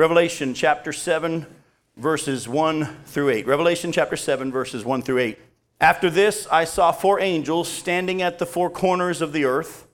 Revelation 0.00 0.54
chapter 0.54 0.94
7, 0.94 1.44
verses 1.98 2.48
1 2.48 3.04
through 3.04 3.28
8. 3.28 3.46
Revelation 3.46 3.92
chapter 3.92 4.16
7, 4.16 4.50
verses 4.50 4.82
1 4.82 5.02
through 5.02 5.18
8. 5.18 5.38
After 5.78 6.08
this, 6.08 6.48
I 6.50 6.64
saw 6.64 6.90
four 6.90 7.20
angels 7.20 7.68
standing 7.68 8.22
at 8.22 8.38
the 8.38 8.46
four 8.46 8.70
corners 8.70 9.20
of 9.20 9.34
the 9.34 9.44
earth, 9.44 9.86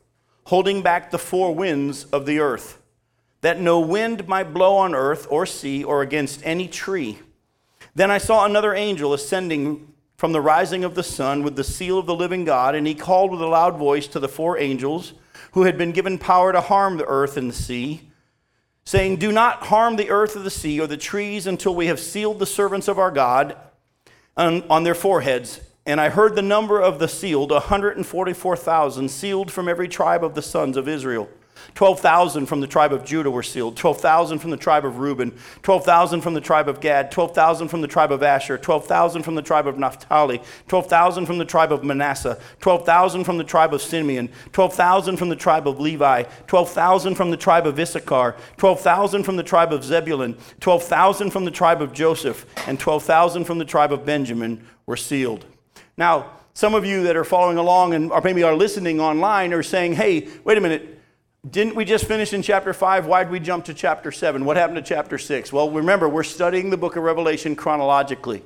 holding 0.44 0.80
back 0.80 1.10
the 1.10 1.18
four 1.18 1.52
winds 1.52 2.04
of 2.04 2.24
the 2.24 2.38
earth, 2.38 2.80
that 3.40 3.60
no 3.60 3.80
wind 3.80 4.28
might 4.28 4.54
blow 4.54 4.76
on 4.76 4.94
earth 4.94 5.26
or 5.28 5.44
sea 5.44 5.82
or 5.82 6.02
against 6.02 6.40
any 6.46 6.68
tree. 6.68 7.18
Then 7.96 8.12
I 8.12 8.18
saw 8.18 8.44
another 8.44 8.74
angel 8.74 9.12
ascending 9.12 9.92
from 10.16 10.30
the 10.30 10.40
rising 10.40 10.84
of 10.84 10.94
the 10.94 11.02
sun 11.02 11.42
with 11.42 11.56
the 11.56 11.64
seal 11.64 11.98
of 11.98 12.06
the 12.06 12.14
living 12.14 12.44
God, 12.44 12.76
and 12.76 12.86
he 12.86 12.94
called 12.94 13.32
with 13.32 13.40
a 13.40 13.46
loud 13.48 13.76
voice 13.76 14.06
to 14.06 14.20
the 14.20 14.28
four 14.28 14.56
angels 14.56 15.14
who 15.50 15.64
had 15.64 15.76
been 15.76 15.90
given 15.90 16.16
power 16.16 16.52
to 16.52 16.60
harm 16.60 16.96
the 16.96 17.06
earth 17.06 17.36
and 17.36 17.50
the 17.50 17.54
sea, 17.56 18.12
saying, 18.86 19.16
Do 19.16 19.30
not 19.30 19.64
harm 19.64 19.96
the 19.96 20.08
earth 20.08 20.34
or 20.36 20.38
the 20.38 20.50
sea 20.50 20.80
or 20.80 20.86
the 20.86 20.96
trees 20.96 21.46
until 21.46 21.74
we 21.74 21.88
have 21.88 22.00
sealed 22.00 22.38
the 22.38 22.46
servants 22.46 22.88
of 22.88 22.98
our 22.98 23.10
God 23.10 23.54
on, 24.36 24.62
on 24.70 24.84
their 24.84 24.94
foreheads. 24.94 25.60
And 25.84 26.00
I 26.00 26.08
heard 26.08 26.34
the 26.34 26.42
number 26.42 26.80
of 26.80 26.98
the 26.98 27.08
sealed, 27.08 27.50
144,000, 27.50 29.08
sealed 29.10 29.52
from 29.52 29.68
every 29.68 29.88
tribe 29.88 30.24
of 30.24 30.34
the 30.34 30.42
sons 30.42 30.76
of 30.76 30.88
Israel. 30.88 31.28
12,000 31.74 32.46
from 32.46 32.60
the 32.60 32.66
tribe 32.66 32.92
of 32.92 33.04
Judah 33.04 33.30
were 33.30 33.42
sealed, 33.42 33.76
12,000 33.76 34.38
from 34.38 34.50
the 34.50 34.56
tribe 34.56 34.84
of 34.84 34.98
Reuben, 34.98 35.36
12,000 35.62 36.20
from 36.20 36.34
the 36.34 36.40
tribe 36.40 36.68
of 36.68 36.80
Gad, 36.80 37.10
12,000 37.10 37.68
from 37.68 37.80
the 37.80 37.88
tribe 37.88 38.12
of 38.12 38.22
Asher, 38.22 38.58
12,000 38.58 39.22
from 39.22 39.34
the 39.34 39.42
tribe 39.42 39.66
of 39.66 39.78
Naphtali, 39.78 40.40
12,000 40.68 41.26
from 41.26 41.38
the 41.38 41.44
tribe 41.44 41.72
of 41.72 41.84
Manasseh, 41.84 42.38
12,000 42.60 43.24
from 43.24 43.38
the 43.38 43.44
tribe 43.44 43.74
of 43.74 43.82
Simeon, 43.82 44.28
12,000 44.52 45.16
from 45.16 45.28
the 45.28 45.36
tribe 45.36 45.66
of 45.68 45.80
Levi, 45.80 46.24
12,000 46.46 47.14
from 47.14 47.30
the 47.30 47.36
tribe 47.36 47.66
of 47.66 47.78
Issachar, 47.78 48.36
12,000 48.56 49.22
from 49.22 49.36
the 49.36 49.42
tribe 49.42 49.72
of 49.72 49.84
Zebulun, 49.84 50.36
12,000 50.60 51.30
from 51.30 51.44
the 51.44 51.50
tribe 51.50 51.82
of 51.82 51.92
Joseph, 51.92 52.46
and 52.66 52.78
12,000 52.78 53.44
from 53.44 53.58
the 53.58 53.64
tribe 53.64 53.92
of 53.92 54.04
Benjamin 54.04 54.66
were 54.86 54.96
sealed. 54.96 55.46
Now, 55.96 56.32
some 56.56 56.74
of 56.74 56.86
you 56.86 57.02
that 57.02 57.16
are 57.16 57.24
following 57.24 57.58
along 57.58 57.92
and 57.92 58.10
or 58.10 58.22
maybe 58.22 58.42
are 58.42 58.54
listening 58.54 58.98
online 58.98 59.52
are 59.52 59.62
saying, 59.62 59.92
hey, 59.92 60.28
wait 60.42 60.56
a 60.56 60.60
minute, 60.60 60.95
didn't 61.48 61.76
we 61.76 61.84
just 61.84 62.06
finish 62.06 62.32
in 62.32 62.42
chapter 62.42 62.72
5? 62.72 63.06
Why 63.06 63.22
did 63.22 63.30
we 63.30 63.40
jump 63.40 63.66
to 63.66 63.74
chapter 63.74 64.10
7? 64.10 64.44
What 64.44 64.56
happened 64.56 64.76
to 64.76 64.82
chapter 64.82 65.18
6? 65.18 65.52
Well, 65.52 65.70
remember, 65.70 66.08
we're 66.08 66.22
studying 66.22 66.70
the 66.70 66.76
book 66.76 66.96
of 66.96 67.04
Revelation 67.04 67.54
chronologically. 67.54 68.42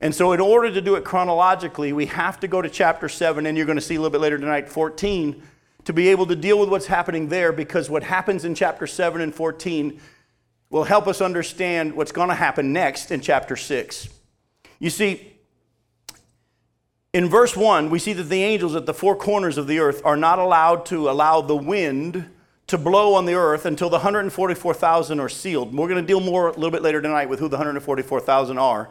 And 0.00 0.14
so, 0.14 0.32
in 0.32 0.40
order 0.40 0.72
to 0.72 0.80
do 0.80 0.94
it 0.94 1.04
chronologically, 1.04 1.92
we 1.92 2.06
have 2.06 2.40
to 2.40 2.48
go 2.48 2.62
to 2.62 2.68
chapter 2.68 3.08
7, 3.08 3.46
and 3.46 3.56
you're 3.56 3.66
going 3.66 3.78
to 3.78 3.82
see 3.82 3.96
a 3.96 3.98
little 3.98 4.10
bit 4.10 4.20
later 4.20 4.38
tonight, 4.38 4.68
14, 4.68 5.42
to 5.84 5.92
be 5.92 6.08
able 6.08 6.26
to 6.26 6.36
deal 6.36 6.58
with 6.58 6.68
what's 6.68 6.86
happening 6.86 7.28
there, 7.28 7.52
because 7.52 7.90
what 7.90 8.02
happens 8.02 8.44
in 8.44 8.54
chapter 8.54 8.86
7 8.86 9.20
and 9.20 9.34
14 9.34 10.00
will 10.70 10.84
help 10.84 11.06
us 11.06 11.20
understand 11.20 11.94
what's 11.94 12.12
going 12.12 12.28
to 12.28 12.34
happen 12.34 12.72
next 12.72 13.10
in 13.10 13.20
chapter 13.20 13.56
6. 13.56 14.08
You 14.78 14.90
see, 14.90 15.31
in 17.12 17.28
verse 17.28 17.56
1, 17.56 17.90
we 17.90 17.98
see 17.98 18.14
that 18.14 18.24
the 18.24 18.42
angels 18.42 18.74
at 18.74 18.86
the 18.86 18.94
four 18.94 19.14
corners 19.14 19.58
of 19.58 19.66
the 19.66 19.78
earth 19.78 20.00
are 20.04 20.16
not 20.16 20.38
allowed 20.38 20.86
to 20.86 21.10
allow 21.10 21.42
the 21.42 21.56
wind 21.56 22.30
to 22.68 22.78
blow 22.78 23.14
on 23.14 23.26
the 23.26 23.34
earth 23.34 23.66
until 23.66 23.90
the 23.90 23.98
144,000 23.98 25.20
are 25.20 25.28
sealed. 25.28 25.74
We're 25.74 25.88
going 25.88 26.00
to 26.00 26.06
deal 26.06 26.20
more 26.20 26.48
a 26.48 26.52
little 26.52 26.70
bit 26.70 26.80
later 26.80 27.02
tonight 27.02 27.28
with 27.28 27.38
who 27.38 27.48
the 27.48 27.58
144,000 27.58 28.56
are. 28.56 28.88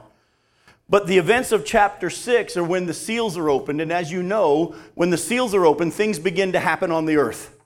But 0.87 1.07
the 1.07 1.17
events 1.17 1.51
of 1.51 1.65
chapter 1.65 2.11
6 2.11 2.57
are 2.57 2.63
when 2.63 2.85
the 2.85 2.93
seals 2.93 3.37
are 3.37 3.49
opened. 3.49 3.81
And 3.81 3.91
as 3.91 4.11
you 4.11 4.21
know, 4.21 4.75
when 4.93 5.09
the 5.09 5.17
seals 5.17 5.55
are 5.55 5.65
opened, 5.65 5.93
things 5.93 6.19
begin 6.19 6.51
to 6.51 6.59
happen 6.59 6.91
on 6.91 7.05
the 7.05 7.15
earth. 7.15 7.57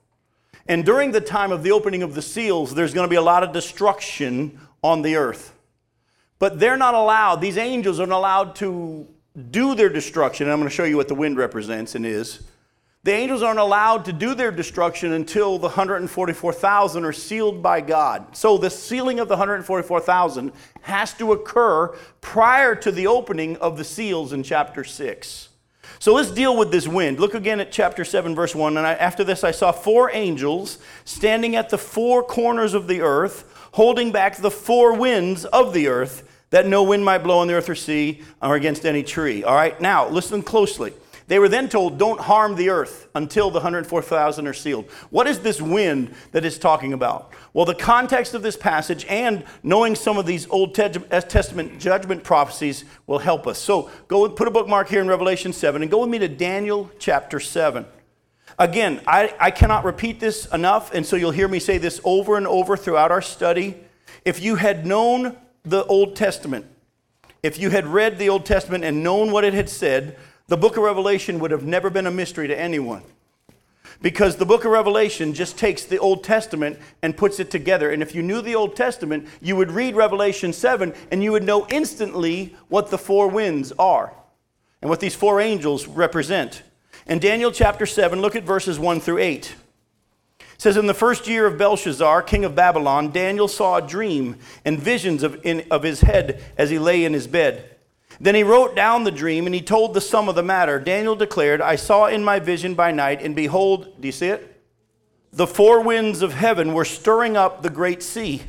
And 0.67 0.85
during 0.85 1.11
the 1.11 1.21
time 1.21 1.51
of 1.51 1.63
the 1.63 1.71
opening 1.71 2.01
of 2.01 2.15
the 2.15 2.21
seals, 2.21 2.73
there's 2.75 2.93
going 2.93 3.05
to 3.05 3.09
be 3.09 3.17
a 3.17 3.21
lot 3.21 3.43
of 3.43 3.51
destruction 3.51 4.59
on 4.81 5.01
the 5.01 5.15
earth. 5.15 5.53
But 6.39 6.59
they're 6.59 6.77
not 6.77 6.93
allowed, 6.93 7.41
these 7.41 7.57
angels 7.57 7.99
are 7.99 8.07
not 8.07 8.19
allowed 8.19 8.55
to 8.57 9.07
do 9.51 9.75
their 9.75 9.89
destruction. 9.89 10.47
And 10.47 10.53
I'm 10.53 10.59
going 10.59 10.69
to 10.69 10.75
show 10.75 10.83
you 10.83 10.97
what 10.97 11.07
the 11.07 11.15
wind 11.15 11.37
represents 11.37 11.95
and 11.95 12.05
is. 12.05 12.41
The 13.03 13.11
angels 13.11 13.43
aren't 13.43 13.59
allowed 13.59 14.05
to 14.05 14.13
do 14.13 14.33
their 14.33 14.49
destruction 14.49 15.13
until 15.13 15.59
the 15.59 15.67
144,000 15.67 17.05
are 17.05 17.13
sealed 17.13 17.61
by 17.61 17.79
God. 17.81 18.35
So 18.35 18.57
the 18.57 18.71
sealing 18.71 19.19
of 19.19 19.27
the 19.27 19.35
144,000 19.35 20.51
has 20.81 21.13
to 21.13 21.31
occur 21.31 21.95
prior 22.21 22.73
to 22.73 22.91
the 22.91 23.05
opening 23.05 23.57
of 23.57 23.77
the 23.77 23.83
seals 23.83 24.33
in 24.33 24.41
chapter 24.41 24.83
6. 24.83 25.49
So 25.99 26.15
let's 26.15 26.31
deal 26.31 26.57
with 26.57 26.71
this 26.71 26.87
wind. 26.87 27.19
Look 27.19 27.35
again 27.35 27.59
at 27.59 27.71
chapter 27.71 28.03
7, 28.03 28.33
verse 28.33 28.55
1. 28.55 28.75
And 28.75 28.87
I, 28.87 28.93
after 28.93 29.23
this, 29.23 29.43
I 29.43 29.51
saw 29.51 29.71
four 29.71 30.09
angels 30.11 30.79
standing 31.03 31.55
at 31.55 31.69
the 31.69 31.77
four 31.77 32.23
corners 32.23 32.73
of 32.73 32.87
the 32.87 33.01
earth, 33.01 33.69
holding 33.73 34.11
back 34.11 34.37
the 34.37 34.49
four 34.49 34.95
winds 34.95 35.45
of 35.45 35.73
the 35.73 35.87
earth 35.87 36.27
that 36.49 36.67
no 36.67 36.83
wind 36.83 37.03
might 37.03 37.19
blow 37.19 37.39
on 37.39 37.47
the 37.47 37.53
earth 37.53 37.69
or 37.69 37.75
sea 37.75 38.21
or 38.41 38.55
against 38.55 38.85
any 38.85 39.03
tree. 39.03 39.43
All 39.43 39.55
right, 39.55 39.79
now 39.79 40.07
listen 40.07 40.41
closely. 40.41 40.93
They 41.27 41.39
were 41.39 41.49
then 41.49 41.69
told, 41.69 41.97
Don't 41.97 42.19
harm 42.19 42.55
the 42.55 42.69
earth 42.69 43.07
until 43.15 43.49
the 43.49 43.59
104,000 43.59 44.47
are 44.47 44.53
sealed. 44.53 44.89
What 45.09 45.25
is 45.27 45.39
this 45.39 45.59
wind 45.59 46.13
that 46.31 46.45
is 46.45 46.59
talking 46.59 46.93
about? 46.93 47.33
Well, 47.53 47.65
the 47.65 47.73
context 47.73 48.35
of 48.35 48.43
this 48.43 48.55
passage 48.55 49.05
and 49.09 49.43
knowing 49.63 49.95
some 49.95 50.17
of 50.17 50.25
these 50.27 50.47
Old 50.49 50.79
uh, 50.79 50.89
Testament 50.89 51.79
judgment 51.79 52.23
prophecies 52.23 52.85
will 53.07 53.19
help 53.19 53.47
us. 53.47 53.57
So 53.57 53.89
go 54.07 54.29
put 54.29 54.47
a 54.47 54.51
bookmark 54.51 54.87
here 54.87 55.01
in 55.01 55.07
Revelation 55.07 55.51
7 55.51 55.81
and 55.81 55.89
go 55.89 56.01
with 56.01 56.09
me 56.09 56.19
to 56.19 56.27
Daniel 56.27 56.91
chapter 56.99 57.39
7. 57.39 57.85
Again, 58.59 59.01
I, 59.07 59.33
I 59.39 59.51
cannot 59.51 59.83
repeat 59.83 60.19
this 60.19 60.45
enough, 60.53 60.93
and 60.93 61.05
so 61.05 61.15
you'll 61.15 61.31
hear 61.31 61.47
me 61.47 61.59
say 61.59 61.77
this 61.77 61.99
over 62.03 62.37
and 62.37 62.47
over 62.47 62.77
throughout 62.77 63.11
our 63.11 63.21
study. 63.21 63.75
If 64.23 64.41
you 64.41 64.55
had 64.55 64.85
known 64.85 65.35
the 65.65 65.85
Old 65.85 66.15
Testament, 66.15 66.65
if 67.43 67.59
you 67.59 67.69
had 67.69 67.87
read 67.87 68.17
the 68.17 68.29
Old 68.29 68.45
Testament 68.45 68.83
and 68.83 69.03
known 69.03 69.31
what 69.31 69.43
it 69.43 69.53
had 69.53 69.69
said, 69.69 70.17
the 70.47 70.57
book 70.57 70.77
of 70.77 70.83
Revelation 70.83 71.39
would 71.39 71.51
have 71.51 71.63
never 71.63 71.89
been 71.89 72.07
a 72.07 72.11
mystery 72.11 72.47
to 72.47 72.59
anyone. 72.59 73.03
Because 74.01 74.35
the 74.35 74.45
book 74.45 74.65
of 74.65 74.71
Revelation 74.71 75.33
just 75.33 75.57
takes 75.57 75.83
the 75.83 75.97
Old 75.97 76.23
Testament 76.23 76.77
and 77.01 77.15
puts 77.15 77.39
it 77.39 77.49
together. 77.49 77.89
And 77.91 78.01
if 78.01 78.13
you 78.13 78.21
knew 78.21 78.41
the 78.41 78.55
Old 78.55 78.75
Testament, 78.75 79.27
you 79.41 79.55
would 79.55 79.71
read 79.71 79.95
Revelation 79.95 80.53
7 80.53 80.93
and 81.11 81.23
you 81.23 81.31
would 81.31 81.43
know 81.43 81.65
instantly 81.67 82.55
what 82.67 82.89
the 82.89 82.97
four 82.97 83.27
winds 83.27 83.71
are 83.79 84.13
and 84.81 84.89
what 84.89 84.99
these 84.99 85.15
four 85.15 85.39
angels 85.39 85.87
represent. 85.87 86.63
In 87.07 87.19
Daniel 87.19 87.51
chapter 87.51 87.85
7, 87.85 88.21
look 88.21 88.35
at 88.35 88.43
verses 88.43 88.77
1 88.77 88.99
through 88.99 89.19
8. 89.19 89.55
It 90.55 90.61
says, 90.61 90.77
In 90.77 90.87
the 90.87 90.93
first 90.93 91.27
year 91.27 91.45
of 91.45 91.57
Belshazzar, 91.57 92.23
king 92.23 92.45
of 92.45 92.55
Babylon, 92.55 93.11
Daniel 93.11 93.47
saw 93.47 93.77
a 93.77 93.87
dream 93.87 94.37
and 94.63 94.79
visions 94.79 95.21
of, 95.21 95.39
in, 95.45 95.65
of 95.69 95.83
his 95.83 96.01
head 96.01 96.41
as 96.57 96.69
he 96.69 96.79
lay 96.79 97.03
in 97.03 97.13
his 97.13 97.27
bed. 97.27 97.75
Then 98.19 98.35
he 98.35 98.43
wrote 98.43 98.75
down 98.75 99.03
the 99.03 99.11
dream 99.11 99.45
and 99.45 99.53
he 99.53 99.61
told 99.61 99.93
the 99.93 100.01
sum 100.01 100.29
of 100.29 100.35
the 100.35 100.43
matter. 100.43 100.79
Daniel 100.79 101.15
declared, 101.15 101.61
I 101.61 101.75
saw 101.75 102.05
in 102.05 102.23
my 102.23 102.39
vision 102.39 102.73
by 102.73 102.91
night, 102.91 103.21
and 103.21 103.35
behold, 103.35 104.01
do 104.01 104.07
you 104.07 104.13
see 104.13 104.27
it? 104.29 104.63
The 105.33 105.47
four 105.47 105.81
winds 105.81 106.21
of 106.21 106.33
heaven 106.33 106.73
were 106.73 106.85
stirring 106.85 107.35
up 107.35 107.61
the 107.61 107.69
great 107.69 108.01
sea 108.01 108.43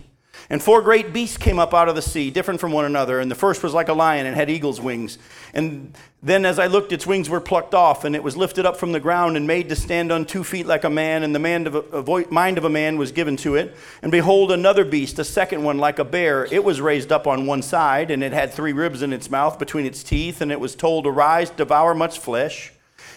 and 0.48 0.62
four 0.62 0.80
great 0.80 1.12
beasts 1.12 1.36
came 1.36 1.58
up 1.58 1.74
out 1.74 1.88
of 1.88 1.96
the 1.96 2.02
sea, 2.02 2.30
different 2.30 2.60
from 2.60 2.70
one 2.70 2.84
another. 2.84 3.18
And 3.18 3.30
the 3.30 3.34
first 3.34 3.62
was 3.62 3.74
like 3.74 3.88
a 3.88 3.92
lion 3.92 4.26
and 4.26 4.36
had 4.36 4.48
eagle's 4.48 4.80
wings. 4.80 5.18
And 5.52 5.92
then 6.22 6.44
as 6.44 6.58
I 6.58 6.66
looked, 6.66 6.92
its 6.92 7.06
wings 7.06 7.28
were 7.28 7.40
plucked 7.40 7.74
off, 7.74 8.04
and 8.04 8.14
it 8.14 8.22
was 8.22 8.36
lifted 8.36 8.64
up 8.64 8.76
from 8.76 8.92
the 8.92 9.00
ground 9.00 9.36
and 9.36 9.46
made 9.46 9.68
to 9.70 9.76
stand 9.76 10.12
on 10.12 10.24
two 10.24 10.44
feet 10.44 10.66
like 10.66 10.84
a 10.84 10.90
man. 10.90 11.24
And 11.24 11.34
the 11.34 12.26
mind 12.30 12.58
of 12.58 12.64
a 12.64 12.70
man 12.70 12.96
was 12.96 13.10
given 13.10 13.36
to 13.38 13.56
it. 13.56 13.76
And 14.02 14.12
behold, 14.12 14.52
another 14.52 14.84
beast, 14.84 15.18
a 15.18 15.24
second 15.24 15.64
one 15.64 15.78
like 15.78 15.98
a 15.98 16.04
bear. 16.04 16.44
It 16.44 16.62
was 16.62 16.80
raised 16.80 17.10
up 17.10 17.26
on 17.26 17.46
one 17.46 17.62
side, 17.62 18.10
and 18.10 18.22
it 18.22 18.32
had 18.32 18.52
three 18.52 18.72
ribs 18.72 19.02
in 19.02 19.12
its 19.12 19.30
mouth 19.30 19.58
between 19.58 19.84
its 19.84 20.04
teeth. 20.04 20.40
And 20.40 20.52
it 20.52 20.60
was 20.60 20.76
told, 20.76 21.06
Arise, 21.06 21.50
devour 21.50 21.94
much 21.94 22.18
flesh. 22.20 22.72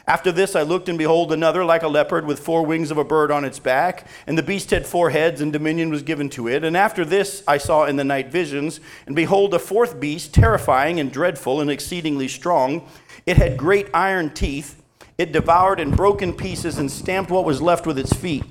After 0.10 0.32
this, 0.32 0.56
I 0.56 0.64
looked, 0.64 0.90
and 0.90 0.98
behold, 0.98 1.32
another 1.32 1.64
like 1.64 1.84
a 1.84 1.88
leopard 1.88 2.26
with 2.26 2.40
four 2.40 2.66
wings 2.66 2.90
of 2.90 2.98
a 2.98 3.04
bird 3.04 3.30
on 3.30 3.46
its 3.46 3.60
back. 3.60 4.08
And 4.26 4.36
the 4.36 4.42
beast 4.42 4.72
had 4.72 4.88
four 4.88 5.12
heads, 5.12 5.40
and 5.40 5.54
dominion 5.54 5.92
was 5.92 6.02
given 6.02 6.30
to 6.32 6.48
it. 6.48 6.64
And 6.64 6.76
after 6.76 7.06
this, 7.06 7.44
I 7.48 7.60
saw 7.60 7.86
in 7.86 7.96
the 7.96 8.04
night 8.04 8.32
visions, 8.32 8.80
and 9.06 9.16
behold, 9.16 9.54
a 9.54 9.60
fourth 9.60 10.00
beast, 10.00 10.34
terrifying 10.34 11.00
and 11.00 11.12
dreadful 11.12 11.62
and 11.62 11.70
exceedingly 11.70 12.28
strong. 12.28 12.90
It 13.28 13.38
had 13.38 13.56
great 13.56 13.88
iron 13.94 14.32
teeth. 14.34 14.82
It 15.20 15.32
devoured 15.32 15.80
and 15.80 15.96
broke 15.96 16.24
in 16.24 16.34
pieces 16.34 16.80
and 16.80 16.90
stamped 16.90 17.30
what 17.30 17.46
was 17.46 17.62
left 17.62 17.86
with 17.86 18.00
its 18.00 18.14
feet. 18.14 18.46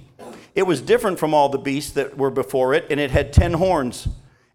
It 0.55 0.63
was 0.63 0.81
different 0.81 1.19
from 1.19 1.35
all 1.35 1.49
the 1.49 1.59
beasts 1.59 1.91
that 1.95 2.17
were 2.17 2.31
before 2.31 2.73
it, 2.73 2.87
and 2.89 3.01
it 3.01 3.11
had 3.11 3.33
ten 3.33 3.55
horns. 3.55 4.07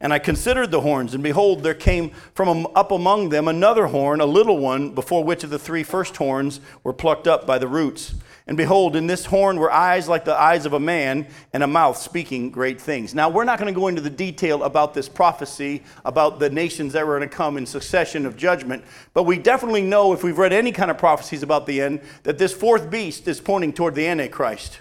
And 0.03 0.13
I 0.13 0.19
considered 0.19 0.69
the 0.69 0.81
horns, 0.81 1.13
and 1.13 1.23
behold, 1.23 1.63
there 1.63 1.73
came 1.73 2.11
from 2.35 2.67
up 2.75 2.91
among 2.91 3.29
them 3.29 3.47
another 3.47 3.87
horn, 3.87 4.19
a 4.19 4.25
little 4.25 4.59
one, 4.59 4.93
before 4.93 5.23
which 5.23 5.45
of 5.45 5.49
the 5.49 5.57
three 5.57 5.83
first 5.83 6.17
horns 6.17 6.59
were 6.83 6.91
plucked 6.91 7.25
up 7.25 7.47
by 7.47 7.57
the 7.57 7.69
roots. 7.69 8.13
And 8.45 8.57
behold, 8.57 8.97
in 8.97 9.07
this 9.07 9.23
horn 9.23 9.55
were 9.55 9.71
eyes 9.71 10.09
like 10.09 10.25
the 10.25 10.37
eyes 10.37 10.65
of 10.65 10.73
a 10.73 10.79
man, 10.79 11.25
and 11.53 11.63
a 11.63 11.67
mouth 11.67 11.95
speaking 11.95 12.51
great 12.51 12.81
things. 12.81 13.15
Now, 13.15 13.29
we're 13.29 13.45
not 13.45 13.57
going 13.57 13.73
to 13.73 13.79
go 13.79 13.87
into 13.87 14.01
the 14.01 14.09
detail 14.09 14.63
about 14.63 14.93
this 14.93 15.07
prophecy, 15.07 15.83
about 16.03 16.37
the 16.37 16.49
nations 16.49 16.91
that 16.91 17.07
were 17.07 17.17
going 17.17 17.29
to 17.29 17.33
come 17.33 17.55
in 17.55 17.65
succession 17.65 18.25
of 18.25 18.35
judgment, 18.35 18.83
but 19.13 19.23
we 19.23 19.37
definitely 19.37 19.83
know, 19.83 20.11
if 20.11 20.21
we've 20.21 20.37
read 20.37 20.51
any 20.51 20.73
kind 20.73 20.91
of 20.91 20.97
prophecies 20.97 21.43
about 21.43 21.65
the 21.65 21.81
end, 21.81 22.01
that 22.23 22.37
this 22.37 22.51
fourth 22.51 22.89
beast 22.89 23.25
is 23.29 23.39
pointing 23.39 23.71
toward 23.71 23.95
the 23.95 24.05
Antichrist. 24.05 24.79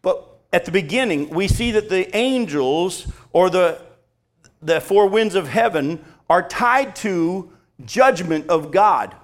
But 0.00 0.26
at 0.54 0.64
the 0.64 0.72
beginning, 0.72 1.28
we 1.28 1.48
see 1.48 1.70
that 1.72 1.90
the 1.90 2.16
angels 2.16 3.06
or 3.34 3.50
the, 3.50 3.78
the 4.62 4.80
four 4.80 5.08
winds 5.08 5.34
of 5.34 5.48
heaven 5.48 6.04
are 6.30 6.46
tied 6.46 6.96
to 6.96 7.52
judgment 7.84 8.48
of 8.48 8.70
God. 8.70 9.14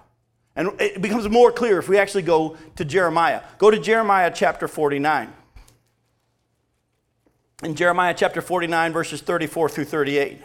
And 0.57 0.71
it 0.81 1.01
becomes 1.01 1.29
more 1.29 1.53
clear 1.53 1.79
if 1.79 1.89
we 1.89 1.99
actually 1.99 2.23
go 2.23 2.57
to 2.77 2.85
Jeremiah. 2.85 3.43
Go 3.59 3.71
to 3.71 3.79
Jeremiah 3.79 4.33
chapter 4.35 4.67
49. 4.67 5.33
In 7.63 7.75
Jeremiah 7.75 8.15
chapter 8.17 8.43
49, 8.43 8.93
verses 8.93 9.21
34 9.21 9.69
through 9.69 9.85
38. 9.85 10.41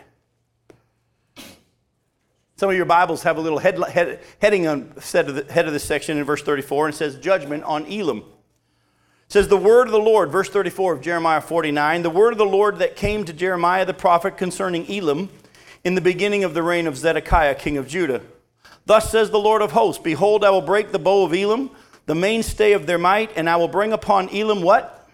Some 2.55 2.69
of 2.69 2.75
your 2.75 2.85
Bibles 2.85 3.23
have 3.23 3.37
a 3.37 3.41
little 3.41 3.57
head, 3.57 3.77
head, 3.83 4.21
heading 4.39 4.67
on 4.67 4.93
head 5.11 5.27
of, 5.27 5.35
the, 5.35 5.51
head 5.51 5.65
of 5.65 5.73
this 5.73 5.83
section 5.83 6.17
in 6.17 6.23
verse 6.23 6.43
34, 6.43 6.85
and 6.85 6.93
it 6.93 6.97
says, 6.97 7.17
Judgment 7.17 7.63
on 7.63 7.91
Elam. 7.91 8.23
Says, 9.33 9.47
The 9.47 9.57
word 9.57 9.87
of 9.87 9.91
the 9.91 9.97
Lord, 9.97 10.29
verse 10.29 10.47
34 10.47 10.93
of 10.93 11.01
Jeremiah 11.01 11.41
49, 11.41 12.03
the 12.03 12.11
word 12.11 12.33
of 12.33 12.37
the 12.37 12.45
Lord 12.45 12.77
that 12.77 12.95
came 12.95 13.25
to 13.25 13.33
Jeremiah 13.33 13.83
the 13.83 13.91
prophet 13.91 14.37
concerning 14.37 14.87
Elam 14.87 15.27
in 15.83 15.95
the 15.95 16.01
beginning 16.01 16.43
of 16.43 16.53
the 16.53 16.61
reign 16.61 16.85
of 16.85 16.95
Zedekiah, 16.95 17.55
king 17.55 17.77
of 17.77 17.87
Judah. 17.87 18.21
Thus 18.85 19.09
says 19.09 19.31
the 19.31 19.39
Lord 19.39 19.63
of 19.63 19.71
hosts 19.71 20.03
Behold, 20.03 20.43
I 20.43 20.51
will 20.51 20.61
break 20.61 20.91
the 20.91 20.99
bow 20.99 21.23
of 21.25 21.33
Elam, 21.33 21.71
the 22.05 22.13
mainstay 22.13 22.73
of 22.73 22.85
their 22.85 22.99
might, 22.99 23.31
and 23.35 23.49
I 23.49 23.55
will 23.55 23.67
bring 23.67 23.91
upon 23.91 24.29
Elam 24.29 24.61
what? 24.61 25.09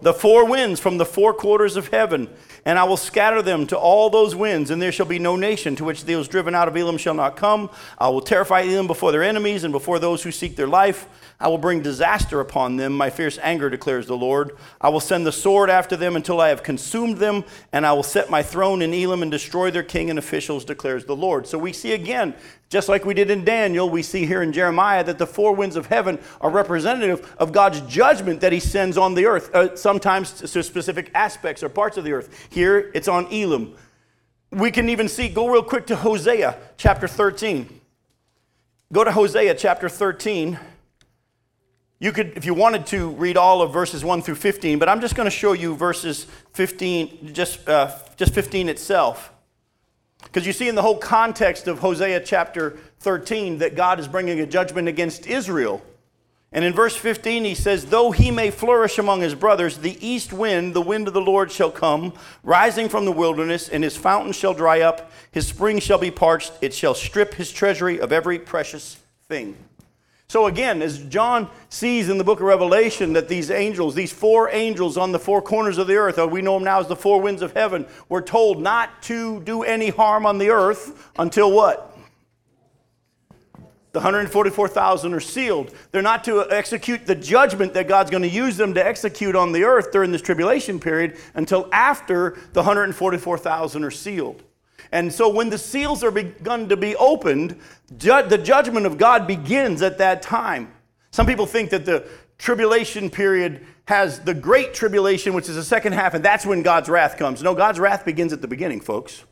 The 0.00 0.14
four 0.14 0.46
winds 0.46 0.80
from 0.80 0.96
the 0.96 1.04
four 1.04 1.34
quarters 1.34 1.76
of 1.76 1.88
heaven, 1.88 2.30
and 2.64 2.78
I 2.78 2.84
will 2.84 2.96
scatter 2.96 3.42
them 3.42 3.66
to 3.66 3.76
all 3.76 4.08
those 4.08 4.34
winds, 4.34 4.70
and 4.70 4.80
there 4.80 4.92
shall 4.92 5.04
be 5.04 5.18
no 5.18 5.36
nation 5.36 5.76
to 5.76 5.84
which 5.84 6.06
those 6.06 6.26
driven 6.26 6.54
out 6.54 6.68
of 6.68 6.76
Elam 6.76 6.96
shall 6.96 7.12
not 7.12 7.36
come. 7.36 7.68
I 7.98 8.08
will 8.08 8.22
terrify 8.22 8.62
Elam 8.62 8.86
before 8.86 9.12
their 9.12 9.22
enemies 9.22 9.62
and 9.62 9.72
before 9.72 9.98
those 9.98 10.22
who 10.22 10.30
seek 10.30 10.56
their 10.56 10.66
life. 10.66 11.06
I 11.44 11.48
will 11.48 11.58
bring 11.58 11.82
disaster 11.82 12.40
upon 12.40 12.76
them. 12.76 12.94
My 12.94 13.10
fierce 13.10 13.38
anger 13.42 13.68
declares 13.68 14.06
the 14.06 14.16
Lord. 14.16 14.56
I 14.80 14.88
will 14.88 14.98
send 14.98 15.26
the 15.26 15.30
sword 15.30 15.68
after 15.68 15.94
them 15.94 16.16
until 16.16 16.40
I 16.40 16.48
have 16.48 16.62
consumed 16.62 17.18
them, 17.18 17.44
and 17.70 17.84
I 17.84 17.92
will 17.92 18.02
set 18.02 18.30
my 18.30 18.42
throne 18.42 18.80
in 18.80 18.94
Elam 18.94 19.20
and 19.20 19.30
destroy 19.30 19.70
their 19.70 19.82
king 19.82 20.08
and 20.08 20.18
officials, 20.18 20.64
declares 20.64 21.04
the 21.04 21.14
Lord. 21.14 21.46
So 21.46 21.58
we 21.58 21.74
see 21.74 21.92
again, 21.92 22.34
just 22.70 22.88
like 22.88 23.04
we 23.04 23.12
did 23.12 23.28
in 23.28 23.44
Daniel, 23.44 23.90
we 23.90 24.02
see 24.02 24.24
here 24.24 24.40
in 24.40 24.54
Jeremiah 24.54 25.04
that 25.04 25.18
the 25.18 25.26
four 25.26 25.54
winds 25.54 25.76
of 25.76 25.84
heaven 25.84 26.18
are 26.40 26.48
representative 26.48 27.36
of 27.36 27.52
God's 27.52 27.82
judgment 27.82 28.40
that 28.40 28.52
he 28.52 28.58
sends 28.58 28.96
on 28.96 29.12
the 29.12 29.26
earth, 29.26 29.54
uh, 29.54 29.76
sometimes 29.76 30.32
to 30.50 30.62
specific 30.62 31.10
aspects 31.14 31.62
or 31.62 31.68
parts 31.68 31.98
of 31.98 32.04
the 32.04 32.14
earth. 32.14 32.48
Here 32.48 32.90
it's 32.94 33.06
on 33.06 33.30
Elam. 33.30 33.76
We 34.50 34.70
can 34.70 34.88
even 34.88 35.08
see, 35.08 35.28
go 35.28 35.48
real 35.48 35.62
quick 35.62 35.88
to 35.88 35.96
Hosea 35.96 36.56
chapter 36.78 37.06
13. 37.06 37.82
Go 38.94 39.04
to 39.04 39.12
Hosea 39.12 39.54
chapter 39.56 39.90
13. 39.90 40.58
You 41.98 42.12
could, 42.12 42.36
if 42.36 42.44
you 42.44 42.54
wanted 42.54 42.86
to, 42.88 43.10
read 43.10 43.36
all 43.36 43.62
of 43.62 43.72
verses 43.72 44.04
1 44.04 44.22
through 44.22 44.34
15, 44.34 44.78
but 44.78 44.88
I'm 44.88 45.00
just 45.00 45.14
going 45.14 45.26
to 45.26 45.30
show 45.30 45.52
you 45.52 45.76
verses 45.76 46.26
15, 46.52 47.32
just, 47.32 47.68
uh, 47.68 47.96
just 48.16 48.34
15 48.34 48.68
itself. 48.68 49.32
Because 50.22 50.46
you 50.46 50.52
see 50.52 50.68
in 50.68 50.74
the 50.74 50.82
whole 50.82 50.98
context 50.98 51.68
of 51.68 51.78
Hosea 51.78 52.20
chapter 52.20 52.78
13 53.00 53.58
that 53.58 53.76
God 53.76 54.00
is 54.00 54.08
bringing 54.08 54.40
a 54.40 54.46
judgment 54.46 54.88
against 54.88 55.26
Israel. 55.26 55.82
And 56.50 56.64
in 56.64 56.72
verse 56.72 56.96
15, 56.96 57.44
he 57.44 57.54
says, 57.54 57.86
Though 57.86 58.12
he 58.12 58.30
may 58.30 58.50
flourish 58.50 58.98
among 58.98 59.20
his 59.20 59.34
brothers, 59.34 59.78
the 59.78 59.98
east 60.06 60.32
wind, 60.32 60.72
the 60.72 60.80
wind 60.80 61.08
of 61.08 61.14
the 61.14 61.20
Lord, 61.20 61.50
shall 61.50 61.70
come, 61.70 62.12
rising 62.44 62.88
from 62.88 63.04
the 63.04 63.12
wilderness, 63.12 63.68
and 63.68 63.82
his 63.82 63.96
fountain 63.96 64.32
shall 64.32 64.54
dry 64.54 64.80
up, 64.80 65.10
his 65.32 65.48
spring 65.48 65.80
shall 65.80 65.98
be 65.98 66.12
parched, 66.12 66.52
it 66.60 66.72
shall 66.72 66.94
strip 66.94 67.34
his 67.34 67.50
treasury 67.50 67.98
of 68.00 68.12
every 68.12 68.38
precious 68.38 68.98
thing. 69.26 69.56
So, 70.28 70.46
again, 70.46 70.82
as 70.82 70.98
John 71.04 71.48
sees 71.68 72.08
in 72.08 72.18
the 72.18 72.24
book 72.24 72.40
of 72.40 72.46
Revelation 72.46 73.12
that 73.12 73.28
these 73.28 73.50
angels, 73.50 73.94
these 73.94 74.12
four 74.12 74.50
angels 74.50 74.96
on 74.96 75.12
the 75.12 75.18
four 75.18 75.42
corners 75.42 75.78
of 75.78 75.86
the 75.86 75.96
earth, 75.96 76.18
or 76.18 76.26
we 76.26 76.42
know 76.42 76.54
them 76.54 76.64
now 76.64 76.80
as 76.80 76.88
the 76.88 76.96
four 76.96 77.20
winds 77.20 77.42
of 77.42 77.52
heaven, 77.52 77.86
were 78.08 78.22
told 78.22 78.60
not 78.60 79.02
to 79.02 79.40
do 79.40 79.62
any 79.62 79.90
harm 79.90 80.26
on 80.26 80.38
the 80.38 80.50
earth 80.50 81.10
until 81.18 81.52
what? 81.52 81.90
The 83.92 84.00
144,000 84.00 85.14
are 85.14 85.20
sealed. 85.20 85.72
They're 85.92 86.02
not 86.02 86.24
to 86.24 86.50
execute 86.50 87.06
the 87.06 87.14
judgment 87.14 87.74
that 87.74 87.86
God's 87.86 88.10
going 88.10 88.24
to 88.24 88.28
use 88.28 88.56
them 88.56 88.74
to 88.74 88.84
execute 88.84 89.36
on 89.36 89.52
the 89.52 89.62
earth 89.62 89.92
during 89.92 90.10
this 90.10 90.20
tribulation 90.20 90.80
period 90.80 91.16
until 91.34 91.68
after 91.70 92.36
the 92.54 92.60
144,000 92.60 93.84
are 93.84 93.90
sealed. 93.92 94.42
And 94.92 95.12
so 95.12 95.28
when 95.28 95.50
the 95.50 95.58
seals 95.58 96.04
are 96.04 96.10
begun 96.10 96.68
to 96.68 96.76
be 96.76 96.96
opened, 96.96 97.58
ju- 97.96 98.22
the 98.26 98.38
judgment 98.38 98.86
of 98.86 98.98
God 98.98 99.26
begins 99.26 99.82
at 99.82 99.98
that 99.98 100.22
time. 100.22 100.72
Some 101.10 101.26
people 101.26 101.46
think 101.46 101.70
that 101.70 101.84
the 101.84 102.06
tribulation 102.38 103.10
period 103.10 103.66
has 103.86 104.20
the 104.20 104.34
great 104.34 104.74
tribulation, 104.74 105.34
which 105.34 105.48
is 105.48 105.56
the 105.56 105.64
second 105.64 105.92
half, 105.92 106.14
and 106.14 106.24
that's 106.24 106.46
when 106.46 106.62
God's 106.62 106.88
wrath 106.88 107.16
comes. 107.16 107.42
No, 107.42 107.54
God's 107.54 107.78
wrath 107.78 108.04
begins 108.04 108.32
at 108.32 108.40
the 108.40 108.48
beginning, 108.48 108.80
folks. 108.80 109.24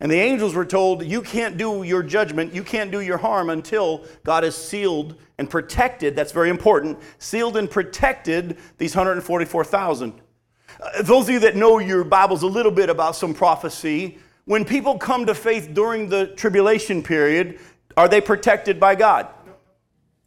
And 0.00 0.10
the 0.10 0.18
angels 0.18 0.54
were 0.54 0.64
told, 0.64 1.04
You 1.04 1.20
can't 1.20 1.58
do 1.58 1.82
your 1.82 2.02
judgment, 2.02 2.54
you 2.54 2.64
can't 2.64 2.90
do 2.90 3.00
your 3.00 3.18
harm 3.18 3.50
until 3.50 4.04
God 4.24 4.44
has 4.44 4.56
sealed 4.56 5.16
and 5.38 5.48
protected, 5.48 6.16
that's 6.16 6.32
very 6.32 6.48
important, 6.48 6.98
sealed 7.18 7.56
and 7.56 7.70
protected 7.70 8.58
these 8.78 8.94
144,000. 8.94 10.20
Uh, 10.80 11.02
those 11.02 11.24
of 11.24 11.30
you 11.30 11.40
that 11.40 11.56
know 11.56 11.78
your 11.78 12.04
Bibles 12.04 12.42
a 12.42 12.46
little 12.46 12.72
bit 12.72 12.88
about 12.88 13.16
some 13.16 13.34
prophecy, 13.34 14.18
when 14.50 14.64
people 14.64 14.98
come 14.98 15.26
to 15.26 15.32
faith 15.32 15.70
during 15.74 16.08
the 16.08 16.26
tribulation 16.26 17.04
period, 17.04 17.60
are 17.96 18.08
they 18.08 18.20
protected 18.20 18.80
by 18.80 18.96
God? 18.96 19.28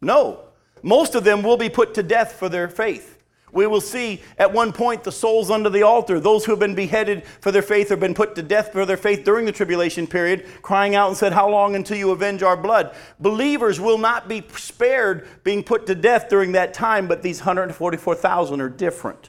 No. 0.00 0.44
Most 0.82 1.14
of 1.14 1.24
them 1.24 1.42
will 1.42 1.58
be 1.58 1.68
put 1.68 1.92
to 1.92 2.02
death 2.02 2.32
for 2.32 2.48
their 2.48 2.66
faith. 2.66 3.18
We 3.52 3.66
will 3.66 3.82
see 3.82 4.22
at 4.38 4.50
one 4.50 4.72
point 4.72 5.04
the 5.04 5.12
souls 5.12 5.50
under 5.50 5.68
the 5.68 5.82
altar, 5.82 6.20
those 6.20 6.46
who 6.46 6.52
have 6.52 6.58
been 6.58 6.74
beheaded 6.74 7.26
for 7.26 7.52
their 7.52 7.60
faith 7.60 7.92
or 7.92 7.98
been 7.98 8.14
put 8.14 8.34
to 8.36 8.42
death 8.42 8.72
for 8.72 8.86
their 8.86 8.96
faith 8.96 9.24
during 9.24 9.44
the 9.44 9.52
tribulation 9.52 10.06
period, 10.06 10.46
crying 10.62 10.94
out 10.94 11.08
and 11.08 11.18
said, 11.18 11.34
How 11.34 11.50
long 11.50 11.76
until 11.76 11.98
you 11.98 12.10
avenge 12.10 12.42
our 12.42 12.56
blood? 12.56 12.96
Believers 13.20 13.78
will 13.78 13.98
not 13.98 14.26
be 14.26 14.42
spared 14.56 15.28
being 15.44 15.62
put 15.62 15.84
to 15.88 15.94
death 15.94 16.30
during 16.30 16.52
that 16.52 16.72
time, 16.72 17.08
but 17.08 17.20
these 17.20 17.40
144,000 17.40 18.62
are 18.62 18.70
different. 18.70 19.28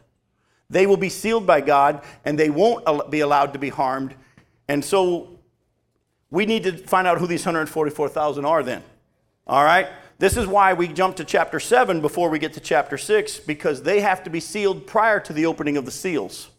They 0.70 0.88
will 0.88 0.96
be 0.96 1.10
sealed 1.10 1.46
by 1.46 1.60
God 1.60 2.02
and 2.24 2.40
they 2.40 2.50
won't 2.50 3.12
be 3.12 3.20
allowed 3.20 3.52
to 3.52 3.60
be 3.60 3.68
harmed 3.68 4.16
and 4.68 4.84
so 4.84 5.40
we 6.32 6.46
need 6.46 6.64
to 6.64 6.78
find 6.78 7.08
out 7.08 7.20
who 7.20 7.28
these 7.28 7.46
144,000 7.46 8.46
are 8.46 8.64
then. 8.64 8.84
All 9.48 9.64
right? 9.64 9.88
This 10.18 10.38
is 10.38 10.48
why 10.48 10.74
we 10.74 10.88
jump 10.88 11.18
to 11.18 11.24
chapter 11.24 11.60
7 11.60 12.02
before 12.02 12.30
we 12.30 12.40
get 12.40 12.54
to 12.54 12.60
chapter 12.60 12.98
6, 12.98 13.40
because 13.40 13.84
they 13.84 14.02
have 14.02 14.24
to 14.24 14.30
be 14.30 14.40
sealed 14.40 14.88
prior 14.88 15.20
to 15.20 15.34
the 15.34 15.46
opening 15.46 15.78
of 15.78 15.86
the 15.86 15.92
seals. 15.92 16.50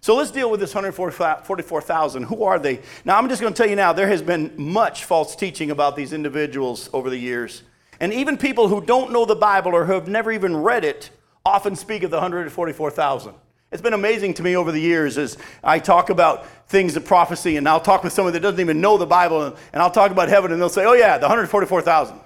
So 0.00 0.16
let's 0.16 0.30
deal 0.30 0.50
with 0.50 0.60
this 0.60 0.74
144,000. 0.74 2.22
Who 2.24 2.44
are 2.44 2.58
they? 2.58 2.80
Now, 3.04 3.18
I'm 3.18 3.28
just 3.28 3.40
going 3.40 3.52
to 3.52 3.56
tell 3.56 3.68
you 3.68 3.76
now, 3.76 3.92
there 3.92 4.08
has 4.08 4.22
been 4.22 4.52
much 4.56 5.04
false 5.04 5.36
teaching 5.36 5.70
about 5.70 5.94
these 5.94 6.12
individuals 6.12 6.88
over 6.92 7.10
the 7.10 7.18
years. 7.18 7.62
And 8.00 8.12
even 8.12 8.36
people 8.36 8.68
who 8.68 8.80
don't 8.80 9.12
know 9.12 9.24
the 9.24 9.36
Bible 9.36 9.74
or 9.74 9.84
who 9.84 9.92
have 9.92 10.08
never 10.08 10.32
even 10.32 10.56
read 10.56 10.84
it 10.84 11.10
often 11.44 11.76
speak 11.76 12.02
of 12.02 12.10
the 12.10 12.16
144,000. 12.16 13.34
It's 13.72 13.80
been 13.80 13.94
amazing 13.94 14.34
to 14.34 14.42
me 14.42 14.54
over 14.54 14.70
the 14.70 14.80
years 14.80 15.16
as 15.16 15.38
I 15.64 15.78
talk 15.78 16.10
about 16.10 16.46
things 16.68 16.94
of 16.94 17.06
prophecy, 17.06 17.56
and 17.56 17.66
I'll 17.66 17.80
talk 17.80 18.04
with 18.04 18.12
someone 18.12 18.34
that 18.34 18.40
doesn't 18.40 18.60
even 18.60 18.82
know 18.82 18.98
the 18.98 19.06
Bible, 19.06 19.56
and 19.72 19.82
I'll 19.82 19.90
talk 19.90 20.10
about 20.10 20.28
heaven, 20.28 20.52
and 20.52 20.60
they'll 20.60 20.68
say, 20.68 20.84
Oh, 20.84 20.92
yeah, 20.92 21.16
the 21.16 21.24
144,000. 21.24 22.20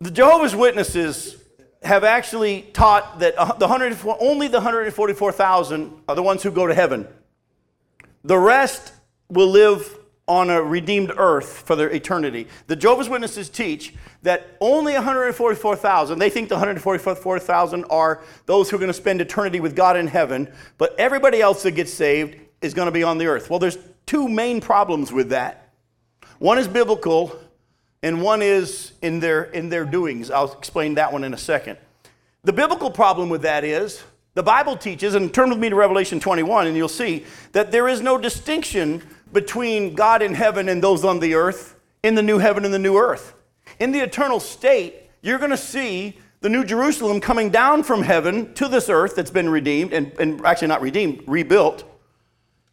The 0.00 0.10
Jehovah's 0.12 0.54
Witnesses 0.54 1.36
have 1.82 2.04
actually 2.04 2.62
taught 2.74 3.18
that 3.18 3.36
uh, 3.36 3.54
the 3.54 3.66
100, 3.66 3.98
only 4.20 4.46
the 4.46 4.58
144,000 4.58 6.02
are 6.08 6.14
the 6.14 6.22
ones 6.22 6.44
who 6.44 6.52
go 6.52 6.68
to 6.68 6.74
heaven. 6.74 7.08
The 8.22 8.38
rest 8.38 8.92
will 9.28 9.48
live 9.48 9.98
on 10.28 10.50
a 10.50 10.60
redeemed 10.60 11.12
earth 11.16 11.62
for 11.66 11.76
their 11.76 11.90
eternity. 11.90 12.48
The 12.66 12.74
Jehovah's 12.74 13.08
Witnesses 13.08 13.48
teach 13.48 13.94
that 14.22 14.56
only 14.60 14.94
144,000, 14.94 16.18
they 16.18 16.30
think 16.30 16.48
the 16.48 16.56
144,000 16.56 17.84
are 17.84 18.22
those 18.46 18.68
who 18.68 18.76
are 18.76 18.80
going 18.80 18.88
to 18.88 18.94
spend 18.94 19.20
eternity 19.20 19.60
with 19.60 19.76
God 19.76 19.96
in 19.96 20.08
heaven, 20.08 20.52
but 20.78 20.98
everybody 20.98 21.40
else 21.40 21.62
that 21.62 21.72
gets 21.72 21.92
saved 21.92 22.36
is 22.60 22.74
going 22.74 22.86
to 22.86 22.92
be 22.92 23.04
on 23.04 23.18
the 23.18 23.26
earth. 23.26 23.48
Well, 23.50 23.60
there's 23.60 23.78
two 24.04 24.28
main 24.28 24.60
problems 24.60 25.12
with 25.12 25.28
that. 25.28 25.72
One 26.38 26.58
is 26.58 26.66
biblical, 26.66 27.38
and 28.02 28.20
one 28.20 28.42
is 28.42 28.92
in 29.02 29.20
their, 29.20 29.44
in 29.44 29.68
their 29.68 29.84
doings. 29.84 30.30
I'll 30.30 30.52
explain 30.52 30.94
that 30.94 31.12
one 31.12 31.22
in 31.22 31.34
a 31.34 31.38
second. 31.38 31.78
The 32.42 32.52
biblical 32.52 32.90
problem 32.90 33.28
with 33.28 33.42
that 33.42 33.64
is 33.64 34.02
the 34.34 34.42
Bible 34.42 34.76
teaches, 34.76 35.14
and 35.14 35.32
turn 35.32 35.50
with 35.50 35.58
me 35.58 35.70
to 35.70 35.76
Revelation 35.76 36.20
21, 36.20 36.66
and 36.66 36.76
you'll 36.76 36.88
see 36.88 37.24
that 37.52 37.72
there 37.72 37.88
is 37.88 38.02
no 38.02 38.18
distinction 38.18 39.02
between 39.36 39.94
God 39.94 40.22
in 40.22 40.32
heaven 40.32 40.66
and 40.66 40.82
those 40.82 41.04
on 41.04 41.20
the 41.20 41.34
earth 41.34 41.76
in 42.02 42.14
the 42.14 42.22
new 42.22 42.38
heaven 42.38 42.64
and 42.64 42.72
the 42.72 42.78
new 42.78 42.96
earth. 42.96 43.34
In 43.78 43.92
the 43.92 44.00
eternal 44.00 44.40
state, 44.40 45.10
you're 45.20 45.36
going 45.38 45.50
to 45.50 45.58
see 45.58 46.16
the 46.40 46.48
new 46.48 46.64
Jerusalem 46.64 47.20
coming 47.20 47.50
down 47.50 47.82
from 47.82 48.02
heaven 48.02 48.54
to 48.54 48.66
this 48.66 48.88
earth 48.88 49.14
that's 49.14 49.30
been 49.30 49.50
redeemed, 49.50 49.92
and, 49.92 50.10
and 50.18 50.40
actually 50.46 50.68
not 50.68 50.80
redeemed, 50.80 51.22
rebuilt. 51.26 51.84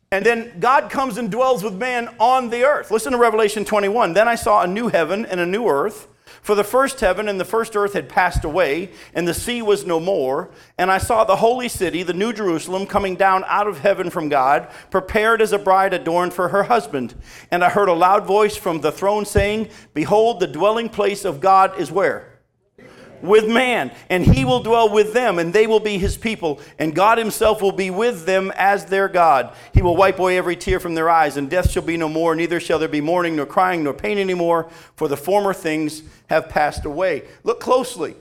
And 0.10 0.25
then 0.25 0.58
God 0.62 0.89
comes 0.89 1.17
and 1.17 1.29
dwells 1.29 1.65
with 1.65 1.74
man 1.74 2.08
on 2.17 2.50
the 2.50 2.63
earth. 2.63 2.91
Listen 2.91 3.12
to 3.12 3.17
Revelation 3.17 3.65
21. 3.65 4.13
Then 4.13 4.29
I 4.29 4.36
saw 4.36 4.62
a 4.62 4.67
new 4.67 4.88
heaven 4.88 5.25
and 5.25 5.41
a 5.41 5.46
new 5.46 5.67
earth. 5.67 6.08
For 6.43 6.55
the 6.55 6.63
first 6.65 7.00
heaven 7.00 7.29
and 7.29 7.39
the 7.39 7.45
first 7.45 7.73
earth 7.73 7.93
had 7.93 8.09
passed 8.09 8.43
away, 8.43 8.91
and 9.13 9.25
the 9.25 9.33
sea 9.33 9.62
was 9.62 9.85
no 9.85 10.01
more. 10.01 10.50
And 10.77 10.91
I 10.91 10.97
saw 10.97 11.23
the 11.23 11.38
holy 11.38 11.69
city, 11.69 12.03
the 12.03 12.13
new 12.13 12.33
Jerusalem, 12.33 12.85
coming 12.85 13.15
down 13.15 13.45
out 13.47 13.65
of 13.65 13.79
heaven 13.79 14.09
from 14.09 14.27
God, 14.27 14.67
prepared 14.91 15.41
as 15.41 15.53
a 15.53 15.57
bride 15.57 15.93
adorned 15.93 16.33
for 16.33 16.50
her 16.50 16.63
husband. 16.63 17.15
And 17.50 17.63
I 17.63 17.69
heard 17.69 17.88
a 17.88 17.93
loud 17.93 18.25
voice 18.25 18.57
from 18.57 18.81
the 18.81 18.91
throne 18.91 19.23
saying, 19.23 19.69
Behold, 19.93 20.41
the 20.41 20.47
dwelling 20.47 20.89
place 20.89 21.23
of 21.23 21.39
God 21.39 21.79
is 21.79 21.93
where? 21.93 22.33
With 23.24 23.48
man, 23.48 23.92
and 24.10 24.24
he 24.24 24.46
will 24.46 24.62
dwell 24.62 24.89
with 24.89 25.13
them, 25.13 25.39
and 25.39 25.53
they 25.53 25.65
will 25.65 25.80
be 25.80 25.98
his 25.98 26.18
people, 26.18 26.60
and 26.77 26.94
God 26.94 27.18
himself 27.18 27.62
will 27.62 27.72
be 27.72 27.89
with 27.89 28.25
them 28.25 28.51
as 28.56 28.86
their 28.86 29.08
God. 29.08 29.56
He 29.74 29.82
will 29.82 29.96
wipe 29.96 30.20
away 30.20 30.38
every 30.38 30.58
tear 30.58 30.80
from 30.80 30.94
their 30.94 31.10
eyes, 31.10 31.38
and 31.38 31.50
death 31.50 31.72
shall 31.72 31.84
be 31.84 31.98
no 31.98 32.10
more, 32.10 32.36
neither 32.36 32.60
shall 32.60 32.77
there 32.77 32.89
be 32.89 33.01
mourning, 33.01 33.38
nor 33.38 33.46
crying, 33.46 33.84
nor 33.84 33.94
pain 33.94 34.18
anymore, 34.18 34.70
for 34.96 35.08
the 35.08 35.18
former 35.18 35.53
things 35.53 36.03
have 36.27 36.50
passed 36.50 36.86
away. 36.86 37.24
Look 37.44 37.60
closely. 37.60 38.15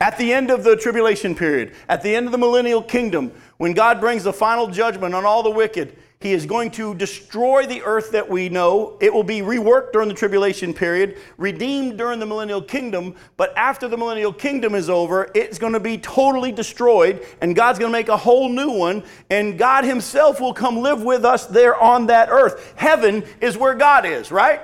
At 0.00 0.18
the 0.18 0.32
end 0.32 0.50
of 0.50 0.64
the 0.64 0.76
tribulation 0.76 1.36
period, 1.36 1.72
at 1.88 2.02
the 2.02 2.14
end 2.14 2.26
of 2.26 2.32
the 2.32 2.38
millennial 2.38 2.82
kingdom, 2.82 3.30
when 3.58 3.72
God 3.72 4.00
brings 4.00 4.24
the 4.24 4.32
final 4.32 4.66
judgment 4.66 5.14
on 5.14 5.24
all 5.24 5.44
the 5.44 5.50
wicked, 5.50 5.96
he 6.24 6.32
is 6.32 6.46
going 6.46 6.70
to 6.70 6.94
destroy 6.94 7.66
the 7.66 7.82
earth 7.82 8.12
that 8.12 8.30
we 8.30 8.48
know. 8.48 8.96
It 9.02 9.12
will 9.12 9.22
be 9.22 9.40
reworked 9.40 9.92
during 9.92 10.08
the 10.08 10.14
tribulation 10.14 10.72
period, 10.72 11.18
redeemed 11.36 11.98
during 11.98 12.18
the 12.18 12.24
millennial 12.24 12.62
kingdom. 12.62 13.14
But 13.36 13.54
after 13.58 13.88
the 13.88 13.98
millennial 13.98 14.32
kingdom 14.32 14.74
is 14.74 14.88
over, 14.88 15.30
it's 15.34 15.58
going 15.58 15.74
to 15.74 15.80
be 15.80 15.98
totally 15.98 16.50
destroyed, 16.50 17.26
and 17.42 17.54
God's 17.54 17.78
going 17.78 17.92
to 17.92 17.98
make 17.98 18.08
a 18.08 18.16
whole 18.16 18.48
new 18.48 18.70
one. 18.70 19.04
And 19.28 19.58
God 19.58 19.84
Himself 19.84 20.40
will 20.40 20.54
come 20.54 20.78
live 20.78 21.02
with 21.02 21.26
us 21.26 21.44
there 21.44 21.76
on 21.76 22.06
that 22.06 22.30
earth. 22.30 22.72
Heaven 22.74 23.22
is 23.42 23.58
where 23.58 23.74
God 23.74 24.06
is, 24.06 24.32
right? 24.32 24.62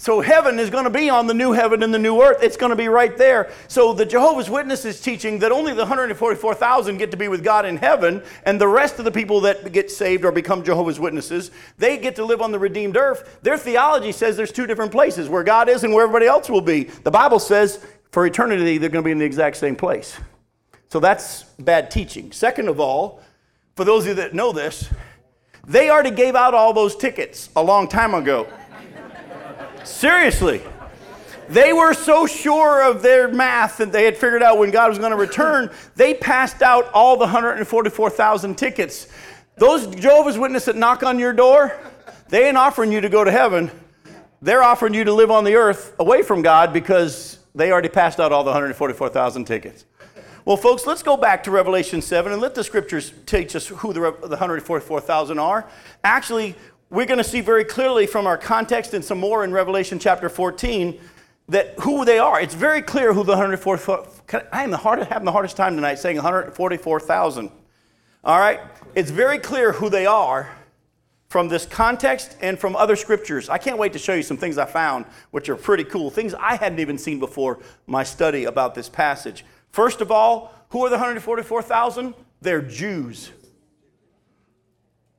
So 0.00 0.22
heaven 0.22 0.58
is 0.58 0.70
going 0.70 0.84
to 0.84 0.90
be 0.90 1.10
on 1.10 1.26
the 1.26 1.34
new 1.34 1.52
heaven 1.52 1.82
and 1.82 1.92
the 1.92 1.98
new 1.98 2.22
earth. 2.22 2.42
It's 2.42 2.56
going 2.56 2.70
to 2.70 2.76
be 2.76 2.88
right 2.88 3.14
there. 3.18 3.52
So 3.68 3.92
the 3.92 4.06
Jehovah's 4.06 4.48
Witnesses 4.48 4.98
teaching 4.98 5.40
that 5.40 5.52
only 5.52 5.74
the 5.74 5.80
144,000 5.80 6.96
get 6.96 7.10
to 7.10 7.18
be 7.18 7.28
with 7.28 7.44
God 7.44 7.66
in 7.66 7.76
heaven, 7.76 8.22
and 8.44 8.58
the 8.58 8.66
rest 8.66 8.98
of 8.98 9.04
the 9.04 9.10
people 9.10 9.42
that 9.42 9.72
get 9.72 9.90
saved 9.90 10.24
or 10.24 10.32
become 10.32 10.64
Jehovah's 10.64 10.98
Witnesses, 10.98 11.50
they 11.76 11.98
get 11.98 12.16
to 12.16 12.24
live 12.24 12.40
on 12.40 12.50
the 12.50 12.58
redeemed 12.58 12.96
earth. 12.96 13.40
Their 13.42 13.58
theology 13.58 14.10
says 14.10 14.38
there's 14.38 14.52
two 14.52 14.66
different 14.66 14.90
places 14.90 15.28
where 15.28 15.44
God 15.44 15.68
is 15.68 15.84
and 15.84 15.92
where 15.92 16.04
everybody 16.04 16.24
else 16.24 16.48
will 16.48 16.62
be. 16.62 16.84
The 16.84 17.10
Bible 17.10 17.38
says 17.38 17.84
for 18.10 18.24
eternity 18.24 18.78
they're 18.78 18.88
going 18.88 19.04
to 19.04 19.06
be 19.06 19.12
in 19.12 19.18
the 19.18 19.26
exact 19.26 19.58
same 19.58 19.76
place. 19.76 20.16
So 20.88 20.98
that's 20.98 21.42
bad 21.58 21.90
teaching. 21.90 22.32
Second 22.32 22.68
of 22.68 22.80
all, 22.80 23.20
for 23.76 23.84
those 23.84 24.04
of 24.04 24.08
you 24.08 24.14
that 24.14 24.32
know 24.32 24.50
this, 24.50 24.88
they 25.66 25.90
already 25.90 26.10
gave 26.10 26.36
out 26.36 26.54
all 26.54 26.72
those 26.72 26.96
tickets 26.96 27.50
a 27.54 27.62
long 27.62 27.86
time 27.86 28.14
ago. 28.14 28.48
Seriously. 29.84 30.62
They 31.48 31.72
were 31.72 31.94
so 31.94 32.26
sure 32.26 32.82
of 32.82 33.02
their 33.02 33.26
math 33.26 33.78
that 33.78 33.90
they 33.90 34.04
had 34.04 34.16
figured 34.16 34.42
out 34.42 34.58
when 34.58 34.70
God 34.70 34.88
was 34.88 34.98
going 34.98 35.10
to 35.10 35.16
return, 35.16 35.70
they 35.96 36.14
passed 36.14 36.62
out 36.62 36.90
all 36.92 37.16
the 37.16 37.24
144,000 37.24 38.56
tickets. 38.56 39.08
Those 39.56 39.86
Jehovah's 39.94 40.38
Witnesses 40.38 40.66
that 40.66 40.76
knock 40.76 41.02
on 41.02 41.18
your 41.18 41.32
door, 41.32 41.76
they 42.28 42.46
ain't 42.46 42.56
offering 42.56 42.92
you 42.92 43.00
to 43.00 43.08
go 43.08 43.24
to 43.24 43.32
heaven. 43.32 43.70
They're 44.40 44.62
offering 44.62 44.94
you 44.94 45.04
to 45.04 45.12
live 45.12 45.30
on 45.30 45.44
the 45.44 45.56
earth 45.56 45.94
away 45.98 46.22
from 46.22 46.40
God 46.40 46.72
because 46.72 47.38
they 47.54 47.72
already 47.72 47.88
passed 47.88 48.20
out 48.20 48.32
all 48.32 48.44
the 48.44 48.50
144,000 48.50 49.44
tickets. 49.44 49.84
Well, 50.44 50.56
folks, 50.56 50.86
let's 50.86 51.02
go 51.02 51.16
back 51.16 51.42
to 51.44 51.50
Revelation 51.50 52.00
7 52.00 52.32
and 52.32 52.40
let 52.40 52.54
the 52.54 52.64
scriptures 52.64 53.12
teach 53.26 53.54
us 53.54 53.66
who 53.66 53.92
the, 53.92 54.00
the 54.00 54.28
144,000 54.28 55.38
are. 55.38 55.68
Actually, 56.02 56.54
we're 56.90 57.06
going 57.06 57.18
to 57.18 57.24
see 57.24 57.40
very 57.40 57.64
clearly 57.64 58.06
from 58.06 58.26
our 58.26 58.36
context 58.36 58.94
and 58.94 59.04
some 59.04 59.18
more 59.18 59.44
in 59.44 59.52
Revelation 59.52 59.98
chapter 59.98 60.28
14 60.28 61.00
that 61.48 61.74
who 61.80 62.04
they 62.04 62.18
are. 62.18 62.40
It's 62.40 62.54
very 62.54 62.82
clear 62.82 63.12
who 63.12 63.24
the 63.24 63.32
144. 63.32 64.06
I 64.52 64.64
am 64.64 64.70
the 64.70 64.76
hard, 64.76 65.00
having 65.04 65.24
the 65.24 65.32
hardest 65.32 65.56
time 65.56 65.76
tonight 65.76 65.98
saying 65.98 66.16
144,000. 66.16 67.50
All 68.24 68.38
right? 68.38 68.60
It's 68.94 69.10
very 69.10 69.38
clear 69.38 69.72
who 69.72 69.88
they 69.88 70.06
are 70.06 70.50
from 71.28 71.48
this 71.48 71.64
context 71.64 72.36
and 72.40 72.58
from 72.58 72.74
other 72.74 72.96
scriptures. 72.96 73.48
I 73.48 73.58
can't 73.58 73.78
wait 73.78 73.92
to 73.92 73.98
show 74.00 74.14
you 74.14 74.22
some 74.22 74.36
things 74.36 74.58
I 74.58 74.64
found, 74.64 75.06
which 75.30 75.48
are 75.48 75.56
pretty 75.56 75.84
cool, 75.84 76.10
things 76.10 76.34
I 76.34 76.56
hadn't 76.56 76.80
even 76.80 76.98
seen 76.98 77.20
before 77.20 77.60
my 77.86 78.02
study 78.02 78.44
about 78.44 78.74
this 78.74 78.88
passage. 78.88 79.44
First 79.70 80.00
of 80.00 80.10
all, 80.10 80.52
who 80.70 80.84
are 80.84 80.88
the 80.88 80.96
144,000? 80.96 82.14
They're 82.40 82.62
Jews. 82.62 83.30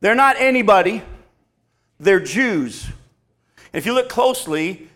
They're 0.01 0.15
not 0.15 0.35
anybody. 0.37 1.01
They're 2.01 2.19
Jews. 2.19 2.87
If 3.73 3.85
you 3.85 3.93
look 3.93 4.09
closely, 4.09 4.89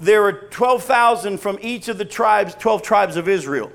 there 0.00 0.24
are 0.24 0.32
12,000 0.32 1.38
from 1.38 1.56
each 1.62 1.86
of 1.86 1.98
the 1.98 2.04
tribes, 2.04 2.56
12 2.56 2.82
tribes 2.82 3.16
of 3.16 3.28
Israel. 3.28 3.70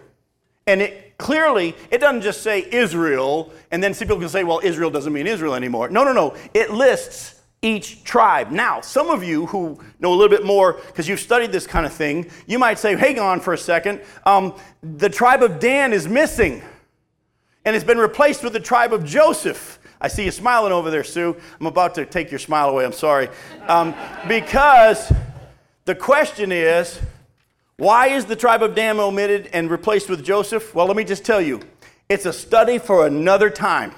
And 0.68 0.82
it 0.82 1.18
clearly, 1.18 1.76
it 1.92 2.00
doesn't 2.00 2.22
just 2.22 2.44
say 2.44 2.68
Israel, 2.70 3.54
and 3.72 3.82
then 3.82 3.94
some 3.94 4.10
people 4.10 4.20
can 4.20 4.28
say, 4.28 4.44
well, 4.44 4.60
Israel 4.62 4.90
doesn't 4.90 5.14
mean 5.14 5.28
Israel 5.28 5.56
anymore. 5.56 5.90
No, 5.90 6.04
no, 6.04 6.12
no. 6.12 6.36
It 6.54 6.72
lists 6.72 7.40
each 7.62 8.04
tribe. 8.04 8.52
Now, 8.52 8.82
some 8.82 9.10
of 9.10 9.24
you 9.24 9.46
who 9.46 9.80
know 10.00 10.12
a 10.12 10.16
little 10.16 10.28
bit 10.28 10.46
more, 10.46 10.74
because 10.74 11.08
you've 11.08 11.22
studied 11.22 11.54
this 11.54 11.66
kind 11.66 11.86
of 11.86 11.94
thing, 11.94 12.30
you 12.48 12.60
might 12.60 12.80
say, 12.80 12.98
hang 12.98 13.18
on 13.18 13.40
for 13.40 13.54
a 13.54 13.58
second. 13.58 14.02
Um, 14.26 14.56
the 14.82 15.10
tribe 15.10 15.42
of 15.42 15.62
Dan 15.62 15.94
is 15.94 16.06
missing, 16.06 16.62
and 17.64 17.78
it's 17.78 17.86
been 17.86 17.98
replaced 17.98 18.44
with 18.44 18.52
the 18.52 18.60
tribe 18.60 18.92
of 18.92 19.06
Joseph. 19.06 19.80
I 20.04 20.10
see 20.10 20.26
you 20.26 20.32
smiling 20.32 20.74
over 20.74 20.92
there, 20.92 21.06
Sue. 21.06 21.34
I'm 21.62 21.66
about 21.66 21.96
to 21.96 22.06
take 22.06 22.30
your 22.30 22.40
smile 22.40 22.68
away. 22.68 22.84
I'm 22.84 22.92
sorry. 22.92 23.30
Um, 23.70 23.96
because 24.28 25.10
the 25.86 25.96
question 25.96 26.52
is 26.52 27.00
why 27.78 28.08
is 28.08 28.26
the 28.26 28.36
tribe 28.36 28.62
of 28.64 28.76
Dan 28.76 29.00
omitted 29.00 29.50
and 29.54 29.72
replaced 29.72 30.10
with 30.10 30.22
Joseph? 30.22 30.76
Well, 30.76 30.88
let 30.88 30.98
me 30.98 31.06
just 31.06 31.24
tell 31.24 31.40
you 31.40 31.62
it's 32.10 32.26
a 32.26 32.34
study 32.34 32.80
for 32.80 33.08
another 33.08 33.50
time. 33.50 33.94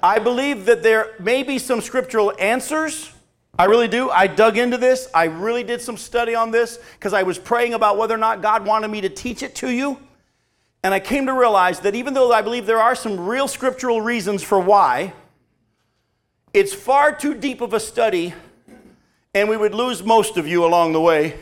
I 0.00 0.20
believe 0.20 0.66
that 0.66 0.84
there 0.84 1.16
may 1.18 1.42
be 1.42 1.58
some 1.58 1.80
scriptural 1.80 2.32
answers. 2.38 3.10
I 3.58 3.64
really 3.64 3.88
do. 3.88 4.08
I 4.10 4.28
dug 4.28 4.56
into 4.56 4.78
this. 4.78 5.08
I 5.12 5.24
really 5.24 5.64
did 5.64 5.80
some 5.80 5.96
study 5.96 6.36
on 6.36 6.52
this 6.52 6.78
because 6.92 7.12
I 7.12 7.24
was 7.24 7.40
praying 7.40 7.74
about 7.74 7.98
whether 7.98 8.14
or 8.14 8.18
not 8.18 8.40
God 8.40 8.64
wanted 8.64 8.88
me 8.88 9.00
to 9.00 9.08
teach 9.08 9.42
it 9.42 9.56
to 9.56 9.70
you. 9.70 9.98
And 10.84 10.92
I 10.92 11.00
came 11.00 11.24
to 11.26 11.32
realize 11.32 11.80
that 11.80 11.94
even 11.94 12.12
though 12.12 12.30
I 12.30 12.42
believe 12.42 12.66
there 12.66 12.78
are 12.78 12.94
some 12.94 13.18
real 13.18 13.48
scriptural 13.48 14.02
reasons 14.02 14.42
for 14.42 14.60
why, 14.60 15.14
it's 16.52 16.74
far 16.74 17.16
too 17.16 17.32
deep 17.32 17.62
of 17.62 17.72
a 17.72 17.80
study, 17.80 18.34
and 19.32 19.48
we 19.48 19.56
would 19.56 19.74
lose 19.74 20.04
most 20.04 20.36
of 20.36 20.46
you 20.46 20.62
along 20.62 20.92
the 20.92 21.00
way, 21.00 21.38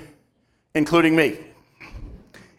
including 0.77 1.17
me. 1.17 1.39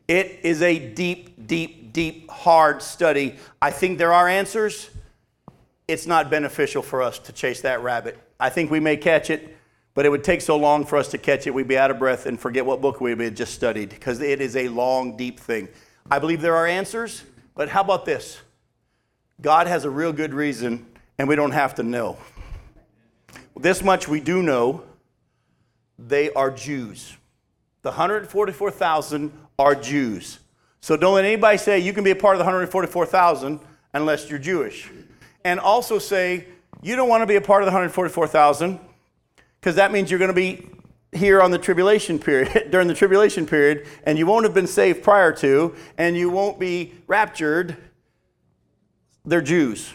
It 0.10 0.42
is 0.44 0.62
a 0.62 0.78
deep, 0.78 1.48
deep, 1.48 1.94
deep, 1.94 2.30
hard 2.30 2.82
study. 2.82 3.38
I 3.62 3.72
think 3.72 3.98
there 3.98 4.12
are 4.12 4.28
answers. 4.28 4.90
It's 5.88 6.06
not 6.06 6.30
beneficial 6.30 6.84
for 6.84 7.02
us 7.02 7.18
to 7.20 7.32
chase 7.32 7.62
that 7.62 7.82
rabbit. 7.82 8.20
I 8.42 8.50
think 8.50 8.70
we 8.70 8.82
may 8.82 8.98
catch 8.98 9.30
it, 9.30 9.56
but 9.94 10.06
it 10.06 10.10
would 10.10 10.26
take 10.26 10.42
so 10.42 10.58
long 10.58 10.86
for 10.86 10.98
us 10.98 11.08
to 11.12 11.18
catch 11.18 11.48
it, 11.48 11.54
we'd 11.54 11.70
be 11.70 11.78
out 11.78 11.92
of 11.92 11.98
breath 11.98 12.26
and 12.26 12.38
forget 12.38 12.66
what 12.66 12.82
book 12.82 13.00
we 13.00 13.12
had 13.12 13.38
just 13.38 13.54
studied 13.54 13.90
because 13.90 14.20
it 14.20 14.42
is 14.42 14.58
a 14.58 14.68
long, 14.68 15.16
deep 15.16 15.40
thing. 15.40 15.70
I 16.10 16.20
believe 16.20 16.42
there 16.42 16.56
are 16.56 16.68
answers, 16.68 17.24
but 17.56 17.70
how 17.70 17.82
about 17.82 18.06
this? 18.06 18.40
God 19.42 19.68
has 19.68 19.86
a 19.86 19.90
real 19.90 20.14
good 20.14 20.34
reason, 20.34 20.86
and 21.18 21.28
we 21.28 21.36
don't 21.36 21.52
have 21.52 21.76
to 21.76 21.84
know. 21.84 22.18
This 23.58 23.84
much 23.84 24.08
we 24.08 24.20
do 24.20 24.42
know 24.42 24.84
they 25.98 26.32
are 26.34 26.52
Jews. 26.52 27.16
The 27.82 27.90
144,000 27.90 29.32
are 29.60 29.76
Jews. 29.76 30.40
So 30.82 30.98
don't 30.98 31.16
let 31.16 31.26
anybody 31.26 31.58
say 31.58 31.80
you 31.80 31.94
can 31.94 32.04
be 32.04 32.12
a 32.12 32.16
part 32.16 32.36
of 32.36 32.40
the 32.40 32.46
144,000 32.46 33.60
unless 33.94 34.30
you're 34.30 34.40
Jewish. 34.40 34.90
And 35.46 35.60
also 35.60 36.00
say 36.00 36.48
you 36.82 36.96
don't 36.96 37.10
want 37.10 37.22
to 37.22 37.28
be 37.28 37.36
a 37.36 37.42
part 37.42 37.62
of 37.62 37.68
the 37.68 37.72
144,000 37.72 38.80
because 39.60 39.76
that 39.76 39.92
means 39.92 40.10
you're 40.10 40.20
going 40.20 40.30
to 40.30 40.34
be 40.34 40.68
here 41.16 41.42
on 41.42 41.52
the 41.52 41.58
tribulation 41.58 42.20
period, 42.20 42.68
during 42.72 42.88
the 42.88 42.94
tribulation 42.94 43.46
period, 43.46 43.88
and 44.06 44.18
you 44.18 44.26
won't 44.26 44.46
have 44.46 44.54
been 44.54 44.68
saved 44.68 45.04
prior 45.04 45.32
to, 45.34 45.76
and 45.98 46.18
you 46.18 46.30
won't 46.30 46.60
be 46.60 46.94
raptured, 47.08 47.78
they're 49.26 49.42
Jews. 49.42 49.94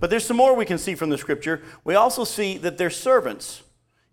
But 0.00 0.10
there's 0.10 0.24
some 0.24 0.36
more 0.36 0.54
we 0.54 0.64
can 0.64 0.78
see 0.78 0.94
from 0.94 1.10
the 1.10 1.18
scripture. 1.18 1.62
We 1.84 1.94
also 1.94 2.24
see 2.24 2.58
that 2.58 2.78
they're 2.78 2.90
servants. 2.90 3.62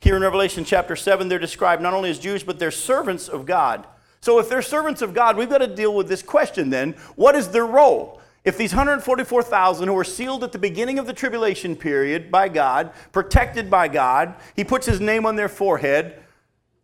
Here 0.01 0.15
in 0.15 0.21
Revelation 0.21 0.65
chapter 0.65 0.95
7, 0.95 1.27
they're 1.27 1.39
described 1.39 1.81
not 1.81 1.93
only 1.93 2.09
as 2.09 2.19
Jews, 2.19 2.43
but 2.43 2.59
they're 2.59 2.71
servants 2.71 3.27
of 3.27 3.45
God. 3.45 3.88
So 4.21 4.39
if 4.39 4.50
they're 4.50 4.62
servants 4.62 5.01
of 5.01 5.13
God, 5.13 5.38
we've 5.38 5.50
got 5.50 5.59
to 5.59 5.67
deal 5.67 5.93
with 5.93 6.07
this 6.07 6.24
question 6.24 6.69
then 6.69 6.93
what 7.15 7.35
is 7.35 7.50
their 7.50 7.65
role? 7.65 8.21
If 8.43 8.57
these 8.57 8.74
144,000 8.74 9.88
who 9.88 9.93
were 9.93 10.03
sealed 10.03 10.43
at 10.43 10.51
the 10.51 10.59
beginning 10.59 11.00
of 11.00 11.07
the 11.07 11.13
tribulation 11.13 11.75
period 11.75 12.31
by 12.31 12.47
God, 12.47 12.91
protected 13.12 13.71
by 13.71 13.88
God, 13.88 14.35
He 14.55 14.63
puts 14.63 14.85
His 14.85 15.01
name 15.01 15.25
on 15.25 15.35
their 15.35 15.50
forehead, 15.50 16.21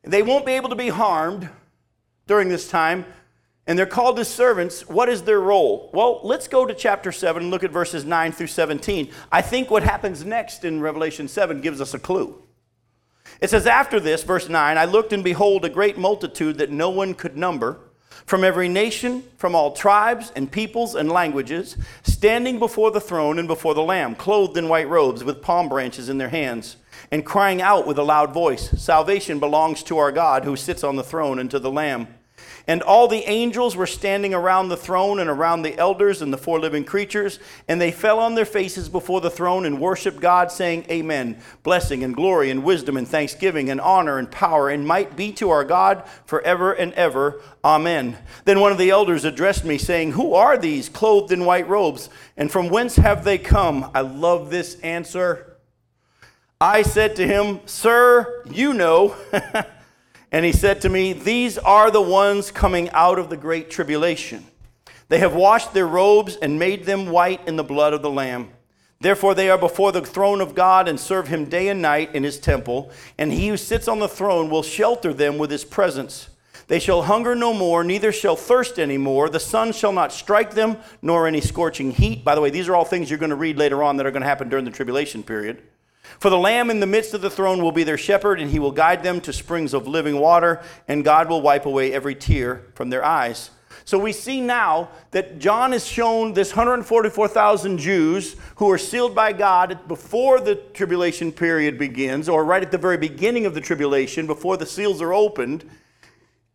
they 0.03 0.23
won't 0.23 0.45
be 0.45 0.53
able 0.53 0.69
to 0.69 0.75
be 0.75 0.89
harmed 0.89 1.49
during 2.27 2.49
this 2.49 2.69
time, 2.69 3.05
and 3.67 3.77
they're 3.77 3.85
called 3.85 4.19
as 4.19 4.27
servants. 4.27 4.87
What 4.87 5.09
is 5.09 5.23
their 5.23 5.39
role? 5.39 5.89
Well, 5.93 6.21
let's 6.23 6.47
go 6.47 6.65
to 6.65 6.73
chapter 6.73 7.11
7 7.11 7.43
and 7.43 7.51
look 7.51 7.63
at 7.63 7.71
verses 7.71 8.03
9 8.05 8.31
through 8.31 8.47
17. 8.47 9.11
I 9.31 9.41
think 9.41 9.69
what 9.69 9.83
happens 9.83 10.25
next 10.25 10.65
in 10.65 10.81
Revelation 10.81 11.27
7 11.27 11.61
gives 11.61 11.79
us 11.79 11.93
a 11.93 11.99
clue. 11.99 12.41
It 13.39 13.49
says, 13.49 13.67
After 13.67 13.99
this, 13.99 14.23
verse 14.23 14.49
9, 14.49 14.77
I 14.77 14.85
looked 14.85 15.13
and 15.13 15.23
behold 15.23 15.65
a 15.65 15.69
great 15.69 15.97
multitude 15.97 16.57
that 16.57 16.71
no 16.71 16.89
one 16.89 17.13
could 17.13 17.37
number, 17.37 17.79
from 18.25 18.43
every 18.43 18.67
nation, 18.67 19.23
from 19.37 19.55
all 19.55 19.71
tribes 19.71 20.31
and 20.35 20.51
peoples 20.51 20.95
and 20.95 21.11
languages, 21.11 21.77
standing 22.03 22.59
before 22.59 22.91
the 22.91 23.01
throne 23.01 23.39
and 23.39 23.47
before 23.47 23.73
the 23.73 23.83
Lamb, 23.83 24.15
clothed 24.15 24.57
in 24.57 24.69
white 24.69 24.89
robes, 24.89 25.23
with 25.23 25.41
palm 25.41 25.69
branches 25.69 26.09
in 26.09 26.17
their 26.17 26.29
hands, 26.29 26.77
and 27.11 27.25
crying 27.25 27.61
out 27.61 27.85
with 27.85 27.99
a 27.99 28.03
loud 28.03 28.33
voice 28.33 28.69
Salvation 28.81 29.39
belongs 29.39 29.83
to 29.83 29.97
our 29.97 30.11
God 30.11 30.45
who 30.45 30.55
sits 30.55 30.83
on 30.83 30.95
the 30.95 31.03
throne 31.03 31.37
and 31.39 31.51
to 31.51 31.59
the 31.59 31.71
Lamb. 31.71 32.07
And 32.67 32.81
all 32.83 33.07
the 33.07 33.29
angels 33.29 33.75
were 33.75 33.87
standing 33.87 34.33
around 34.33 34.69
the 34.69 34.77
throne 34.77 35.19
and 35.19 35.29
around 35.29 35.63
the 35.63 35.77
elders 35.77 36.21
and 36.21 36.31
the 36.31 36.37
four 36.37 36.59
living 36.59 36.83
creatures, 36.83 37.39
and 37.67 37.81
they 37.81 37.91
fell 37.91 38.19
on 38.19 38.35
their 38.35 38.45
faces 38.45 38.87
before 38.87 39.19
the 39.19 39.31
throne 39.31 39.65
and 39.65 39.81
worshiped 39.81 40.19
God, 40.19 40.51
saying, 40.51 40.85
Amen. 40.89 41.39
Blessing 41.63 42.03
and 42.03 42.15
glory 42.15 42.49
and 42.51 42.63
wisdom 42.63 42.97
and 42.97 43.07
thanksgiving 43.07 43.69
and 43.69 43.81
honor 43.81 44.17
and 44.17 44.29
power 44.29 44.69
and 44.69 44.87
might 44.87 45.15
be 45.15 45.31
to 45.33 45.49
our 45.49 45.63
God 45.63 46.03
forever 46.25 46.71
and 46.71 46.93
ever. 46.93 47.41
Amen. 47.63 48.17
Then 48.45 48.59
one 48.59 48.71
of 48.71 48.77
the 48.77 48.91
elders 48.91 49.25
addressed 49.25 49.65
me, 49.65 49.77
saying, 49.77 50.11
Who 50.11 50.33
are 50.33 50.57
these 50.57 50.87
clothed 50.87 51.31
in 51.31 51.45
white 51.45 51.67
robes, 51.67 52.09
and 52.37 52.51
from 52.51 52.69
whence 52.69 52.95
have 52.97 53.23
they 53.23 53.37
come? 53.37 53.89
I 53.93 54.01
love 54.01 54.49
this 54.49 54.79
answer. 54.81 55.50
I 56.61 56.83
said 56.83 57.17
to 57.17 57.27
him, 57.27 57.59
Sir, 57.65 58.43
you 58.49 58.73
know. 58.73 59.15
And 60.31 60.45
he 60.45 60.53
said 60.53 60.81
to 60.81 60.89
me, 60.89 61.13
These 61.13 61.57
are 61.57 61.91
the 61.91 62.01
ones 62.01 62.51
coming 62.51 62.89
out 62.91 63.19
of 63.19 63.29
the 63.29 63.37
great 63.37 63.69
tribulation. 63.69 64.45
They 65.09 65.19
have 65.19 65.35
washed 65.35 65.73
their 65.73 65.87
robes 65.87 66.37
and 66.37 66.57
made 66.57 66.85
them 66.85 67.07
white 67.07 67.45
in 67.47 67.57
the 67.57 67.65
blood 67.65 67.93
of 67.93 68.01
the 68.01 68.09
Lamb. 68.09 68.51
Therefore, 69.01 69.33
they 69.33 69.49
are 69.49 69.57
before 69.57 69.91
the 69.91 70.01
throne 70.01 70.39
of 70.39 70.55
God 70.55 70.87
and 70.87 70.97
serve 70.97 71.27
him 71.27 71.45
day 71.45 71.67
and 71.67 71.81
night 71.81 72.15
in 72.15 72.23
his 72.23 72.39
temple. 72.39 72.91
And 73.17 73.33
he 73.33 73.49
who 73.49 73.57
sits 73.57 73.89
on 73.89 73.99
the 73.99 74.07
throne 74.07 74.49
will 74.49 74.63
shelter 74.63 75.13
them 75.13 75.37
with 75.37 75.51
his 75.51 75.65
presence. 75.65 76.29
They 76.67 76.79
shall 76.79 77.01
hunger 77.01 77.35
no 77.35 77.53
more, 77.53 77.83
neither 77.83 78.13
shall 78.13 78.37
thirst 78.37 78.79
any 78.79 78.97
more. 78.97 79.27
The 79.27 79.39
sun 79.39 79.73
shall 79.73 79.91
not 79.91 80.13
strike 80.13 80.53
them, 80.53 80.77
nor 81.01 81.27
any 81.27 81.41
scorching 81.41 81.91
heat. 81.91 82.23
By 82.23 82.35
the 82.35 82.41
way, 82.41 82.51
these 82.51 82.69
are 82.69 82.75
all 82.75 82.85
things 82.85 83.09
you're 83.09 83.19
going 83.19 83.31
to 83.31 83.35
read 83.35 83.57
later 83.57 83.83
on 83.83 83.97
that 83.97 84.05
are 84.05 84.11
going 84.11 84.21
to 84.21 84.29
happen 84.29 84.47
during 84.47 84.63
the 84.63 84.71
tribulation 84.71 85.23
period. 85.23 85.61
For 86.21 86.29
the 86.29 86.37
Lamb 86.37 86.69
in 86.69 86.79
the 86.79 86.85
midst 86.85 87.15
of 87.15 87.21
the 87.21 87.31
throne 87.31 87.63
will 87.63 87.71
be 87.71 87.83
their 87.83 87.97
shepherd, 87.97 88.39
and 88.39 88.51
he 88.51 88.59
will 88.59 88.71
guide 88.71 89.01
them 89.01 89.21
to 89.21 89.33
springs 89.33 89.73
of 89.73 89.87
living 89.87 90.19
water, 90.19 90.61
and 90.87 91.03
God 91.03 91.27
will 91.27 91.41
wipe 91.41 91.65
away 91.65 91.91
every 91.91 92.13
tear 92.13 92.61
from 92.75 92.91
their 92.91 93.03
eyes. 93.03 93.49
So 93.85 93.97
we 93.97 94.13
see 94.13 94.39
now 94.39 94.89
that 95.09 95.39
John 95.39 95.71
has 95.71 95.83
shown 95.83 96.33
this 96.33 96.51
144,000 96.51 97.79
Jews 97.79 98.35
who 98.57 98.69
are 98.69 98.77
sealed 98.77 99.15
by 99.15 99.33
God 99.33 99.87
before 99.87 100.39
the 100.39 100.53
tribulation 100.53 101.31
period 101.31 101.79
begins, 101.79 102.29
or 102.29 102.45
right 102.45 102.61
at 102.61 102.69
the 102.69 102.77
very 102.77 102.97
beginning 102.97 103.47
of 103.47 103.55
the 103.55 103.61
tribulation, 103.61 104.27
before 104.27 104.57
the 104.57 104.67
seals 104.67 105.01
are 105.01 105.15
opened. 105.15 105.67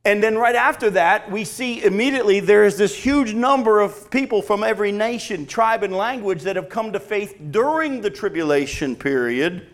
And 0.07 0.23
then 0.23 0.39
right 0.39 0.55
after 0.55 0.89
that, 0.91 1.29
we 1.33 1.45
see 1.45 1.83
immediately 1.83 2.39
there 2.39 2.63
is 2.63 2.79
this 2.79 2.95
huge 2.95 3.35
number 3.35 3.81
of 3.81 4.09
people 4.09 4.41
from 4.41 4.63
every 4.63 4.93
nation, 4.93 5.47
tribe, 5.47 5.83
and 5.83 5.93
language 5.93 6.43
that 6.43 6.55
have 6.55 6.69
come 6.69 6.93
to 6.93 7.01
faith 7.01 7.37
during 7.51 8.03
the 8.03 8.09
tribulation 8.09 8.95
period. 8.95 9.67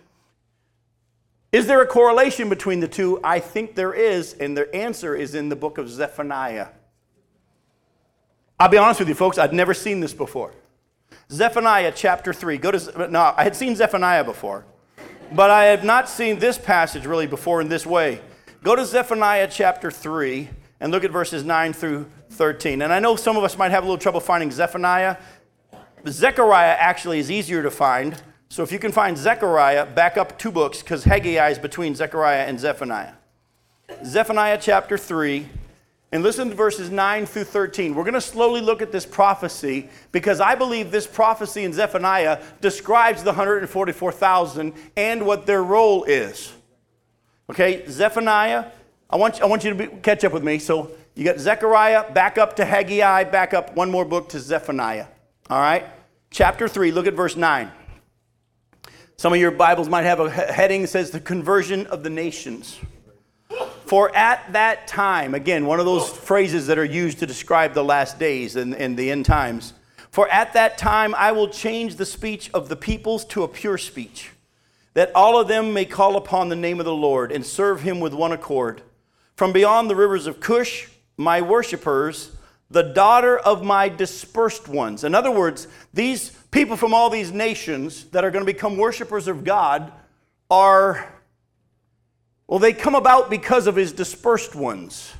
Is 1.52 1.66
there 1.66 1.82
a 1.82 1.86
correlation 1.86 2.48
between 2.48 2.80
the 2.80 2.88
two? 2.88 3.20
I 3.22 3.40
think 3.40 3.74
there 3.74 3.92
is, 3.92 4.32
and 4.32 4.56
the 4.56 4.74
answer 4.74 5.14
is 5.14 5.34
in 5.34 5.50
the 5.50 5.54
book 5.54 5.76
of 5.76 5.90
Zephaniah. 5.90 6.68
I'll 8.58 8.70
be 8.70 8.78
honest 8.78 9.00
with 9.00 9.10
you, 9.10 9.14
folks, 9.14 9.36
I'd 9.36 9.52
never 9.52 9.74
seen 9.74 10.00
this 10.00 10.14
before. 10.14 10.54
Zephaniah 11.30 11.92
chapter 11.94 12.32
3. 12.32 12.56
Go 12.56 12.70
to, 12.70 13.08
no, 13.08 13.34
I 13.36 13.42
had 13.42 13.54
seen 13.54 13.76
Zephaniah 13.76 14.24
before, 14.24 14.64
but 15.30 15.50
I 15.50 15.64
have 15.64 15.84
not 15.84 16.08
seen 16.08 16.38
this 16.38 16.56
passage 16.56 17.04
really 17.04 17.26
before 17.26 17.60
in 17.60 17.68
this 17.68 17.84
way. 17.84 18.22
Go 18.62 18.76
to 18.76 18.84
Zephaniah 18.84 19.48
chapter 19.50 19.90
3 19.90 20.48
and 20.78 20.92
look 20.92 21.02
at 21.02 21.10
verses 21.10 21.42
9 21.42 21.72
through 21.72 22.06
13. 22.30 22.82
And 22.82 22.92
I 22.92 23.00
know 23.00 23.16
some 23.16 23.36
of 23.36 23.42
us 23.42 23.58
might 23.58 23.72
have 23.72 23.82
a 23.82 23.86
little 23.86 23.98
trouble 23.98 24.20
finding 24.20 24.52
Zephaniah. 24.52 25.16
Zechariah 26.06 26.76
actually 26.78 27.18
is 27.18 27.28
easier 27.28 27.64
to 27.64 27.72
find. 27.72 28.22
So 28.50 28.62
if 28.62 28.70
you 28.70 28.78
can 28.78 28.92
find 28.92 29.18
Zechariah, 29.18 29.86
back 29.86 30.16
up 30.16 30.38
two 30.38 30.52
books 30.52 30.78
because 30.78 31.02
Haggai 31.02 31.48
is 31.48 31.58
between 31.58 31.96
Zechariah 31.96 32.44
and 32.44 32.60
Zephaniah. 32.60 33.14
Zephaniah 34.04 34.58
chapter 34.60 34.96
3, 34.96 35.48
and 36.12 36.22
listen 36.22 36.50
to 36.50 36.54
verses 36.54 36.88
9 36.88 37.26
through 37.26 37.44
13. 37.44 37.96
We're 37.96 38.04
going 38.04 38.14
to 38.14 38.20
slowly 38.20 38.60
look 38.60 38.80
at 38.80 38.92
this 38.92 39.04
prophecy 39.04 39.88
because 40.12 40.40
I 40.40 40.54
believe 40.54 40.92
this 40.92 41.08
prophecy 41.08 41.64
in 41.64 41.72
Zephaniah 41.72 42.40
describes 42.60 43.24
the 43.24 43.30
144,000 43.30 44.72
and 44.96 45.26
what 45.26 45.46
their 45.46 45.64
role 45.64 46.04
is. 46.04 46.52
Okay, 47.52 47.84
Zephaniah, 47.86 48.64
I 49.10 49.16
want, 49.16 49.42
I 49.42 49.44
want 49.44 49.62
you 49.62 49.74
to 49.74 49.76
be, 49.76 49.86
catch 50.00 50.24
up 50.24 50.32
with 50.32 50.42
me. 50.42 50.58
So 50.58 50.92
you 51.14 51.22
got 51.22 51.38
Zechariah, 51.38 52.10
back 52.10 52.38
up 52.38 52.56
to 52.56 52.64
Haggai, 52.64 53.24
back 53.24 53.52
up 53.52 53.76
one 53.76 53.90
more 53.90 54.06
book 54.06 54.30
to 54.30 54.40
Zephaniah. 54.40 55.04
All 55.50 55.60
right? 55.60 55.84
Chapter 56.30 56.66
3, 56.66 56.92
look 56.92 57.06
at 57.06 57.12
verse 57.12 57.36
9. 57.36 57.70
Some 59.18 59.34
of 59.34 59.38
your 59.38 59.50
Bibles 59.50 59.90
might 59.90 60.04
have 60.04 60.18
a 60.18 60.30
heading 60.30 60.80
that 60.80 60.88
says 60.88 61.10
the 61.10 61.20
conversion 61.20 61.86
of 61.88 62.02
the 62.02 62.08
nations. 62.08 62.80
For 63.84 64.16
at 64.16 64.50
that 64.54 64.86
time, 64.86 65.34
again, 65.34 65.66
one 65.66 65.78
of 65.78 65.84
those 65.84 66.08
phrases 66.08 66.68
that 66.68 66.78
are 66.78 66.86
used 66.86 67.18
to 67.18 67.26
describe 67.26 67.74
the 67.74 67.84
last 67.84 68.18
days 68.18 68.56
and, 68.56 68.74
and 68.74 68.96
the 68.96 69.10
end 69.10 69.26
times. 69.26 69.74
For 70.10 70.26
at 70.30 70.54
that 70.54 70.78
time 70.78 71.14
I 71.16 71.32
will 71.32 71.48
change 71.48 71.96
the 71.96 72.06
speech 72.06 72.50
of 72.54 72.70
the 72.70 72.76
peoples 72.76 73.26
to 73.26 73.42
a 73.42 73.48
pure 73.48 73.76
speech 73.76 74.30
that 74.94 75.10
all 75.14 75.40
of 75.40 75.48
them 75.48 75.72
may 75.72 75.84
call 75.84 76.16
upon 76.16 76.48
the 76.48 76.56
name 76.56 76.78
of 76.80 76.86
the 76.86 76.94
Lord 76.94 77.32
and 77.32 77.44
serve 77.44 77.82
him 77.82 78.00
with 78.00 78.12
one 78.12 78.32
accord. 78.32 78.82
From 79.36 79.52
beyond 79.52 79.88
the 79.88 79.96
rivers 79.96 80.26
of 80.26 80.40
Cush, 80.40 80.88
my 81.16 81.40
worshippers, 81.40 82.32
the 82.70 82.82
daughter 82.82 83.38
of 83.38 83.64
my 83.64 83.88
dispersed 83.88 84.68
ones. 84.68 85.04
In 85.04 85.14
other 85.14 85.30
words, 85.30 85.68
these 85.92 86.30
people 86.50 86.76
from 86.76 86.94
all 86.94 87.10
these 87.10 87.32
nations 87.32 88.04
that 88.06 88.24
are 88.24 88.30
going 88.30 88.44
to 88.44 88.52
become 88.52 88.76
worshipers 88.76 89.28
of 89.28 89.44
God 89.44 89.92
are, 90.50 91.12
well, 92.46 92.58
they 92.58 92.72
come 92.72 92.94
about 92.94 93.30
because 93.30 93.66
of 93.66 93.76
his 93.76 93.92
dispersed 93.92 94.54
ones. 94.54 95.12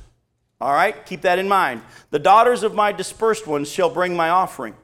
All 0.61 0.73
right, 0.73 1.05
keep 1.05 1.21
that 1.21 1.39
in 1.39 1.47
mind. 1.47 1.81
The 2.09 2.19
daughters 2.19 2.63
of 2.63 2.73
my 2.73 2.91
dispersed 2.91 3.45
ones 3.45 3.69
shall 3.69 3.89
bring 3.89 4.15
my 4.15 4.29
offering. 4.29 4.75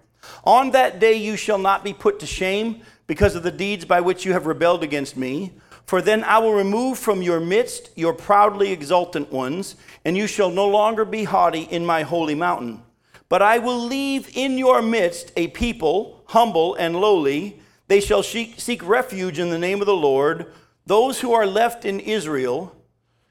On 0.43 0.71
that 0.71 0.99
day 0.99 1.13
you 1.13 1.35
shall 1.35 1.57
not 1.57 1.83
be 1.83 1.93
put 1.93 2.19
to 2.19 2.25
shame 2.25 2.81
because 3.09 3.33
of 3.33 3.41
the 3.41 3.49
deeds 3.49 3.85
by 3.85 3.99
which 3.99 4.23
you 4.23 4.33
have 4.33 4.45
rebelled 4.45 4.83
against 4.83 5.17
me. 5.17 5.51
For 5.87 5.99
then 5.99 6.23
I 6.23 6.37
will 6.37 6.53
remove 6.53 6.99
from 6.99 7.23
your 7.23 7.39
midst 7.39 7.89
your 7.95 8.13
proudly 8.13 8.71
exultant 8.71 9.31
ones, 9.31 9.75
and 10.05 10.15
you 10.15 10.27
shall 10.27 10.51
no 10.51 10.67
longer 10.67 11.03
be 11.05 11.23
haughty 11.23 11.63
in 11.63 11.83
my 11.83 12.03
holy 12.03 12.35
mountain. 12.35 12.83
But 13.27 13.41
I 13.41 13.57
will 13.57 13.79
leave 13.79 14.29
in 14.37 14.59
your 14.59 14.83
midst 14.83 15.31
a 15.35 15.47
people 15.47 16.21
humble 16.27 16.75
and 16.75 17.01
lowly. 17.01 17.59
They 17.87 17.99
shall 17.99 18.21
seek 18.21 18.87
refuge 18.87 19.39
in 19.39 19.49
the 19.49 19.57
name 19.57 19.81
of 19.81 19.87
the 19.87 19.95
Lord, 19.95 20.45
those 20.85 21.21
who 21.21 21.33
are 21.33 21.47
left 21.47 21.85
in 21.85 21.99
Israel. 21.99 22.75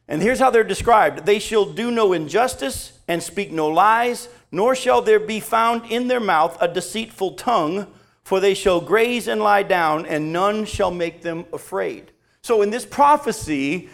And 0.09 0.21
here's 0.21 0.41
how 0.41 0.51
they're 0.51 0.65
described 0.65 1.25
they 1.25 1.39
shall 1.39 1.67
do 1.67 1.93
no 1.93 2.13
injustice 2.13 2.99
and 3.07 3.23
speak 3.23 3.53
no 3.53 3.69
lies, 3.69 4.29
nor 4.51 4.75
shall 4.75 5.03
there 5.03 5.21
be 5.21 5.39
found 5.39 5.89
in 5.89 6.09
their 6.09 6.19
mouth 6.19 6.59
a 6.61 6.67
deceitful 6.67 7.35
tongue 7.35 7.87
for 8.29 8.41
they 8.41 8.53
shall 8.53 8.79
graze 8.79 9.27
and 9.27 9.41
lie 9.41 9.63
down, 9.63 10.05
and 10.05 10.31
none 10.35 10.67
shall 10.67 10.91
make 10.91 11.23
them 11.23 11.47
afraid. 11.51 12.13
So, 12.43 12.61
in 12.61 12.69
this 12.69 12.85
prophecy, 12.85 13.89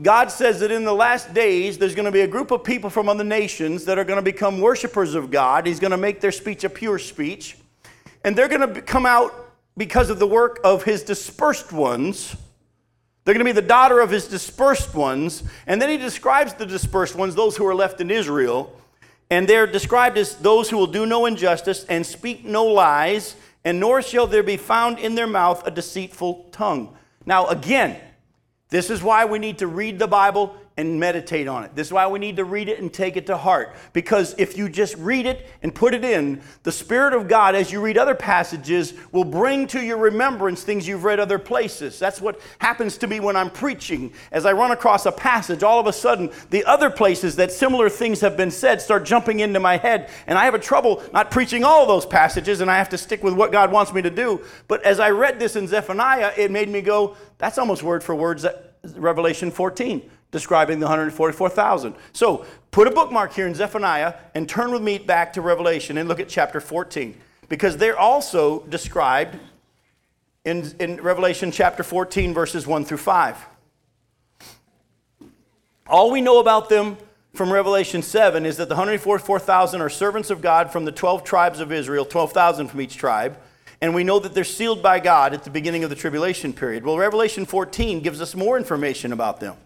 God 0.00 0.30
says 0.30 0.60
that 0.60 0.70
in 0.70 0.84
the 0.84 0.94
last 0.94 1.34
days, 1.34 1.76
there's 1.76 1.96
going 1.96 2.04
to 2.04 2.12
be 2.12 2.20
a 2.20 2.28
group 2.28 2.52
of 2.52 2.62
people 2.62 2.88
from 2.88 3.08
other 3.08 3.24
nations 3.24 3.86
that 3.86 3.98
are 3.98 4.04
going 4.04 4.18
to 4.18 4.22
become 4.22 4.60
worshipers 4.60 5.16
of 5.16 5.32
God. 5.32 5.66
He's 5.66 5.80
going 5.80 5.90
to 5.90 5.96
make 5.96 6.20
their 6.20 6.30
speech 6.30 6.62
a 6.62 6.70
pure 6.70 7.00
speech. 7.00 7.56
And 8.22 8.38
they're 8.38 8.46
going 8.46 8.74
to 8.74 8.80
come 8.80 9.06
out 9.06 9.34
because 9.76 10.08
of 10.08 10.20
the 10.20 10.26
work 10.26 10.60
of 10.62 10.84
his 10.84 11.02
dispersed 11.02 11.72
ones. 11.72 12.36
They're 13.24 13.34
going 13.34 13.44
to 13.44 13.52
be 13.52 13.60
the 13.60 13.66
daughter 13.66 13.98
of 13.98 14.10
his 14.10 14.28
dispersed 14.28 14.94
ones. 14.94 15.42
And 15.66 15.82
then 15.82 15.90
he 15.90 15.96
describes 15.96 16.54
the 16.54 16.64
dispersed 16.64 17.16
ones, 17.16 17.34
those 17.34 17.56
who 17.56 17.66
are 17.66 17.74
left 17.74 18.00
in 18.00 18.08
Israel. 18.08 18.72
And 19.30 19.48
they're 19.48 19.66
described 19.66 20.16
as 20.16 20.36
those 20.36 20.70
who 20.70 20.76
will 20.76 20.86
do 20.86 21.06
no 21.06 21.26
injustice 21.26 21.84
and 21.86 22.06
speak 22.06 22.44
no 22.44 22.66
lies 22.66 23.34
and 23.64 23.80
nor 23.80 24.02
shall 24.02 24.26
there 24.26 24.42
be 24.42 24.56
found 24.56 24.98
in 24.98 25.14
their 25.14 25.26
mouth 25.26 25.66
a 25.66 25.70
deceitful 25.70 26.48
tongue. 26.52 26.96
Now, 27.26 27.46
again, 27.48 28.00
this 28.70 28.90
is 28.90 29.02
why 29.02 29.24
we 29.24 29.38
need 29.38 29.58
to 29.58 29.66
read 29.66 29.98
the 29.98 30.08
Bible 30.08 30.56
and 30.80 30.98
meditate 30.98 31.46
on 31.46 31.64
it. 31.64 31.74
This 31.74 31.88
is 31.88 31.92
why 31.92 32.06
we 32.06 32.18
need 32.18 32.36
to 32.36 32.44
read 32.44 32.68
it 32.68 32.80
and 32.80 32.92
take 32.92 33.16
it 33.16 33.26
to 33.26 33.36
heart. 33.36 33.76
Because 33.92 34.34
if 34.38 34.56
you 34.56 34.68
just 34.68 34.96
read 34.96 35.26
it 35.26 35.46
and 35.62 35.74
put 35.74 35.92
it 35.94 36.04
in, 36.04 36.40
the 36.62 36.72
Spirit 36.72 37.12
of 37.12 37.28
God, 37.28 37.54
as 37.54 37.70
you 37.70 37.80
read 37.80 37.98
other 37.98 38.14
passages, 38.14 38.94
will 39.12 39.24
bring 39.24 39.66
to 39.68 39.84
your 39.84 39.98
remembrance 39.98 40.62
things 40.62 40.88
you've 40.88 41.04
read 41.04 41.20
other 41.20 41.38
places. 41.38 41.98
That's 41.98 42.20
what 42.20 42.40
happens 42.58 42.96
to 42.98 43.06
me 43.06 43.20
when 43.20 43.36
I'm 43.36 43.50
preaching. 43.50 44.12
As 44.32 44.46
I 44.46 44.52
run 44.52 44.70
across 44.70 45.06
a 45.06 45.12
passage, 45.12 45.62
all 45.62 45.78
of 45.78 45.86
a 45.86 45.92
sudden, 45.92 46.30
the 46.50 46.64
other 46.64 46.90
places 46.90 47.36
that 47.36 47.52
similar 47.52 47.90
things 47.90 48.20
have 48.20 48.36
been 48.36 48.50
said 48.50 48.80
start 48.80 49.04
jumping 49.04 49.40
into 49.40 49.60
my 49.60 49.76
head. 49.76 50.10
And 50.26 50.38
I 50.38 50.44
have 50.44 50.54
a 50.54 50.58
trouble 50.58 51.02
not 51.12 51.30
preaching 51.30 51.62
all 51.62 51.86
those 51.86 52.06
passages, 52.06 52.60
and 52.60 52.70
I 52.70 52.78
have 52.78 52.88
to 52.90 52.98
stick 52.98 53.22
with 53.22 53.34
what 53.34 53.52
God 53.52 53.70
wants 53.70 53.92
me 53.92 54.02
to 54.02 54.10
do. 54.10 54.44
But 54.66 54.82
as 54.84 54.98
I 54.98 55.10
read 55.10 55.38
this 55.38 55.56
in 55.56 55.66
Zephaniah, 55.68 56.32
it 56.36 56.50
made 56.50 56.68
me 56.68 56.80
go, 56.80 57.16
that's 57.38 57.58
almost 57.58 57.82
word 57.82 58.02
for 58.02 58.14
that 58.34 58.70
Revelation 58.96 59.50
14, 59.50 60.10
describing 60.30 60.78
the 60.78 60.86
144,000. 60.86 61.94
So 62.12 62.46
put 62.70 62.86
a 62.86 62.90
bookmark 62.90 63.32
here 63.32 63.46
in 63.46 63.54
Zephaniah 63.54 64.14
and 64.34 64.48
turn 64.48 64.72
with 64.72 64.82
me 64.82 64.98
back 64.98 65.32
to 65.34 65.40
Revelation 65.40 65.98
and 65.98 66.08
look 66.08 66.20
at 66.20 66.28
chapter 66.28 66.60
14, 66.60 67.18
because 67.48 67.76
they're 67.76 67.98
also 67.98 68.60
described 68.66 69.38
in, 70.44 70.72
in 70.78 71.00
Revelation 71.02 71.50
chapter 71.50 71.82
14, 71.82 72.32
verses 72.32 72.66
1 72.66 72.84
through 72.84 72.98
5. 72.98 73.36
All 75.86 76.10
we 76.10 76.20
know 76.20 76.38
about 76.38 76.68
them 76.68 76.96
from 77.34 77.52
Revelation 77.52 78.02
7 78.02 78.46
is 78.46 78.56
that 78.56 78.68
the 78.68 78.74
144,000 78.74 79.80
are 79.80 79.88
servants 79.88 80.30
of 80.30 80.40
God 80.40 80.70
from 80.70 80.84
the 80.84 80.92
12 80.92 81.24
tribes 81.24 81.60
of 81.60 81.72
Israel, 81.72 82.04
12,000 82.04 82.68
from 82.68 82.80
each 82.80 82.96
tribe. 82.96 83.36
And 83.80 83.94
we 83.94 84.04
know 84.04 84.18
that 84.18 84.34
they're 84.34 84.44
sealed 84.44 84.82
by 84.82 85.00
God 85.00 85.32
at 85.32 85.42
the 85.42 85.50
beginning 85.50 85.84
of 85.84 85.90
the 85.90 85.96
tribulation 85.96 86.52
period. 86.52 86.84
Well, 86.84 86.98
Revelation 86.98 87.46
14 87.46 88.00
gives 88.00 88.20
us 88.20 88.34
more 88.34 88.58
information 88.58 89.12
about 89.12 89.40
them. 89.40 89.56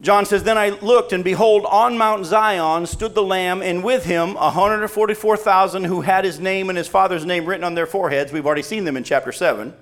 John 0.00 0.26
says, 0.26 0.44
Then 0.44 0.58
I 0.58 0.70
looked, 0.70 1.12
and 1.12 1.24
behold, 1.24 1.64
on 1.64 1.96
Mount 1.96 2.26
Zion 2.26 2.86
stood 2.86 3.14
the 3.14 3.22
Lamb, 3.22 3.62
and 3.62 3.82
with 3.82 4.04
him 4.04 4.34
144,000 4.34 5.84
who 5.84 6.02
had 6.02 6.24
his 6.24 6.38
name 6.38 6.68
and 6.68 6.76
his 6.76 6.88
father's 6.88 7.24
name 7.24 7.46
written 7.46 7.64
on 7.64 7.74
their 7.74 7.86
foreheads. 7.86 8.32
We've 8.32 8.44
already 8.44 8.62
seen 8.62 8.84
them 8.84 8.96
in 8.96 9.04
chapter 9.04 9.32
7. 9.32 9.74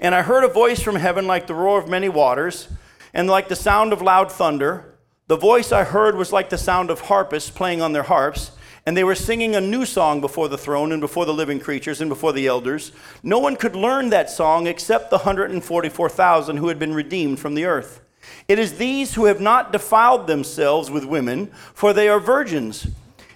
And 0.00 0.14
I 0.14 0.22
heard 0.22 0.44
a 0.44 0.48
voice 0.48 0.80
from 0.80 0.96
heaven 0.96 1.26
like 1.26 1.46
the 1.46 1.54
roar 1.54 1.78
of 1.78 1.88
many 1.88 2.08
waters, 2.08 2.68
and 3.12 3.28
like 3.28 3.48
the 3.48 3.56
sound 3.56 3.92
of 3.92 4.00
loud 4.00 4.32
thunder. 4.32 4.94
The 5.26 5.36
voice 5.36 5.70
I 5.70 5.84
heard 5.84 6.16
was 6.16 6.32
like 6.32 6.48
the 6.48 6.58
sound 6.58 6.90
of 6.90 7.02
harpists 7.02 7.50
playing 7.50 7.82
on 7.82 7.92
their 7.92 8.04
harps, 8.04 8.52
and 8.86 8.96
they 8.96 9.04
were 9.04 9.14
singing 9.14 9.54
a 9.54 9.60
new 9.60 9.84
song 9.84 10.20
before 10.20 10.48
the 10.48 10.56
throne 10.56 10.92
and 10.92 11.00
before 11.00 11.26
the 11.26 11.34
living 11.34 11.60
creatures 11.60 12.00
and 12.00 12.08
before 12.08 12.32
the 12.32 12.46
elders. 12.46 12.92
No 13.22 13.38
one 13.38 13.56
could 13.56 13.76
learn 13.76 14.08
that 14.10 14.30
song 14.30 14.66
except 14.66 15.10
the 15.10 15.18
144,000 15.18 16.56
who 16.56 16.68
had 16.68 16.78
been 16.78 16.94
redeemed 16.94 17.38
from 17.38 17.54
the 17.54 17.64
earth. 17.64 18.00
It 18.48 18.58
is 18.58 18.78
these 18.78 19.14
who 19.14 19.24
have 19.26 19.40
not 19.40 19.72
defiled 19.72 20.26
themselves 20.26 20.90
with 20.90 21.04
women, 21.04 21.48
for 21.74 21.92
they 21.92 22.08
are 22.08 22.20
virgins. 22.20 22.88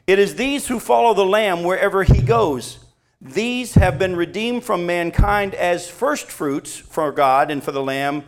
It 0.07 0.18
is 0.18 0.37
these 0.37 0.68
who 0.68 0.81
follow 0.81 1.14
the 1.14 1.24
Lamb 1.24 1.62
wherever 1.62 2.03
he 2.03 2.20
goes. 2.20 2.85
These 3.20 3.74
have 3.74 3.98
been 3.98 4.16
redeemed 4.16 4.64
from 4.64 4.87
mankind 4.87 5.55
as 5.55 5.88
firstfruits 5.88 6.76
for 6.76 7.12
God 7.12 7.50
and 7.50 7.62
for 7.62 7.72
the 7.72 7.83
Lamb 7.83 8.24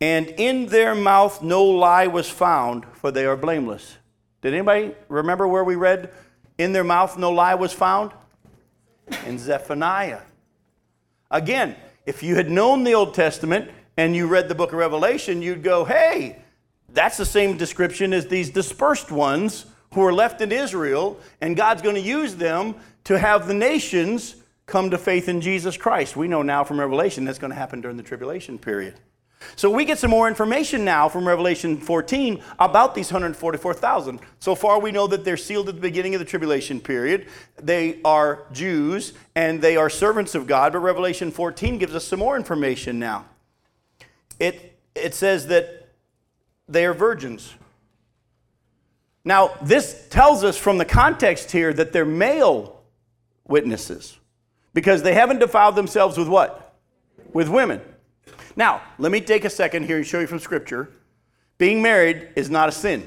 and 0.00 0.28
in 0.28 0.66
their 0.66 0.94
mouth 0.94 1.42
no 1.42 1.64
lie 1.64 2.06
was 2.06 2.28
found, 2.28 2.84
for 2.92 3.10
they 3.10 3.24
are 3.24 3.36
blameless. 3.36 3.96
Did 4.42 4.52
anybody 4.52 4.94
remember 5.08 5.48
where 5.48 5.64
we 5.64 5.74
read, 5.74 6.12
in 6.58 6.72
their 6.72 6.84
mouth 6.84 7.16
no 7.16 7.32
lie 7.32 7.54
was 7.54 7.72
found? 7.72 8.12
In 9.24 9.38
Zephaniah. 9.38 10.20
Again, 11.30 11.76
if 12.04 12.22
you 12.22 12.36
had 12.36 12.50
known 12.50 12.84
the 12.84 12.94
Old 12.94 13.14
Testament 13.14 13.70
and 13.96 14.14
you 14.14 14.26
read 14.26 14.48
the 14.48 14.54
book 14.54 14.72
of 14.72 14.78
Revelation, 14.78 15.42
you'd 15.42 15.62
go, 15.62 15.84
hey, 15.84 16.38
that's 16.92 17.16
the 17.16 17.24
same 17.24 17.56
description 17.56 18.12
as 18.12 18.26
these 18.26 18.50
dispersed 18.50 19.10
ones 19.10 19.66
who 19.94 20.04
are 20.04 20.12
left 20.12 20.40
in 20.40 20.52
Israel, 20.52 21.18
and 21.40 21.56
God's 21.56 21.82
going 21.82 21.94
to 21.94 22.00
use 22.00 22.36
them 22.36 22.74
to 23.04 23.18
have 23.18 23.46
the 23.46 23.54
nations 23.54 24.36
come 24.66 24.90
to 24.90 24.98
faith 24.98 25.28
in 25.28 25.40
Jesus 25.40 25.76
Christ. 25.76 26.16
We 26.16 26.28
know 26.28 26.42
now 26.42 26.64
from 26.64 26.80
Revelation 26.80 27.24
that's 27.24 27.38
going 27.38 27.52
to 27.52 27.56
happen 27.56 27.80
during 27.80 27.96
the 27.96 28.02
tribulation 28.02 28.58
period. 28.58 28.94
So 29.54 29.70
we 29.70 29.84
get 29.84 29.98
some 29.98 30.10
more 30.10 30.28
information 30.28 30.84
now 30.84 31.08
from 31.08 31.28
Revelation 31.28 31.78
14 31.78 32.42
about 32.58 32.94
these 32.94 33.12
144,000. 33.12 34.18
So 34.40 34.54
far, 34.54 34.80
we 34.80 34.90
know 34.90 35.06
that 35.06 35.24
they're 35.24 35.36
sealed 35.36 35.68
at 35.68 35.76
the 35.76 35.80
beginning 35.80 36.14
of 36.14 36.18
the 36.18 36.24
tribulation 36.24 36.80
period. 36.80 37.28
They 37.62 38.00
are 38.04 38.46
Jews 38.52 39.12
and 39.34 39.60
they 39.62 39.76
are 39.76 39.88
servants 39.88 40.34
of 40.34 40.46
God, 40.46 40.72
but 40.72 40.80
Revelation 40.80 41.30
14 41.30 41.78
gives 41.78 41.94
us 41.94 42.04
some 42.04 42.18
more 42.18 42.36
information 42.36 42.98
now. 42.98 43.26
It, 44.38 44.78
it 44.94 45.14
says 45.14 45.46
that 45.48 45.88
they 46.68 46.84
are 46.84 46.94
virgins. 46.94 47.54
Now, 49.24 49.54
this 49.62 50.06
tells 50.08 50.44
us 50.44 50.56
from 50.56 50.78
the 50.78 50.84
context 50.84 51.50
here 51.50 51.72
that 51.72 51.92
they're 51.92 52.04
male 52.04 52.80
witnesses 53.46 54.18
because 54.72 55.02
they 55.02 55.14
haven't 55.14 55.38
defiled 55.38 55.74
themselves 55.74 56.16
with 56.16 56.28
what? 56.28 56.74
With 57.32 57.48
women. 57.48 57.80
Now, 58.54 58.82
let 58.98 59.12
me 59.12 59.20
take 59.20 59.44
a 59.44 59.50
second 59.50 59.84
here 59.84 59.96
and 59.96 60.06
show 60.06 60.20
you 60.20 60.26
from 60.26 60.38
Scripture. 60.38 60.90
Being 61.58 61.82
married 61.82 62.28
is 62.36 62.50
not 62.50 62.68
a 62.68 62.72
sin. 62.72 63.06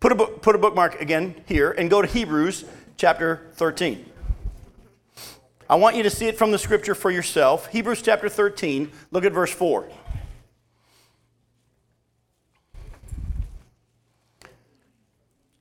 Put 0.00 0.12
a, 0.12 0.14
book, 0.14 0.42
put 0.42 0.54
a 0.54 0.58
bookmark 0.58 1.00
again 1.00 1.34
here 1.46 1.72
and 1.72 1.90
go 1.90 2.00
to 2.00 2.06
Hebrews 2.06 2.64
chapter 2.96 3.48
13. 3.54 4.04
I 5.68 5.74
want 5.74 5.96
you 5.96 6.02
to 6.04 6.10
see 6.10 6.26
it 6.26 6.38
from 6.38 6.50
the 6.50 6.58
Scripture 6.58 6.94
for 6.94 7.10
yourself. 7.10 7.66
Hebrews 7.66 8.02
chapter 8.02 8.28
13, 8.28 8.90
look 9.10 9.24
at 9.24 9.32
verse 9.32 9.52
4. 9.52 9.88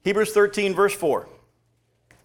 Hebrews 0.08 0.32
13, 0.32 0.74
verse 0.74 0.96
4. 0.96 1.28
It 2.10 2.16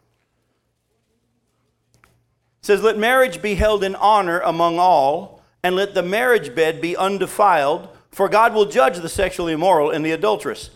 says, 2.61 2.81
Let 2.81 2.97
marriage 2.97 3.42
be 3.42 3.57
held 3.57 3.83
in 3.83 3.97
honor 3.97 4.38
among 4.38 4.79
all 4.79 5.42
and 5.64 5.75
let 5.75 5.92
the 5.92 6.03
marriage 6.05 6.55
bed 6.55 6.81
be 6.81 6.97
undefiled, 6.97 7.88
for 8.12 8.29
God 8.29 8.55
will 8.55 8.66
judge 8.66 8.99
the 8.99 9.09
sexually 9.09 9.53
immoral 9.53 9.90
and 9.90 10.07
the 10.07 10.12
adulteress. 10.12 10.71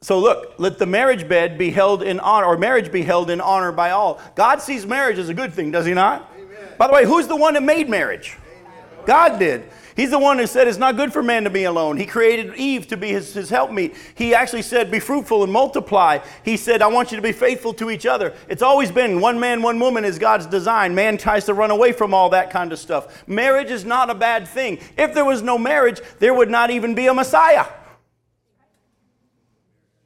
So 0.00 0.20
look, 0.20 0.54
let 0.58 0.78
the 0.78 0.86
marriage 0.86 1.28
bed 1.28 1.58
be 1.58 1.72
held 1.72 2.04
in 2.04 2.20
honor, 2.20 2.46
or 2.46 2.56
marriage 2.56 2.92
be 2.92 3.02
held 3.02 3.30
in 3.30 3.40
honor 3.40 3.72
by 3.72 3.90
all. 3.90 4.20
God 4.36 4.62
sees 4.62 4.86
marriage 4.86 5.18
as 5.18 5.28
a 5.28 5.34
good 5.34 5.52
thing, 5.52 5.72
does 5.72 5.86
he 5.86 5.92
not? 5.92 6.30
Amen. 6.36 6.68
By 6.78 6.86
the 6.86 6.92
way, 6.92 7.04
who's 7.04 7.26
the 7.26 7.34
one 7.34 7.54
that 7.54 7.64
made 7.64 7.88
marriage? 7.88 8.38
Amen. 8.60 9.06
God 9.06 9.40
did. 9.40 9.64
He's 9.96 10.10
the 10.10 10.18
one 10.18 10.38
who 10.38 10.46
said 10.46 10.66
it's 10.66 10.78
not 10.78 10.96
good 10.96 11.12
for 11.12 11.22
man 11.22 11.44
to 11.44 11.50
be 11.50 11.64
alone. 11.64 11.96
He 11.96 12.06
created 12.06 12.54
Eve 12.56 12.88
to 12.88 12.96
be 12.96 13.08
his, 13.08 13.34
his 13.34 13.48
helpmeet. 13.48 13.94
He 14.14 14.34
actually 14.34 14.62
said, 14.62 14.90
Be 14.90 14.98
fruitful 14.98 15.44
and 15.44 15.52
multiply. 15.52 16.18
He 16.44 16.56
said, 16.56 16.82
I 16.82 16.88
want 16.88 17.12
you 17.12 17.16
to 17.16 17.22
be 17.22 17.32
faithful 17.32 17.72
to 17.74 17.90
each 17.90 18.04
other. 18.04 18.34
It's 18.48 18.62
always 18.62 18.90
been 18.90 19.20
one 19.20 19.38
man, 19.38 19.62
one 19.62 19.78
woman 19.78 20.04
is 20.04 20.18
God's 20.18 20.46
design. 20.46 20.94
Man 20.94 21.16
tries 21.16 21.44
to 21.44 21.54
run 21.54 21.70
away 21.70 21.92
from 21.92 22.12
all 22.12 22.30
that 22.30 22.50
kind 22.50 22.72
of 22.72 22.78
stuff. 22.78 23.28
Marriage 23.28 23.70
is 23.70 23.84
not 23.84 24.10
a 24.10 24.14
bad 24.14 24.48
thing. 24.48 24.80
If 24.96 25.14
there 25.14 25.24
was 25.24 25.42
no 25.42 25.58
marriage, 25.58 26.00
there 26.18 26.34
would 26.34 26.50
not 26.50 26.70
even 26.70 26.94
be 26.94 27.06
a 27.06 27.14
Messiah. 27.14 27.66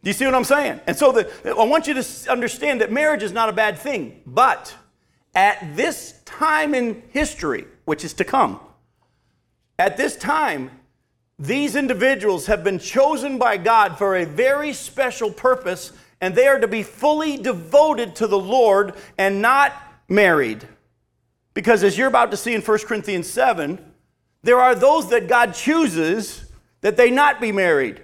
Do 0.02 0.10
you 0.10 0.14
see 0.14 0.26
what 0.26 0.34
I'm 0.34 0.44
saying? 0.44 0.80
And 0.86 0.96
so 0.96 1.12
the, 1.12 1.30
I 1.44 1.64
want 1.64 1.86
you 1.86 1.94
to 1.94 2.30
understand 2.30 2.82
that 2.82 2.92
marriage 2.92 3.22
is 3.22 3.32
not 3.32 3.48
a 3.48 3.52
bad 3.52 3.78
thing. 3.78 4.20
But 4.26 4.74
at 5.34 5.76
this 5.76 6.20
time 6.24 6.74
in 6.74 7.02
history, 7.10 7.64
which 7.84 8.04
is 8.04 8.12
to 8.14 8.24
come, 8.24 8.60
at 9.78 9.96
this 9.96 10.16
time, 10.16 10.70
these 11.38 11.76
individuals 11.76 12.46
have 12.46 12.64
been 12.64 12.78
chosen 12.78 13.38
by 13.38 13.56
God 13.56 13.96
for 13.96 14.16
a 14.16 14.26
very 14.26 14.72
special 14.72 15.30
purpose, 15.30 15.92
and 16.20 16.34
they 16.34 16.48
are 16.48 16.58
to 16.58 16.66
be 16.66 16.82
fully 16.82 17.36
devoted 17.36 18.16
to 18.16 18.26
the 18.26 18.38
Lord 18.38 18.94
and 19.16 19.40
not 19.40 19.72
married. 20.08 20.66
Because 21.54 21.84
as 21.84 21.96
you're 21.96 22.08
about 22.08 22.32
to 22.32 22.36
see 22.36 22.54
in 22.54 22.60
1 22.60 22.78
Corinthians 22.80 23.28
7, 23.28 23.78
there 24.42 24.60
are 24.60 24.74
those 24.74 25.10
that 25.10 25.28
God 25.28 25.54
chooses 25.54 26.50
that 26.80 26.96
they 26.96 27.10
not 27.10 27.40
be 27.40 27.52
married 27.52 28.00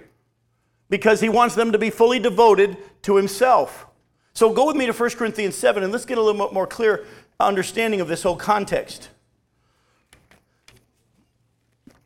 because 0.89 1.19
he 1.19 1.29
wants 1.29 1.55
them 1.55 1.71
to 1.71 1.77
be 1.77 1.89
fully 1.89 2.19
devoted 2.19 2.77
to 3.01 3.15
himself. 3.15 3.85
So 4.33 4.53
go 4.53 4.65
with 4.67 4.75
me 4.75 4.85
to 4.85 4.93
1 4.93 5.09
Corinthians 5.11 5.55
7 5.55 5.83
and 5.83 5.91
let's 5.91 6.05
get 6.05 6.17
a 6.17 6.21
little 6.21 6.45
bit 6.45 6.53
more 6.53 6.67
clear 6.67 7.05
understanding 7.39 8.01
of 8.01 8.07
this 8.07 8.23
whole 8.23 8.35
context. 8.35 9.09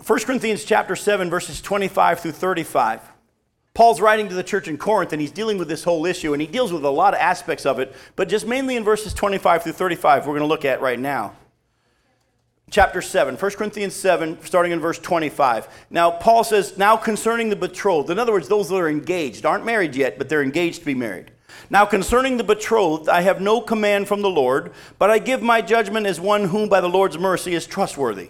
1 0.05 0.19
Corinthians 0.21 0.63
chapter 0.63 0.95
7 0.95 1.29
verses 1.29 1.61
25 1.61 2.21
through 2.21 2.31
35. 2.31 3.01
Paul's 3.73 4.01
writing 4.01 4.29
to 4.29 4.33
the 4.33 4.43
church 4.43 4.67
in 4.67 4.77
Corinth 4.77 5.13
and 5.13 5.21
he's 5.21 5.31
dealing 5.31 5.57
with 5.57 5.67
this 5.67 5.83
whole 5.83 6.05
issue 6.05 6.33
and 6.33 6.41
he 6.41 6.47
deals 6.47 6.73
with 6.73 6.83
a 6.83 6.89
lot 6.89 7.13
of 7.13 7.19
aspects 7.19 7.65
of 7.65 7.79
it, 7.79 7.93
but 8.15 8.29
just 8.29 8.47
mainly 8.47 8.75
in 8.75 8.83
verses 8.83 9.13
25 9.13 9.63
through 9.63 9.73
35 9.73 10.25
we're 10.25 10.31
going 10.31 10.41
to 10.41 10.47
look 10.47 10.65
at 10.65 10.81
right 10.81 10.99
now. 10.99 11.33
Chapter 12.71 13.01
7, 13.01 13.35
1 13.35 13.51
Corinthians 13.51 13.93
7, 13.93 14.39
starting 14.43 14.71
in 14.71 14.79
verse 14.79 14.99
25. 14.99 15.67
Now, 15.89 16.11
Paul 16.11 16.43
says, 16.43 16.77
Now 16.77 16.97
concerning 16.97 17.49
the 17.49 17.55
betrothed, 17.55 18.09
in 18.09 18.19
other 18.19 18.31
words, 18.31 18.47
those 18.47 18.69
that 18.69 18.75
are 18.75 18.89
engaged, 18.89 19.45
aren't 19.45 19.65
married 19.65 19.95
yet, 19.95 20.17
but 20.17 20.29
they're 20.29 20.43
engaged 20.43 20.79
to 20.79 20.85
be 20.85 20.95
married. 20.95 21.31
Now, 21.69 21.85
concerning 21.85 22.37
the 22.37 22.43
betrothed, 22.43 23.09
I 23.09 23.21
have 23.21 23.41
no 23.41 23.59
command 23.59 24.07
from 24.07 24.21
the 24.21 24.29
Lord, 24.29 24.71
but 24.97 25.09
I 25.09 25.19
give 25.19 25.41
my 25.41 25.61
judgment 25.61 26.05
as 26.05 26.19
one 26.19 26.45
whom 26.45 26.69
by 26.69 26.79
the 26.79 26.89
Lord's 26.89 27.17
mercy 27.17 27.53
is 27.53 27.65
trustworthy. 27.65 28.29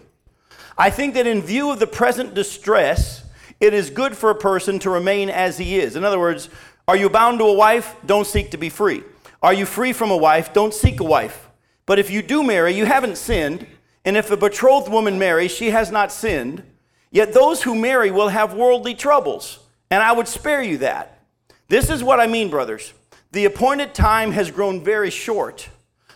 I 0.79 0.89
think 0.89 1.15
that 1.15 1.27
in 1.27 1.41
view 1.41 1.71
of 1.71 1.79
the 1.79 1.87
present 1.87 2.33
distress, 2.33 3.25
it 3.59 3.73
is 3.73 3.89
good 3.89 4.15
for 4.15 4.29
a 4.29 4.35
person 4.35 4.79
to 4.79 4.89
remain 4.89 5.29
as 5.29 5.57
he 5.57 5.77
is. 5.77 5.97
In 5.97 6.05
other 6.05 6.17
words, 6.17 6.47
are 6.87 6.95
you 6.95 7.09
bound 7.09 7.39
to 7.39 7.45
a 7.45 7.53
wife? 7.53 7.97
Don't 8.05 8.25
seek 8.25 8.51
to 8.51 8.57
be 8.57 8.69
free. 8.69 9.03
Are 9.43 9.53
you 9.53 9.65
free 9.65 9.91
from 9.91 10.09
a 10.09 10.15
wife? 10.15 10.53
Don't 10.53 10.73
seek 10.73 11.01
a 11.01 11.03
wife. 11.03 11.49
But 11.85 11.99
if 11.99 12.09
you 12.09 12.21
do 12.21 12.43
marry, 12.43 12.71
you 12.71 12.85
haven't 12.85 13.17
sinned. 13.17 13.67
And 14.05 14.15
if 14.15 14.31
a 14.31 14.37
betrothed 14.37 14.89
woman 14.89 15.19
marries, 15.19 15.51
she 15.51 15.71
has 15.71 15.91
not 15.91 16.13
sinned. 16.13 16.63
Yet 17.11 17.33
those 17.33 17.63
who 17.63 17.75
marry 17.75 18.09
will 18.09 18.29
have 18.29 18.53
worldly 18.53 18.95
troubles. 18.95 19.59
And 19.91 20.01
I 20.01 20.13
would 20.13 20.29
spare 20.29 20.63
you 20.63 20.77
that. 20.77 21.25
This 21.67 21.89
is 21.89 22.05
what 22.05 22.21
I 22.21 22.27
mean, 22.27 22.49
brothers. 22.49 22.93
The 23.33 23.43
appointed 23.43 23.93
time 23.93 24.31
has 24.31 24.49
grown 24.49 24.81
very 24.81 25.09
short. 25.09 25.67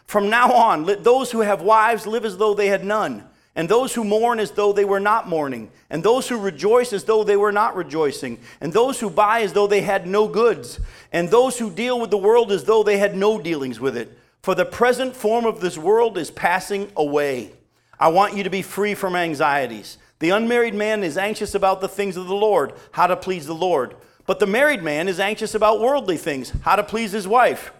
From 0.05 0.29
now 0.29 0.53
on, 0.53 0.85
let 0.85 1.03
those 1.03 1.31
who 1.31 1.41
have 1.41 1.61
wives 1.61 2.07
live 2.07 2.23
as 2.23 2.37
though 2.37 2.53
they 2.53 2.67
had 2.67 2.85
none 2.85 3.25
and 3.55 3.69
those 3.69 3.93
who 3.93 4.03
mourn 4.03 4.39
as 4.39 4.51
though 4.51 4.73
they 4.73 4.85
were 4.85 4.99
not 4.99 5.29
mourning, 5.29 5.69
and 5.89 6.03
those 6.03 6.27
who 6.27 6.37
rejoice 6.37 6.91
as 6.91 7.03
though 7.03 7.23
they 7.23 7.37
were 7.37 7.51
not 7.51 7.75
rejoicing, 7.75 8.39
and 8.59 8.73
those 8.73 8.99
who 8.99 9.09
buy 9.09 9.41
as 9.41 9.53
though 9.53 9.67
they 9.67 9.81
had 9.81 10.07
no 10.07 10.27
goods, 10.27 10.79
and 11.11 11.29
those 11.29 11.59
who 11.59 11.69
deal 11.69 11.99
with 11.99 12.09
the 12.09 12.17
world 12.17 12.51
as 12.51 12.63
though 12.63 12.83
they 12.83 12.97
had 12.97 13.15
no 13.15 13.39
dealings 13.39 13.79
with 13.79 13.95
it. 13.95 14.17
For 14.41 14.55
the 14.55 14.65
present 14.65 15.15
form 15.15 15.45
of 15.45 15.61
this 15.61 15.77
world 15.77 16.17
is 16.17 16.31
passing 16.31 16.91
away. 16.97 17.51
I 17.99 18.09
want 18.09 18.35
you 18.35 18.43
to 18.43 18.49
be 18.49 18.61
free 18.61 18.95
from 18.95 19.15
anxieties. 19.15 19.97
The 20.19 20.31
unmarried 20.31 20.73
man 20.73 21.03
is 21.03 21.17
anxious 21.17 21.53
about 21.53 21.79
the 21.79 21.87
things 21.87 22.17
of 22.17 22.27
the 22.27 22.35
Lord, 22.35 22.73
how 22.91 23.07
to 23.07 23.15
please 23.15 23.45
the 23.45 23.53
Lord. 23.53 23.95
But 24.25 24.39
the 24.39 24.47
married 24.47 24.81
man 24.81 25.07
is 25.07 25.19
anxious 25.19 25.53
about 25.53 25.79
worldly 25.79 26.17
things, 26.17 26.53
how 26.61 26.75
to 26.75 26.83
please 26.83 27.11
his 27.11 27.27
wife. 27.27 27.71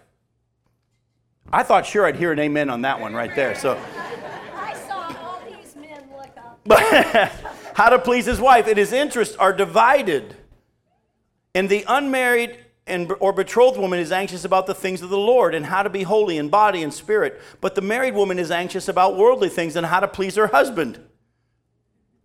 I 1.52 1.62
thought 1.62 1.86
sure 1.86 2.06
I'd 2.06 2.16
hear 2.16 2.32
an 2.32 2.38
amen 2.38 2.70
on 2.70 2.82
that 2.82 3.00
one 3.00 3.14
right 3.14 3.34
there. 3.34 3.54
So 3.54 3.78
but 6.64 6.80
how 7.74 7.90
to 7.90 7.98
please 7.98 8.26
his 8.26 8.40
wife. 8.40 8.66
And 8.66 8.76
his 8.76 8.92
interests 8.92 9.36
are 9.36 9.52
divided. 9.52 10.36
And 11.54 11.68
the 11.68 11.84
unmarried 11.86 12.58
and, 12.86 13.12
or 13.20 13.32
betrothed 13.32 13.78
woman 13.78 13.98
is 13.98 14.12
anxious 14.12 14.44
about 14.44 14.66
the 14.66 14.74
things 14.74 15.02
of 15.02 15.08
the 15.10 15.18
Lord 15.18 15.54
and 15.54 15.64
how 15.66 15.82
to 15.82 15.90
be 15.90 16.02
holy 16.02 16.36
in 16.36 16.48
body 16.48 16.82
and 16.82 16.92
spirit. 16.92 17.40
But 17.60 17.74
the 17.74 17.80
married 17.80 18.14
woman 18.14 18.38
is 18.38 18.50
anxious 18.50 18.88
about 18.88 19.16
worldly 19.16 19.48
things 19.48 19.76
and 19.76 19.86
how 19.86 20.00
to 20.00 20.08
please 20.08 20.34
her 20.36 20.48
husband. 20.48 21.00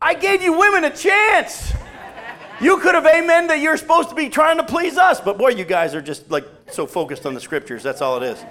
I 0.02 0.14
gave 0.14 0.42
you 0.42 0.58
women 0.58 0.84
a 0.84 0.96
chance. 0.96 1.74
You 2.62 2.80
could 2.80 2.96
have 2.96 3.06
amen 3.06 3.48
that 3.48 3.60
you're 3.60 3.78
supposed 3.78 4.10
to 4.10 4.16
be 4.16 4.28
trying 4.28 4.58
to 4.58 4.64
please 4.64 4.98
us. 4.98 5.22
But 5.22 5.38
boy, 5.38 5.50
you 5.50 5.64
guys 5.64 5.96
are 5.96 6.02
just 6.02 6.30
like 6.30 6.46
so 6.70 6.86
focused 6.86 7.26
on 7.26 7.34
the 7.34 7.40
scriptures. 7.40 7.84
That's 7.84 8.02
all 8.02 8.22
it 8.22 8.24
is. 8.24 8.44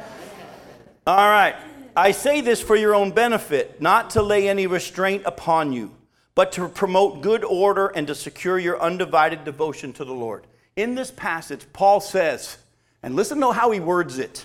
All 1.07 1.17
right. 1.17 1.57
I 1.97 2.13
say 2.13 2.41
this 2.41 2.61
for 2.61 2.77
your 2.77 2.95
own 2.95 3.11
benefit, 3.11 3.81
not 3.81 4.11
to 4.11 4.23
lay 4.23 4.49
any 4.49 4.67
restraint 4.67 5.23
upon 5.27 5.73
you, 5.73 5.95
but 6.35 6.53
to 6.53 6.69
promote 6.69 7.23
good 7.23 7.45
order 7.45 7.89
and 7.89 8.07
to 8.07 8.15
secure 8.15 8.59
your 8.59 8.81
undivided 8.81 9.45
devotion 9.45 9.93
to 9.95 10.05
the 10.05 10.15
Lord. 10.15 10.47
In 10.77 10.95
this 10.95 11.11
passage, 11.11 11.67
Paul 11.73 12.01
says, 12.01 12.59
and 13.03 13.17
listen 13.17 13.41
to 13.41 13.53
how 13.53 13.71
he 13.71 13.81
words 13.81 14.19
it 14.19 14.45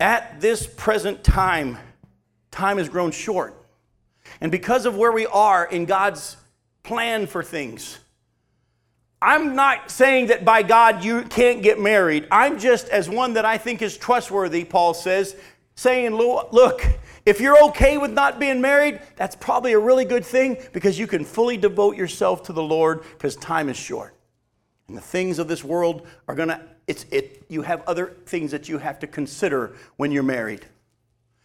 at 0.00 0.40
this 0.40 0.66
present 0.66 1.22
time, 1.22 1.78
time 2.50 2.78
has 2.78 2.88
grown 2.88 3.12
short. 3.12 3.54
And 4.40 4.50
because 4.50 4.84
of 4.86 4.96
where 4.96 5.12
we 5.12 5.26
are 5.26 5.64
in 5.64 5.84
God's 5.84 6.36
plan 6.82 7.28
for 7.28 7.44
things, 7.44 8.00
I'm 9.20 9.54
not 9.54 9.92
saying 9.92 10.26
that 10.26 10.44
by 10.44 10.64
God 10.64 11.04
you 11.04 11.22
can't 11.22 11.62
get 11.62 11.78
married. 11.78 12.26
I'm 12.32 12.58
just, 12.58 12.88
as 12.88 13.08
one 13.08 13.34
that 13.34 13.44
I 13.44 13.56
think 13.56 13.80
is 13.80 13.96
trustworthy, 13.96 14.64
Paul 14.64 14.94
says, 14.94 15.36
saying, 15.74 16.14
Look, 16.14 16.84
if 17.24 17.40
you're 17.40 17.62
okay 17.66 17.98
with 17.98 18.12
not 18.12 18.40
being 18.40 18.60
married, 18.60 19.00
that's 19.16 19.36
probably 19.36 19.72
a 19.72 19.78
really 19.78 20.04
good 20.04 20.24
thing 20.24 20.56
because 20.72 20.98
you 20.98 21.06
can 21.06 21.24
fully 21.24 21.56
devote 21.56 21.96
yourself 21.96 22.42
to 22.44 22.52
the 22.52 22.62
Lord 22.62 23.02
because 23.12 23.36
time 23.36 23.68
is 23.68 23.76
short. 23.76 24.14
And 24.88 24.96
the 24.96 25.02
things 25.02 25.38
of 25.38 25.48
this 25.48 25.62
world 25.62 26.06
are 26.26 26.34
going 26.34 26.48
to, 26.48 26.60
it's, 26.86 27.06
it, 27.10 27.44
you 27.48 27.62
have 27.62 27.82
other 27.86 28.16
things 28.26 28.50
that 28.50 28.68
you 28.68 28.78
have 28.78 28.98
to 29.00 29.06
consider 29.06 29.76
when 29.96 30.10
you're 30.10 30.22
married. 30.22 30.66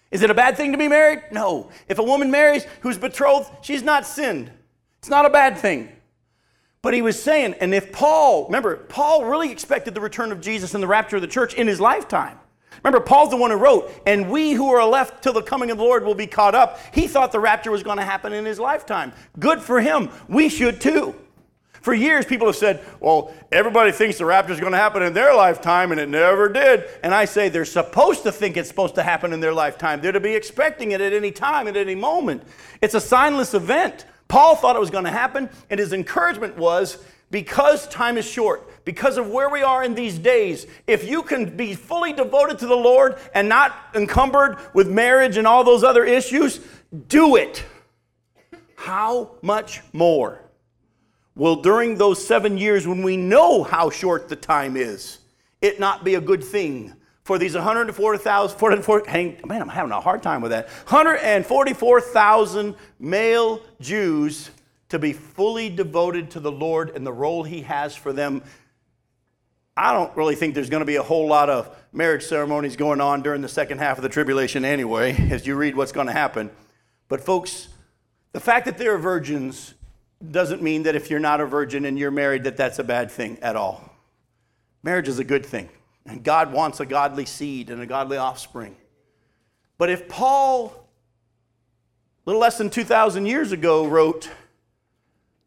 Is 0.09 0.21
it 0.23 0.29
a 0.29 0.33
bad 0.33 0.57
thing 0.57 0.71
to 0.71 0.77
be 0.77 0.87
married? 0.87 1.23
No. 1.31 1.69
If 1.87 1.99
a 1.99 2.03
woman 2.03 2.31
marries 2.31 2.65
who's 2.81 2.97
betrothed, 2.97 3.51
she's 3.61 3.83
not 3.83 4.05
sinned. 4.05 4.51
It's 4.99 5.09
not 5.09 5.25
a 5.25 5.29
bad 5.29 5.57
thing. 5.57 5.91
But 6.81 6.93
he 6.93 7.01
was 7.01 7.21
saying, 7.21 7.55
and 7.59 7.73
if 7.73 7.91
Paul, 7.91 8.45
remember, 8.45 8.77
Paul 8.77 9.25
really 9.25 9.51
expected 9.51 9.93
the 9.93 10.01
return 10.01 10.31
of 10.31 10.41
Jesus 10.41 10.73
and 10.73 10.81
the 10.81 10.87
rapture 10.87 11.17
of 11.17 11.21
the 11.21 11.27
church 11.27 11.53
in 11.53 11.67
his 11.67 11.81
lifetime. 11.81 12.39
Remember, 12.87 13.05
Paul's 13.05 13.31
the 13.31 13.35
one 13.35 13.51
who 13.51 13.57
wrote, 13.57 13.91
and 14.05 14.29
we 14.29 14.53
who 14.53 14.69
are 14.69 14.87
left 14.87 15.21
till 15.21 15.33
the 15.33 15.41
coming 15.41 15.71
of 15.71 15.77
the 15.77 15.83
Lord 15.83 16.05
will 16.05 16.15
be 16.15 16.25
caught 16.25 16.55
up. 16.55 16.79
He 16.93 17.05
thought 17.05 17.33
the 17.33 17.39
rapture 17.39 17.69
was 17.69 17.83
going 17.83 17.97
to 17.97 18.05
happen 18.05 18.31
in 18.31 18.45
his 18.45 18.59
lifetime. 18.59 19.11
Good 19.37 19.61
for 19.61 19.81
him. 19.81 20.09
We 20.29 20.47
should 20.47 20.79
too. 20.79 21.13
For 21.81 21.93
years, 21.93 22.25
people 22.25 22.47
have 22.47 22.55
said, 22.55 22.85
well, 23.01 23.33
everybody 23.51 23.91
thinks 23.91 24.17
the 24.17 24.23
rapture 24.23 24.53
is 24.53 24.61
going 24.61 24.71
to 24.71 24.77
happen 24.77 25.03
in 25.03 25.13
their 25.13 25.35
lifetime, 25.35 25.91
and 25.91 25.99
it 25.99 26.07
never 26.07 26.47
did. 26.47 26.85
And 27.03 27.13
I 27.13 27.25
say 27.25 27.49
they're 27.49 27.65
supposed 27.65 28.23
to 28.23 28.31
think 28.31 28.55
it's 28.55 28.69
supposed 28.69 28.95
to 28.95 29.03
happen 29.03 29.33
in 29.33 29.41
their 29.41 29.53
lifetime. 29.53 29.99
They're 29.99 30.13
to 30.13 30.21
be 30.21 30.33
expecting 30.33 30.91
it 30.91 31.01
at 31.01 31.11
any 31.11 31.31
time, 31.31 31.67
at 31.67 31.75
any 31.75 31.95
moment. 31.95 32.43
It's 32.81 32.93
a 32.93 32.99
signless 32.99 33.53
event. 33.53 34.05
Paul 34.29 34.55
thought 34.55 34.77
it 34.77 34.79
was 34.79 34.91
going 34.91 35.03
to 35.03 35.11
happen, 35.11 35.49
and 35.69 35.77
his 35.77 35.91
encouragement 35.91 36.55
was 36.55 37.03
because 37.29 37.87
time 37.89 38.17
is 38.17 38.25
short, 38.25 38.85
because 38.85 39.17
of 39.17 39.29
where 39.29 39.49
we 39.49 39.61
are 39.61 39.83
in 39.83 39.95
these 39.95 40.17
days, 40.17 40.65
if 40.87 41.07
you 41.07 41.23
can 41.23 41.57
be 41.57 41.73
fully 41.73 42.13
devoted 42.13 42.59
to 42.59 42.67
the 42.67 42.75
Lord 42.75 43.17
and 43.33 43.49
not 43.49 43.73
encumbered 43.93 44.57
with 44.73 44.87
marriage 44.87 45.37
and 45.37 45.45
all 45.45 45.63
those 45.63 45.83
other 45.83 46.05
issues, 46.05 46.59
do 47.09 47.35
it. 47.35 47.63
How 48.75 49.31
much 49.41 49.81
more 49.91 50.41
will 51.35 51.57
during 51.57 51.95
those 51.95 52.25
seven 52.25 52.57
years 52.57 52.87
when 52.87 53.03
we 53.03 53.17
know 53.17 53.63
how 53.63 53.89
short 53.89 54.29
the 54.29 54.35
time 54.35 54.77
is, 54.77 55.19
it 55.61 55.79
not 55.79 56.03
be 56.05 56.15
a 56.15 56.21
good 56.21 56.43
thing 56.43 56.93
for 57.23 57.37
these 57.37 57.55
144,000, 57.55 58.55
144, 58.55 59.03
man, 59.45 59.61
I'm 59.61 59.67
having 59.67 59.91
a 59.91 59.99
hard 59.99 60.23
time 60.23 60.39
with 60.39 60.51
that. 60.51 60.69
144,000 60.87 62.73
male 63.01 63.61
Jews 63.81 64.49
to 64.89 64.99
be 64.99 65.13
fully 65.13 65.69
devoted 65.69 66.31
to 66.31 66.39
the 66.39 66.51
Lord 66.51 66.91
and 66.95 67.05
the 67.05 67.13
role 67.13 67.43
He 67.43 67.61
has 67.61 67.95
for 67.95 68.13
them. 68.13 68.41
I 69.75 69.93
don't 69.93 70.15
really 70.15 70.35
think 70.35 70.55
there's 70.55 70.69
going 70.69 70.81
to 70.81 70.85
be 70.85 70.95
a 70.95 71.03
whole 71.03 71.27
lot 71.27 71.49
of 71.49 71.75
marriage 71.91 72.23
ceremonies 72.23 72.75
going 72.75 73.01
on 73.01 73.21
during 73.21 73.41
the 73.41 73.49
second 73.49 73.79
half 73.79 73.97
of 73.97 74.03
the 74.03 74.09
tribulation 74.09 74.65
anyway, 74.65 75.15
as 75.31 75.45
you 75.45 75.55
read 75.55 75.75
what's 75.75 75.91
going 75.91 76.07
to 76.07 76.13
happen. 76.13 76.49
But, 77.09 77.21
folks, 77.21 77.67
the 78.31 78.39
fact 78.39 78.65
that 78.65 78.77
there 78.77 78.93
are 78.93 78.97
virgins 78.97 79.73
doesn't 80.31 80.61
mean 80.61 80.83
that 80.83 80.95
if 80.95 81.09
you're 81.09 81.19
not 81.19 81.41
a 81.41 81.45
virgin 81.45 81.85
and 81.85 81.97
you're 81.97 82.11
married, 82.11 82.43
that 82.45 82.57
that's 82.57 82.79
a 82.79 82.83
bad 82.83 83.11
thing 83.11 83.37
at 83.41 83.55
all. 83.55 83.93
Marriage 84.83 85.07
is 85.07 85.19
a 85.19 85.23
good 85.23 85.45
thing, 85.45 85.69
and 86.05 86.23
God 86.23 86.51
wants 86.51 86.79
a 86.79 86.85
godly 86.85 87.25
seed 87.25 87.69
and 87.69 87.81
a 87.81 87.85
godly 87.85 88.17
offspring. 88.17 88.75
But 89.77 89.89
if 89.89 90.07
Paul, 90.07 90.73
a 92.25 92.29
little 92.29 92.41
less 92.41 92.57
than 92.57 92.69
2,000 92.69 93.25
years 93.25 93.51
ago, 93.51 93.85
wrote, 93.85 94.29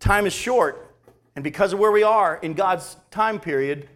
Time 0.00 0.26
is 0.26 0.32
short, 0.32 0.94
and 1.36 1.44
because 1.44 1.72
of 1.72 1.78
where 1.78 1.92
we 1.92 2.02
are 2.02 2.38
in 2.42 2.54
God's 2.54 2.96
time 3.10 3.38
period, 3.38 3.88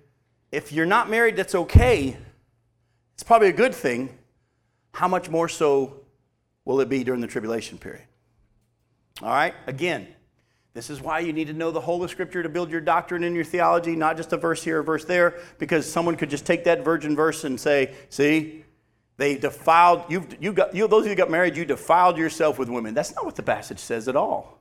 if 0.53 0.73
you're 0.73 0.87
not 0.87 1.11
married, 1.11 1.35
that's 1.35 1.55
okay. 1.55 2.17
It's 3.15 3.23
probably 3.23 3.49
a 3.49 3.53
good 3.53 3.75
thing. 3.75 4.17
How 4.93 5.09
much 5.09 5.29
more 5.29 5.49
so 5.49 5.97
will 6.65 6.81
it 6.81 6.89
be 6.89 7.03
during 7.03 7.21
the 7.21 7.27
tribulation 7.27 7.79
period? 7.79 8.05
All 9.23 9.31
right, 9.31 9.55
again, 9.67 10.07
this 10.75 10.91
is 10.91 11.01
why 11.01 11.21
you 11.21 11.33
need 11.33 11.47
to 11.47 11.53
know 11.53 11.71
the 11.71 11.81
whole 11.81 12.03
of 12.05 12.11
Scripture 12.11 12.43
to 12.43 12.49
build 12.49 12.71
your 12.71 12.81
doctrine 12.81 13.25
and 13.25 13.35
your 13.35 13.45
theology, 13.45 13.97
not 13.97 14.17
just 14.17 14.33
a 14.33 14.37
verse 14.37 14.63
here, 14.63 14.81
a 14.81 14.85
verse 14.85 15.05
there, 15.05 15.41
because 15.59 15.91
someone 15.91 16.17
could 16.17 16.31
just 16.31 16.45
take 16.45 16.65
that 16.65 16.85
virgin 16.85 17.17
verse 17.17 17.45
and 17.45 17.59
say, 17.59 17.95
see, 18.11 18.65
they 19.17 19.37
defiled, 19.37 20.05
you've, 20.09 20.43
you 20.43 20.53
got, 20.53 20.75
you, 20.75 20.87
those 20.89 21.05
of 21.05 21.11
you 21.11 21.15
got 21.15 21.31
married, 21.31 21.57
you 21.57 21.65
defiled 21.65 22.19
yourself 22.19 22.59
with 22.59 22.69
women. 22.69 22.93
That's 22.93 23.15
not 23.15 23.25
what 23.25 23.37
the 23.37 23.43
passage 23.43 23.79
says 23.79 24.09
at 24.09 24.17
all. 24.17 24.59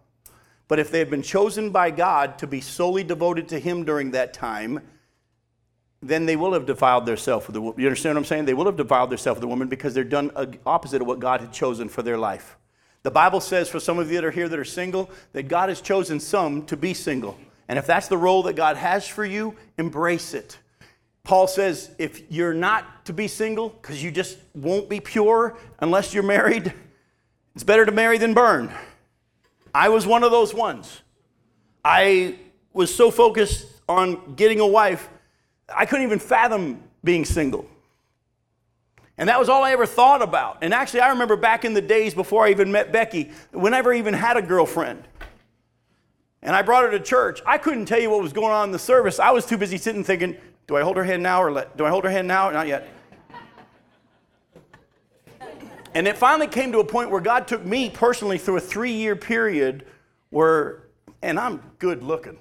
But 0.74 0.80
if 0.80 0.90
they 0.90 0.98
had 0.98 1.12
been 1.12 1.22
chosen 1.22 1.70
by 1.70 1.92
God 1.92 2.40
to 2.40 2.48
be 2.48 2.60
solely 2.60 3.04
devoted 3.04 3.50
to 3.50 3.60
Him 3.60 3.84
during 3.84 4.10
that 4.10 4.34
time, 4.34 4.80
then 6.02 6.26
they 6.26 6.36
will 6.36 6.54
have 6.54 6.66
defiled 6.66 7.06
themselves 7.06 7.46
with 7.46 7.54
the 7.54 7.62
woman. 7.62 7.80
You 7.80 7.86
understand 7.86 8.16
what 8.16 8.22
I'm 8.22 8.26
saying? 8.26 8.46
They 8.46 8.56
will 8.56 8.66
have 8.66 8.78
defiled 8.78 9.12
themselves 9.12 9.38
with 9.38 9.42
the 9.42 9.48
woman 9.50 9.68
because 9.68 9.94
they're 9.94 10.04
done 10.04 10.32
opposite 10.66 11.00
of 11.00 11.08
what 11.08 11.20
God 11.20 11.42
had 11.42 11.54
chosen 11.54 11.90
for 11.90 12.02
their 12.02 12.18
life. 12.18 12.58
The 13.04 13.12
Bible 13.12 13.40
says 13.40 13.70
for 13.70 13.80
some 13.80 14.00
of 14.00 14.10
you 14.10 14.16
that 14.16 14.26
are 14.26 14.32
here 14.32 14.50
that 14.50 14.58
are 14.58 14.66
single, 14.66 15.12
that 15.34 15.44
God 15.44 15.70
has 15.70 15.80
chosen 15.80 16.20
some 16.20 16.66
to 16.66 16.76
be 16.76 16.96
single. 16.96 17.38
And 17.68 17.78
if 17.78 17.86
that's 17.86 18.08
the 18.08 18.18
role 18.18 18.42
that 18.42 18.56
God 18.56 18.76
has 18.76 19.08
for 19.08 19.24
you, 19.24 19.56
embrace 19.78 20.34
it. 20.34 20.58
Paul 21.24 21.46
says 21.46 21.92
if 22.00 22.32
you're 22.32 22.56
not 22.56 23.06
to 23.06 23.14
be 23.14 23.28
single 23.28 23.70
because 23.70 24.04
you 24.04 24.10
just 24.10 24.40
won't 24.56 24.90
be 24.90 25.00
pure 25.00 25.56
unless 25.78 26.16
you're 26.16 26.24
married, 26.24 26.74
it's 27.54 27.64
better 27.64 27.86
to 27.86 27.92
marry 27.92 28.18
than 28.18 28.34
burn. 28.34 28.74
I 29.74 29.90
was 29.90 30.06
one 30.06 30.24
of 30.24 30.32
those 30.32 30.54
ones. 30.54 31.02
I 31.84 32.36
was 32.74 32.94
so 32.94 33.12
focused 33.12 33.68
on 33.90 34.36
getting 34.36 34.60
a 34.60 34.68
wife, 34.68 35.10
I 35.74 35.86
couldn't 35.86 36.06
even 36.06 36.20
fathom 36.20 36.84
being 37.04 37.26
single. 37.26 37.68
And 39.18 39.30
that 39.30 39.40
was 39.40 39.50
all 39.50 39.64
I 39.64 39.72
ever 39.72 39.86
thought 39.86 40.22
about. 40.22 40.60
And 40.62 40.74
actually, 40.74 41.02
I 41.02 41.10
remember 41.10 41.36
back 41.36 41.66
in 41.66 41.74
the 41.74 41.82
days 41.82 42.14
before 42.14 42.46
I 42.46 42.50
even 42.50 42.72
met 42.72 42.92
Becky, 42.92 43.32
whenever 43.52 43.94
I 43.94 43.98
even 43.98 44.14
had 44.14 44.38
a 44.38 44.42
girlfriend, 44.42 45.04
and 46.42 46.56
I 46.56 46.62
brought 46.62 46.84
her 46.84 46.92
to 46.92 47.00
church, 47.00 47.42
I 47.46 47.58
couldn't 47.58 47.86
tell 47.86 48.00
you 48.00 48.10
what 48.10 48.22
was 48.22 48.34
going 48.34 48.52
on 48.52 48.70
in 48.70 48.72
the 48.72 48.80
service. 48.80 49.20
I 49.20 49.32
was 49.32 49.46
too 49.46 49.58
busy 49.58 49.78
sitting 49.78 50.04
thinking, 50.04 50.36
do 50.68 50.76
I 50.76 50.82
hold 50.82 50.98
her 50.98 51.04
hand 51.04 51.24
now 51.24 51.42
or 51.42 51.52
let, 51.52 51.78
do 51.78 51.86
I 51.86 51.90
hold 51.90 52.04
her 52.04 52.10
hand 52.10 52.28
now? 52.28 52.50
Not 52.50 52.68
yet. 52.68 52.88
And 55.96 56.08
it 56.08 56.18
finally 56.18 56.48
came 56.48 56.72
to 56.72 56.80
a 56.80 56.86
point 56.86 57.12
where 57.12 57.22
God 57.22 57.48
took 57.48 57.64
me 57.64 57.90
personally 57.90 58.38
through 58.38 58.58
a 58.58 58.62
three 58.62 58.94
year 58.94 59.16
period 59.16 59.86
where, 60.30 60.84
and 61.22 61.40
I'm 61.40 61.62
good 61.78 62.04
looking, 62.04 62.38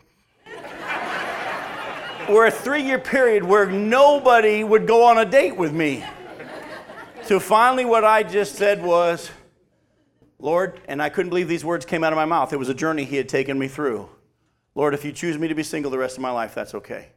where 2.27 2.47
a 2.47 2.51
three 2.51 2.83
year 2.83 2.99
period 2.99 3.45
where 3.45 3.67
nobody 3.67 4.65
would 4.65 4.87
go 4.87 5.05
on 5.05 5.19
a 5.19 5.25
date 5.25 5.57
with 5.57 5.73
me. 5.73 6.05
So 7.25 7.39
finally, 7.39 7.85
what 7.85 8.05
I 8.05 8.23
just 8.23 8.57
said 8.57 8.83
was, 8.83 9.31
Lord, 10.39 10.81
and 10.89 11.01
I 11.01 11.09
couldn't 11.09 11.31
believe 11.31 11.47
these 11.47 11.65
words 11.65 11.85
came 11.85 12.03
out 12.03 12.13
of 12.13 12.17
my 12.17 12.25
mouth. 12.25 12.53
It 12.53 12.59
was 12.59 12.69
a 12.69 12.75
journey 12.75 13.05
He 13.05 13.17
had 13.17 13.29
taken 13.29 13.59
me 13.59 13.69
through. 13.69 14.09
Lord, 14.75 14.95
if 14.95 15.05
you 15.05 15.13
choose 15.13 15.39
me 15.39 15.49
to 15.49 15.55
be 15.55 15.63
single 15.63 15.91
the 15.91 15.99
rest 15.99 16.17
of 16.17 16.23
my 16.23 16.31
life, 16.31 16.55
that's 16.55 16.75
okay. 16.75 17.11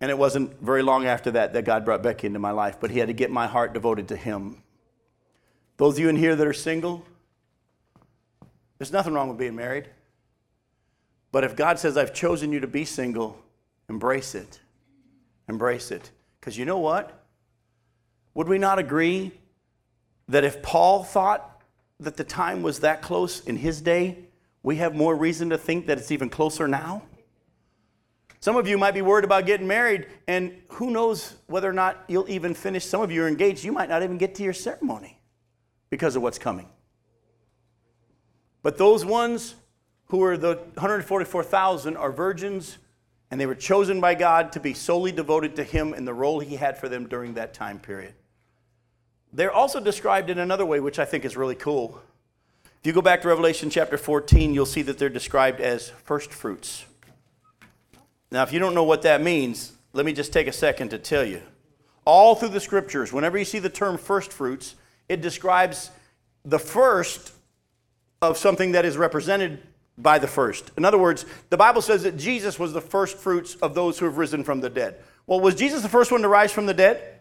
And 0.00 0.10
it 0.10 0.16
wasn't 0.16 0.60
very 0.60 0.82
long 0.82 1.06
after 1.06 1.30
that 1.32 1.52
that 1.52 1.64
God 1.64 1.84
brought 1.84 2.02
Becky 2.02 2.26
into 2.26 2.38
my 2.38 2.52
life, 2.52 2.78
but 2.80 2.90
He 2.90 2.98
had 2.98 3.08
to 3.08 3.14
get 3.14 3.30
my 3.30 3.46
heart 3.46 3.74
devoted 3.74 4.08
to 4.08 4.16
Him. 4.16 4.62
Those 5.76 5.94
of 5.94 6.00
you 6.00 6.08
in 6.08 6.16
here 6.16 6.36
that 6.36 6.46
are 6.46 6.52
single, 6.52 7.04
there's 8.78 8.92
nothing 8.92 9.12
wrong 9.12 9.28
with 9.28 9.38
being 9.38 9.56
married. 9.56 9.88
But 11.32 11.44
if 11.44 11.54
God 11.54 11.78
says, 11.78 11.96
I've 11.96 12.14
chosen 12.14 12.52
you 12.52 12.60
to 12.60 12.66
be 12.66 12.84
single, 12.84 13.38
embrace 13.88 14.34
it. 14.34 14.60
Embrace 15.48 15.90
it. 15.90 16.10
Because 16.40 16.56
you 16.56 16.64
know 16.64 16.78
what? 16.78 17.24
Would 18.34 18.48
we 18.48 18.58
not 18.58 18.78
agree 18.78 19.32
that 20.28 20.44
if 20.44 20.62
Paul 20.62 21.04
thought 21.04 21.62
that 21.98 22.16
the 22.16 22.24
time 22.24 22.62
was 22.62 22.80
that 22.80 23.02
close 23.02 23.44
in 23.44 23.56
his 23.56 23.80
day, 23.80 24.18
we 24.62 24.76
have 24.76 24.94
more 24.94 25.14
reason 25.14 25.50
to 25.50 25.58
think 25.58 25.86
that 25.86 25.98
it's 25.98 26.10
even 26.10 26.30
closer 26.30 26.66
now? 26.66 27.02
Some 28.40 28.56
of 28.56 28.66
you 28.66 28.78
might 28.78 28.94
be 28.94 29.02
worried 29.02 29.24
about 29.24 29.44
getting 29.44 29.66
married, 29.66 30.06
and 30.26 30.56
who 30.68 30.90
knows 30.90 31.34
whether 31.46 31.68
or 31.68 31.74
not 31.74 32.04
you'll 32.08 32.28
even 32.30 32.54
finish. 32.54 32.86
Some 32.86 33.02
of 33.02 33.12
you 33.12 33.22
are 33.22 33.28
engaged, 33.28 33.64
you 33.64 33.72
might 33.72 33.90
not 33.90 34.02
even 34.02 34.16
get 34.16 34.34
to 34.36 34.42
your 34.42 34.54
ceremony 34.54 35.18
because 35.90 36.16
of 36.16 36.22
what's 36.22 36.38
coming. 36.38 36.68
But 38.62 38.78
those 38.78 39.04
ones 39.04 39.56
who 40.06 40.22
are 40.22 40.38
the 40.38 40.54
144,000 40.74 41.96
are 41.98 42.10
virgins, 42.10 42.78
and 43.30 43.38
they 43.38 43.46
were 43.46 43.54
chosen 43.54 44.00
by 44.00 44.14
God 44.14 44.52
to 44.52 44.60
be 44.60 44.72
solely 44.72 45.12
devoted 45.12 45.56
to 45.56 45.64
Him 45.64 45.92
in 45.92 46.06
the 46.06 46.14
role 46.14 46.40
He 46.40 46.56
had 46.56 46.78
for 46.78 46.88
them 46.88 47.08
during 47.08 47.34
that 47.34 47.52
time 47.52 47.78
period. 47.78 48.14
They're 49.34 49.52
also 49.52 49.80
described 49.80 50.30
in 50.30 50.38
another 50.38 50.64
way, 50.64 50.80
which 50.80 50.98
I 50.98 51.04
think 51.04 51.26
is 51.26 51.36
really 51.36 51.54
cool. 51.54 52.00
If 52.64 52.86
you 52.86 52.92
go 52.94 53.02
back 53.02 53.20
to 53.22 53.28
Revelation 53.28 53.68
chapter 53.68 53.98
14, 53.98 54.54
you'll 54.54 54.64
see 54.64 54.82
that 54.82 54.98
they're 54.98 55.10
described 55.10 55.60
as 55.60 55.90
first 55.90 56.32
fruits. 56.32 56.86
Now, 58.30 58.42
if 58.42 58.52
you 58.52 58.58
don't 58.58 58.74
know 58.74 58.84
what 58.84 59.02
that 59.02 59.22
means, 59.22 59.72
let 59.92 60.06
me 60.06 60.12
just 60.12 60.32
take 60.32 60.46
a 60.46 60.52
second 60.52 60.90
to 60.90 60.98
tell 60.98 61.24
you. 61.24 61.42
All 62.04 62.34
through 62.34 62.50
the 62.50 62.60
scriptures, 62.60 63.12
whenever 63.12 63.38
you 63.38 63.44
see 63.44 63.58
the 63.58 63.68
term 63.68 63.98
first 63.98 64.32
fruits, 64.32 64.76
it 65.08 65.20
describes 65.20 65.90
the 66.44 66.58
first 66.58 67.32
of 68.22 68.38
something 68.38 68.72
that 68.72 68.84
is 68.84 68.96
represented 68.96 69.60
by 69.98 70.18
the 70.18 70.26
first. 70.26 70.70
In 70.76 70.84
other 70.84 70.98
words, 70.98 71.26
the 71.50 71.56
Bible 71.56 71.82
says 71.82 72.02
that 72.04 72.16
Jesus 72.16 72.58
was 72.58 72.72
the 72.72 72.80
first 72.80 73.18
fruits 73.18 73.54
of 73.56 73.74
those 73.74 73.98
who 73.98 74.06
have 74.06 74.18
risen 74.18 74.44
from 74.44 74.60
the 74.60 74.70
dead. 74.70 74.96
Well, 75.26 75.40
was 75.40 75.54
Jesus 75.54 75.82
the 75.82 75.88
first 75.88 76.10
one 76.10 76.22
to 76.22 76.28
rise 76.28 76.52
from 76.52 76.66
the 76.66 76.74
dead? 76.74 77.20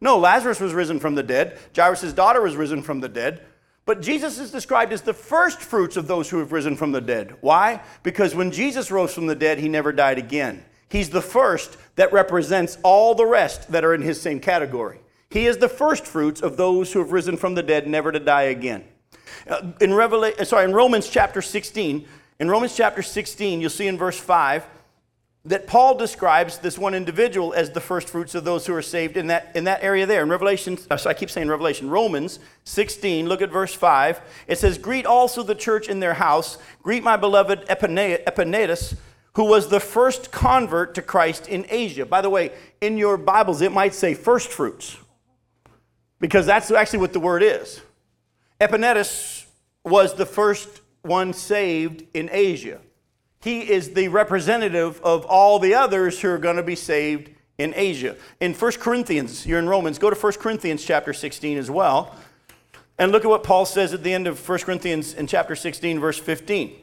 No, 0.00 0.18
Lazarus 0.18 0.60
was 0.60 0.72
risen 0.72 1.00
from 1.00 1.14
the 1.14 1.22
dead. 1.22 1.58
Jairus' 1.74 2.12
daughter 2.12 2.40
was 2.40 2.56
risen 2.56 2.82
from 2.82 3.00
the 3.00 3.08
dead. 3.08 3.42
But 3.88 4.02
Jesus 4.02 4.38
is 4.38 4.50
described 4.50 4.92
as 4.92 5.00
the 5.00 5.14
first 5.14 5.62
fruits 5.62 5.96
of 5.96 6.06
those 6.06 6.28
who 6.28 6.40
have 6.40 6.52
risen 6.52 6.76
from 6.76 6.92
the 6.92 7.00
dead. 7.00 7.34
Why? 7.40 7.80
Because 8.02 8.34
when 8.34 8.50
Jesus 8.50 8.90
rose 8.90 9.14
from 9.14 9.24
the 9.24 9.34
dead, 9.34 9.58
he 9.58 9.66
never 9.66 9.92
died 9.92 10.18
again. 10.18 10.62
He's 10.90 11.08
the 11.08 11.22
first 11.22 11.78
that 11.96 12.12
represents 12.12 12.76
all 12.82 13.14
the 13.14 13.24
rest 13.24 13.72
that 13.72 13.86
are 13.86 13.94
in 13.94 14.02
his 14.02 14.20
same 14.20 14.40
category. 14.40 15.00
He 15.30 15.46
is 15.46 15.56
the 15.56 15.70
first 15.70 16.06
fruits 16.06 16.42
of 16.42 16.58
those 16.58 16.92
who 16.92 16.98
have 16.98 17.12
risen 17.12 17.38
from 17.38 17.54
the 17.54 17.62
dead, 17.62 17.88
never 17.88 18.12
to 18.12 18.20
die 18.20 18.42
again. 18.42 18.84
Uh, 19.48 19.72
in, 19.80 19.92
Revela- 19.92 20.38
uh, 20.38 20.44
sorry, 20.44 20.66
in 20.66 20.74
Romans 20.74 21.08
chapter 21.08 21.40
16, 21.40 22.06
in 22.40 22.50
Romans 22.50 22.76
chapter 22.76 23.00
16, 23.00 23.58
you'll 23.58 23.70
see 23.70 23.86
in 23.86 23.96
verse 23.96 24.20
5 24.20 24.66
that 25.44 25.66
Paul 25.66 25.96
describes 25.96 26.58
this 26.58 26.76
one 26.76 26.94
individual 26.94 27.54
as 27.54 27.70
the 27.70 27.80
first 27.80 28.08
fruits 28.08 28.34
of 28.34 28.44
those 28.44 28.66
who 28.66 28.74
are 28.74 28.82
saved 28.82 29.16
in 29.16 29.28
that, 29.28 29.52
in 29.54 29.64
that 29.64 29.82
area 29.82 30.04
there. 30.04 30.22
In 30.22 30.28
Revelation, 30.28 30.78
uh, 30.90 30.96
so 30.96 31.08
I 31.08 31.14
keep 31.14 31.30
saying 31.30 31.48
Revelation, 31.48 31.88
Romans 31.88 32.38
16, 32.64 33.28
look 33.28 33.40
at 33.40 33.50
verse 33.50 33.72
5. 33.72 34.20
It 34.46 34.58
says, 34.58 34.78
Greet 34.78 35.06
also 35.06 35.42
the 35.42 35.54
church 35.54 35.88
in 35.88 36.00
their 36.00 36.14
house. 36.14 36.58
Greet 36.82 37.02
my 37.02 37.16
beloved 37.16 37.66
Epaenetus, 37.68 38.96
who 39.34 39.44
was 39.44 39.68
the 39.68 39.80
first 39.80 40.32
convert 40.32 40.94
to 40.96 41.02
Christ 41.02 41.48
in 41.48 41.64
Asia. 41.70 42.04
By 42.04 42.20
the 42.20 42.30
way, 42.30 42.52
in 42.80 42.98
your 42.98 43.16
Bibles, 43.16 43.62
it 43.62 43.72
might 43.72 43.94
say 43.94 44.14
first 44.14 44.50
fruits, 44.50 44.96
because 46.18 46.46
that's 46.46 46.70
actually 46.70 46.98
what 46.98 47.12
the 47.12 47.20
word 47.20 47.42
is. 47.42 47.80
Epaenetus 48.60 49.46
was 49.84 50.14
the 50.14 50.26
first 50.26 50.80
one 51.02 51.32
saved 51.32 52.04
in 52.12 52.28
Asia. 52.32 52.80
He 53.40 53.70
is 53.70 53.94
the 53.94 54.08
representative 54.08 55.00
of 55.02 55.24
all 55.26 55.58
the 55.58 55.74
others 55.74 56.20
who 56.20 56.28
are 56.28 56.38
going 56.38 56.56
to 56.56 56.62
be 56.62 56.74
saved 56.74 57.30
in 57.56 57.72
Asia. 57.76 58.16
In 58.40 58.54
1 58.54 58.72
Corinthians, 58.72 59.46
you're 59.46 59.58
in 59.58 59.68
Romans, 59.68 59.98
go 59.98 60.10
to 60.10 60.16
1 60.16 60.32
Corinthians 60.34 60.84
chapter 60.84 61.12
16 61.12 61.58
as 61.58 61.70
well. 61.70 62.14
And 62.98 63.12
look 63.12 63.24
at 63.24 63.28
what 63.28 63.44
Paul 63.44 63.64
says 63.64 63.94
at 63.94 64.02
the 64.02 64.12
end 64.12 64.26
of 64.26 64.48
1 64.48 64.58
Corinthians 64.60 65.14
in 65.14 65.26
chapter 65.28 65.54
16, 65.54 66.00
verse 66.00 66.18
15. 66.18 66.74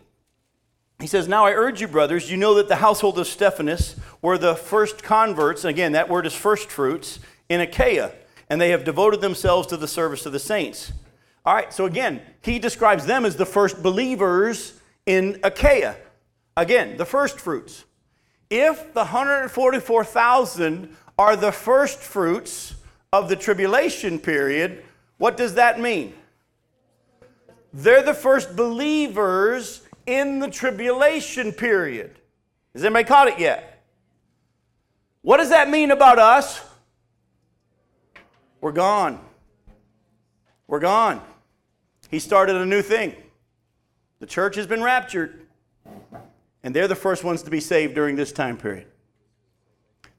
He 1.00 1.08
says, 1.08 1.28
Now 1.28 1.46
I 1.46 1.52
urge 1.52 1.82
you, 1.82 1.90
brothers, 1.90 2.32
you 2.32 2.38
know 2.38 2.54
that 2.56 2.70
the 2.70 2.78
household 2.78 3.20
of 3.20 3.28
Stephanas 3.28 3.98
were 4.22 4.38
the 4.38 4.56
first 4.56 5.04
converts, 5.04 5.66
again, 5.66 5.92
that 5.92 6.08
word 6.08 6.26
is 6.26 6.34
first 6.34 6.70
fruits, 6.70 7.20
in 7.50 7.60
Achaia, 7.60 8.14
and 8.50 8.62
they 8.62 8.70
have 8.70 8.86
devoted 8.86 9.22
themselves 9.22 9.68
to 9.68 9.78
the 9.78 9.88
service 9.88 10.26
of 10.26 10.32
the 10.32 10.40
saints. 10.40 10.94
All 11.46 11.54
right, 11.54 11.72
so 11.74 11.86
again, 11.86 12.22
he 12.42 12.60
describes 12.60 13.06
them 13.06 13.26
as 13.26 13.36
the 13.36 13.46
first 13.46 13.84
believers 13.84 14.80
in 15.06 15.40
Achaia. 15.44 15.98
Again, 16.58 16.98
the 16.98 17.06
first 17.06 17.40
fruits. 17.40 17.86
If 18.50 18.94
the 18.94 19.02
144,000 19.02 20.96
are 21.18 21.36
the 21.36 21.52
first 21.52 22.00
fruits 22.00 22.76
of 23.12 23.30
the 23.30 23.36
tribulation 23.36 24.20
period, 24.20 24.84
what 25.18 25.38
does 25.38 25.56
that 25.56 25.80
mean? 25.80 26.14
They're 27.74 28.04
the 28.04 28.14
first 28.14 28.56
believers 28.56 29.82
in 30.06 30.40
the 30.40 30.50
tribulation 30.50 31.52
period. 31.52 32.16
Has 32.74 32.86
anybody 32.86 33.06
caught 33.06 33.28
it 33.28 33.40
yet? 33.40 33.84
What 35.22 35.38
does 35.38 35.50
that 35.50 35.70
mean 35.70 35.92
about 35.92 36.20
us? 36.20 36.62
We're 38.62 38.72
gone. 38.72 39.20
We're 40.68 40.80
gone. 40.80 41.22
He 42.10 42.20
started 42.20 42.56
a 42.56 42.66
new 42.66 42.82
thing. 42.82 43.16
The 44.20 44.26
church 44.26 44.56
has 44.56 44.68
been 44.68 44.82
raptured, 44.82 45.45
and 46.66 46.76
they're 46.76 46.88
the 46.88 46.96
first 46.96 47.24
ones 47.24 47.44
to 47.44 47.52
be 47.52 47.60
saved 47.60 47.94
during 47.94 48.16
this 48.16 48.32
time 48.32 48.58
period. 48.58 48.88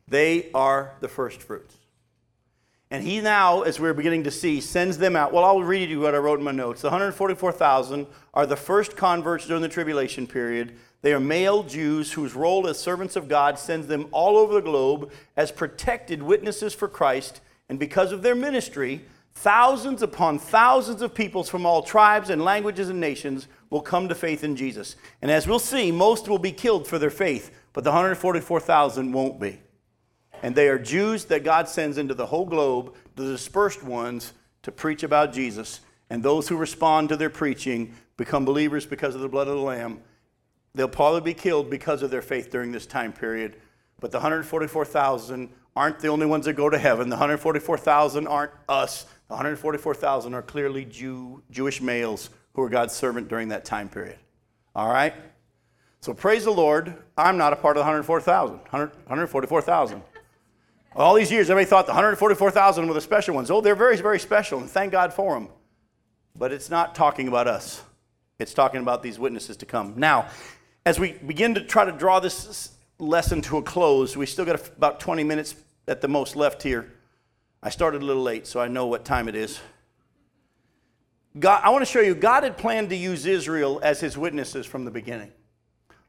They 0.06 0.48
are 0.54 0.94
the 1.00 1.08
first 1.08 1.42
fruits. 1.42 1.74
And 2.88 3.02
he 3.02 3.20
now, 3.20 3.62
as 3.62 3.80
we're 3.80 3.92
beginning 3.92 4.22
to 4.24 4.30
see, 4.30 4.60
sends 4.60 4.96
them 4.96 5.16
out. 5.16 5.32
Well, 5.32 5.44
I'll 5.44 5.64
read 5.64 5.90
you 5.90 5.98
what 5.98 6.14
I 6.14 6.18
wrote 6.18 6.38
in 6.38 6.44
my 6.44 6.52
notes. 6.52 6.82
The 6.82 6.88
144,000 6.88 8.06
are 8.32 8.46
the 8.46 8.54
first 8.54 8.96
converts 8.96 9.48
during 9.48 9.60
the 9.60 9.68
tribulation 9.68 10.28
period. 10.28 10.76
They 11.02 11.12
are 11.12 11.18
male 11.18 11.64
Jews 11.64 12.12
whose 12.12 12.36
role 12.36 12.68
as 12.68 12.78
servants 12.78 13.16
of 13.16 13.26
God 13.26 13.58
sends 13.58 13.88
them 13.88 14.06
all 14.12 14.36
over 14.36 14.54
the 14.54 14.60
globe 14.60 15.10
as 15.36 15.50
protected 15.50 16.22
witnesses 16.22 16.74
for 16.74 16.86
Christ. 16.86 17.40
And 17.68 17.76
because 17.76 18.12
of 18.12 18.22
their 18.22 18.36
ministry, 18.36 19.04
Thousands 19.36 20.00
upon 20.00 20.38
thousands 20.38 21.02
of 21.02 21.14
peoples 21.14 21.50
from 21.50 21.66
all 21.66 21.82
tribes 21.82 22.30
and 22.30 22.42
languages 22.42 22.88
and 22.88 22.98
nations 22.98 23.48
will 23.70 23.80
come 23.80 24.08
to 24.08 24.14
faith 24.14 24.44
in 24.44 24.56
Jesus. 24.56 24.96
And 25.22 25.30
as 25.30 25.46
we'll 25.46 25.58
see, 25.58 25.90
most 25.90 26.28
will 26.28 26.38
be 26.38 26.52
killed 26.52 26.86
for 26.86 26.98
their 26.98 27.10
faith, 27.10 27.50
but 27.72 27.84
the 27.84 27.90
144,000 27.90 29.12
won't 29.12 29.40
be. 29.40 29.60
And 30.42 30.54
they 30.54 30.68
are 30.68 30.78
Jews 30.78 31.24
that 31.26 31.44
God 31.44 31.68
sends 31.68 31.98
into 31.98 32.14
the 32.14 32.26
whole 32.26 32.46
globe, 32.46 32.94
the 33.14 33.24
dispersed 33.24 33.82
ones, 33.82 34.32
to 34.62 34.72
preach 34.72 35.02
about 35.02 35.32
Jesus. 35.32 35.80
And 36.10 36.22
those 36.22 36.48
who 36.48 36.56
respond 36.56 37.08
to 37.08 37.16
their 37.16 37.30
preaching 37.30 37.94
become 38.16 38.44
believers 38.44 38.86
because 38.86 39.14
of 39.14 39.20
the 39.20 39.28
blood 39.28 39.48
of 39.48 39.56
the 39.56 39.62
Lamb. 39.62 40.00
They'll 40.74 40.88
probably 40.88 41.22
be 41.22 41.34
killed 41.34 41.70
because 41.70 42.02
of 42.02 42.10
their 42.10 42.22
faith 42.22 42.50
during 42.50 42.70
this 42.70 42.86
time 42.86 43.12
period. 43.12 43.56
But 43.98 44.10
the 44.12 44.18
144,000 44.18 45.48
aren't 45.74 46.00
the 46.00 46.08
only 46.08 46.26
ones 46.26 46.44
that 46.44 46.52
go 46.52 46.68
to 46.68 46.78
heaven. 46.78 47.08
The 47.08 47.16
144,000 47.16 48.26
aren't 48.26 48.52
us. 48.68 49.04
The 49.28 49.34
144,000 49.34 50.34
are 50.34 50.42
clearly 50.42 50.84
Jew, 50.84 51.42
Jewish 51.50 51.80
males 51.80 52.30
who 52.56 52.62
were 52.62 52.70
God's 52.70 52.94
servant 52.94 53.28
during 53.28 53.48
that 53.48 53.66
time 53.66 53.88
period. 53.88 54.16
All 54.74 54.88
right? 54.88 55.14
So 56.00 56.14
praise 56.14 56.44
the 56.44 56.50
Lord. 56.50 56.94
I'm 57.16 57.36
not 57.36 57.52
a 57.52 57.56
part 57.56 57.76
of 57.76 57.80
the 57.80 57.84
144,000. 57.84 58.56
144,000. 58.70 60.02
All 60.94 61.14
these 61.14 61.30
years, 61.30 61.50
everybody 61.50 61.68
thought 61.68 61.84
the 61.84 61.92
144,000 61.92 62.88
were 62.88 62.94
the 62.94 63.00
special 63.02 63.34
ones. 63.34 63.50
Oh, 63.50 63.60
they're 63.60 63.74
very, 63.74 63.98
very 63.98 64.18
special, 64.18 64.58
and 64.58 64.70
thank 64.70 64.90
God 64.90 65.12
for 65.12 65.34
them. 65.34 65.48
But 66.34 66.50
it's 66.50 66.70
not 66.70 66.94
talking 66.94 67.28
about 67.28 67.46
us, 67.46 67.82
it's 68.38 68.54
talking 68.54 68.80
about 68.80 69.02
these 69.02 69.18
witnesses 69.18 69.58
to 69.58 69.66
come. 69.66 69.92
Now, 69.96 70.28
as 70.86 70.98
we 70.98 71.12
begin 71.12 71.54
to 71.54 71.60
try 71.62 71.84
to 71.84 71.92
draw 71.92 72.20
this 72.20 72.70
lesson 72.98 73.42
to 73.42 73.58
a 73.58 73.62
close, 73.62 74.16
we 74.16 74.24
still 74.24 74.46
got 74.46 74.66
about 74.68 74.98
20 74.98 75.24
minutes 75.24 75.56
at 75.86 76.00
the 76.00 76.08
most 76.08 76.36
left 76.36 76.62
here. 76.62 76.90
I 77.62 77.68
started 77.68 78.00
a 78.00 78.04
little 78.06 78.22
late, 78.22 78.46
so 78.46 78.60
I 78.60 78.68
know 78.68 78.86
what 78.86 79.04
time 79.04 79.28
it 79.28 79.34
is. 79.34 79.60
God, 81.38 81.60
I 81.62 81.70
want 81.70 81.84
to 81.84 81.90
show 81.90 82.00
you, 82.00 82.14
God 82.14 82.44
had 82.44 82.56
planned 82.56 82.88
to 82.90 82.96
use 82.96 83.26
Israel 83.26 83.80
as 83.82 84.00
his 84.00 84.16
witnesses 84.16 84.64
from 84.64 84.84
the 84.84 84.90
beginning. 84.90 85.32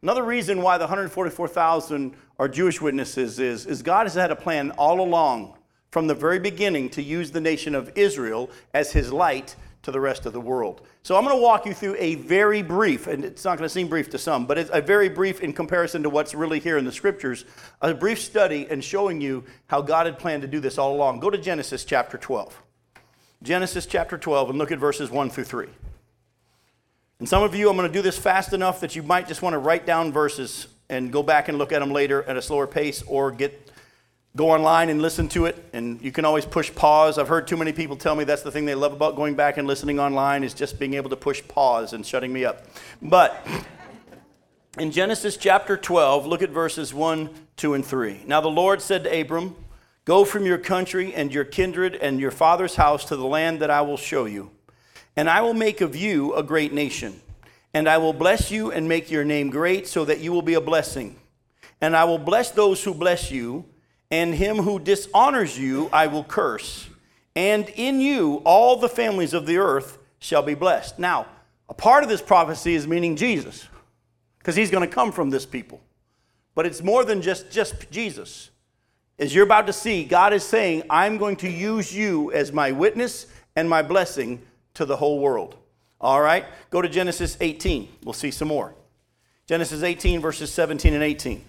Another 0.01 0.23
reason 0.23 0.61
why 0.61 0.77
the 0.77 0.85
144,000 0.85 2.15
are 2.39 2.47
Jewish 2.47 2.79
witnesses 2.79 3.39
is, 3.39 3.65
is 3.65 3.81
God 3.81 4.05
has 4.05 4.13
had 4.13 4.31
a 4.31 4.35
plan 4.35 4.71
all 4.71 5.01
along 5.01 5.57
from 5.91 6.07
the 6.07 6.15
very 6.15 6.39
beginning 6.39 6.89
to 6.91 7.01
use 7.01 7.31
the 7.31 7.41
nation 7.41 7.75
of 7.75 7.91
Israel 7.95 8.49
as 8.73 8.91
his 8.91 9.11
light 9.11 9.55
to 9.81 9.91
the 9.91 9.99
rest 9.99 10.25
of 10.25 10.33
the 10.33 10.39
world. 10.39 10.85
So 11.03 11.15
I'm 11.15 11.23
going 11.23 11.35
to 11.35 11.41
walk 11.41 11.65
you 11.65 11.73
through 11.73 11.95
a 11.97 12.15
very 12.15 12.61
brief, 12.61 13.07
and 13.07 13.25
it's 13.25 13.43
not 13.43 13.57
going 13.57 13.65
to 13.65 13.73
seem 13.73 13.87
brief 13.87 14.09
to 14.11 14.17
some, 14.17 14.45
but 14.45 14.57
it's 14.57 14.69
a 14.71 14.81
very 14.81 15.09
brief 15.09 15.41
in 15.41 15.51
comparison 15.51 16.03
to 16.03 16.09
what's 16.09 16.35
really 16.35 16.59
here 16.59 16.77
in 16.77 16.85
the 16.85 16.91
scriptures, 16.91 17.43
a 17.81 17.93
brief 17.93 18.19
study 18.19 18.67
and 18.69 18.83
showing 18.83 19.19
you 19.19 19.43
how 19.67 19.81
God 19.81 20.05
had 20.05 20.19
planned 20.19 20.43
to 20.43 20.47
do 20.47 20.59
this 20.59 20.77
all 20.77 20.93
along. 20.95 21.19
Go 21.19 21.29
to 21.29 21.37
Genesis 21.37 21.85
chapter 21.85 22.17
12. 22.17 22.61
Genesis 23.43 23.85
chapter 23.85 24.17
12 24.17 24.49
and 24.49 24.57
look 24.57 24.71
at 24.71 24.79
verses 24.79 25.09
1 25.09 25.29
through 25.29 25.43
3. 25.43 25.67
And 27.19 27.27
some 27.27 27.43
of 27.43 27.55
you, 27.55 27.69
I'm 27.69 27.75
going 27.75 27.87
to 27.87 27.93
do 27.93 28.01
this 28.01 28.17
fast 28.17 28.53
enough 28.53 28.79
that 28.81 28.95
you 28.95 29.03
might 29.03 29.27
just 29.27 29.41
want 29.41 29.53
to 29.53 29.59
write 29.59 29.85
down 29.85 30.11
verses 30.11 30.67
and 30.89 31.11
go 31.11 31.23
back 31.23 31.47
and 31.47 31.57
look 31.57 31.71
at 31.71 31.79
them 31.79 31.91
later 31.91 32.23
at 32.23 32.37
a 32.37 32.41
slower 32.41 32.67
pace 32.67 33.03
or 33.07 33.31
get 33.31 33.71
go 34.35 34.51
online 34.51 34.89
and 34.89 35.01
listen 35.01 35.27
to 35.29 35.45
it. 35.45 35.67
And 35.73 35.99
you 36.01 36.11
can 36.11 36.23
always 36.23 36.45
push 36.45 36.73
pause. 36.73 37.17
I've 37.17 37.27
heard 37.27 37.47
too 37.47 37.57
many 37.57 37.73
people 37.73 37.95
tell 37.95 38.15
me 38.15 38.23
that's 38.23 38.43
the 38.43 38.51
thing 38.51 38.65
they 38.65 38.75
love 38.75 38.93
about 38.93 39.15
going 39.15 39.33
back 39.33 39.57
and 39.57 39.67
listening 39.67 39.99
online 39.99 40.43
is 40.43 40.53
just 40.53 40.77
being 40.77 40.93
able 40.93 41.09
to 41.09 41.15
push 41.15 41.41
pause 41.47 41.93
and 41.93 42.05
shutting 42.05 42.31
me 42.31 42.45
up. 42.45 42.67
But 43.01 43.45
in 44.79 44.91
genesis 44.91 45.37
chapter 45.37 45.75
12 45.75 46.27
look 46.27 46.43
at 46.43 46.51
verses 46.51 46.93
1 46.93 47.29
2 47.55 47.73
and 47.73 47.83
3 47.83 48.23
now 48.27 48.39
the 48.39 48.47
lord 48.47 48.79
said 48.79 49.03
to 49.03 49.21
abram 49.21 49.55
go 50.07 50.23
from 50.23 50.45
your 50.45 50.57
country 50.57 51.13
and 51.13 51.33
your 51.33 51.43
kindred 51.43 51.93
and 51.95 52.17
your 52.17 52.31
father's 52.31 52.75
house 52.75 53.03
to 53.03 53.17
the 53.17 53.25
land 53.25 53.59
that 53.59 53.69
i 53.69 53.81
will 53.81 53.97
show 53.97 54.23
you 54.23 54.49
and 55.17 55.29
i 55.29 55.41
will 55.41 55.53
make 55.53 55.81
of 55.81 55.95
you 55.95 56.33
a 56.35 56.41
great 56.41 56.71
nation 56.71 57.19
and 57.73 57.89
i 57.89 57.97
will 57.97 58.13
bless 58.13 58.49
you 58.49 58.71
and 58.71 58.87
make 58.87 59.11
your 59.11 59.25
name 59.25 59.49
great 59.49 59.85
so 59.85 60.05
that 60.05 60.19
you 60.19 60.31
will 60.31 60.41
be 60.41 60.53
a 60.53 60.61
blessing 60.61 61.15
and 61.81 61.95
i 61.95 62.05
will 62.05 62.17
bless 62.17 62.51
those 62.51 62.83
who 62.83 62.93
bless 62.93 63.29
you 63.31 63.65
and 64.09 64.33
him 64.35 64.57
who 64.57 64.79
dishonors 64.79 65.57
you 65.57 65.89
I 65.91 66.07
will 66.07 66.23
curse. 66.23 66.89
And 67.35 67.69
in 67.75 68.01
you 68.01 68.41
all 68.45 68.77
the 68.77 68.89
families 68.89 69.33
of 69.33 69.45
the 69.45 69.57
earth 69.57 69.97
shall 70.19 70.41
be 70.41 70.55
blessed. 70.55 70.97
Now, 70.97 71.27
a 71.69 71.73
part 71.73 72.03
of 72.03 72.09
this 72.09 72.21
prophecy 72.21 72.73
is 72.73 72.87
meaning 72.87 73.15
Jesus, 73.15 73.67
because 74.39 74.55
he's 74.55 74.71
going 74.71 74.87
to 74.87 74.93
come 74.93 75.11
from 75.11 75.29
this 75.29 75.45
people. 75.45 75.81
But 76.55 76.65
it's 76.65 76.81
more 76.81 77.03
than 77.03 77.21
just, 77.21 77.51
just 77.51 77.91
Jesus. 77.91 78.49
As 79.19 79.33
you're 79.33 79.45
about 79.45 79.67
to 79.67 79.73
see, 79.73 80.03
God 80.03 80.33
is 80.33 80.43
saying, 80.43 80.83
I'm 80.89 81.17
going 81.17 81.37
to 81.37 81.49
use 81.49 81.93
you 81.95 82.31
as 82.31 82.51
my 82.51 82.71
witness 82.71 83.25
and 83.55 83.69
my 83.69 83.81
blessing 83.81 84.41
to 84.75 84.85
the 84.85 84.95
whole 84.95 85.19
world. 85.19 85.55
All 85.99 86.21
right? 86.21 86.45
Go 86.69 86.81
to 86.81 86.89
Genesis 86.89 87.35
18. 87.41 87.89
We'll 88.03 88.13
see 88.13 88.29
some 88.29 88.47
more. 88.47 88.75
Genesis 89.47 89.81
18, 89.81 90.21
verses 90.21 90.53
17 90.53 90.93
and 90.93 91.03
18. 91.03 91.43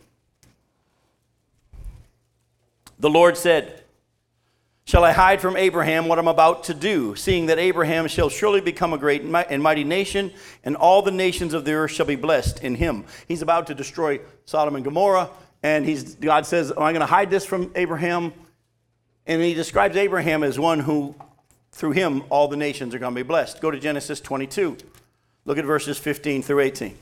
The 2.98 3.10
Lord 3.10 3.36
said, 3.36 3.84
Shall 4.86 5.04
I 5.04 5.12
hide 5.12 5.42
from 5.42 5.54
Abraham 5.56 6.08
what 6.08 6.18
I'm 6.18 6.28
about 6.28 6.64
to 6.64 6.74
do, 6.74 7.14
seeing 7.14 7.46
that 7.46 7.58
Abraham 7.58 8.08
shall 8.08 8.30
surely 8.30 8.62
become 8.62 8.94
a 8.94 8.98
great 8.98 9.20
and 9.22 9.62
mighty 9.62 9.84
nation, 9.84 10.32
and 10.64 10.74
all 10.74 11.02
the 11.02 11.10
nations 11.10 11.52
of 11.52 11.66
the 11.66 11.74
earth 11.74 11.90
shall 11.90 12.06
be 12.06 12.16
blessed 12.16 12.64
in 12.64 12.74
him? 12.74 13.04
He's 13.26 13.42
about 13.42 13.66
to 13.66 13.74
destroy 13.74 14.20
Sodom 14.46 14.76
and 14.76 14.84
Gomorrah, 14.84 15.28
and 15.62 15.84
he's, 15.84 16.14
God 16.14 16.46
says, 16.46 16.70
Am 16.70 16.82
I 16.82 16.92
going 16.92 17.00
to 17.00 17.06
hide 17.06 17.30
this 17.30 17.44
from 17.44 17.72
Abraham? 17.74 18.32
And 19.26 19.42
he 19.42 19.54
describes 19.54 19.96
Abraham 19.96 20.42
as 20.42 20.58
one 20.58 20.80
who, 20.80 21.14
through 21.72 21.92
him, 21.92 22.22
all 22.30 22.48
the 22.48 22.56
nations 22.56 22.94
are 22.94 22.98
going 22.98 23.14
to 23.14 23.18
be 23.18 23.26
blessed. 23.26 23.60
Go 23.60 23.70
to 23.70 23.78
Genesis 23.78 24.20
22. 24.20 24.76
Look 25.44 25.58
at 25.58 25.64
verses 25.64 25.98
15 25.98 26.42
through 26.42 26.60
18. 26.60 26.96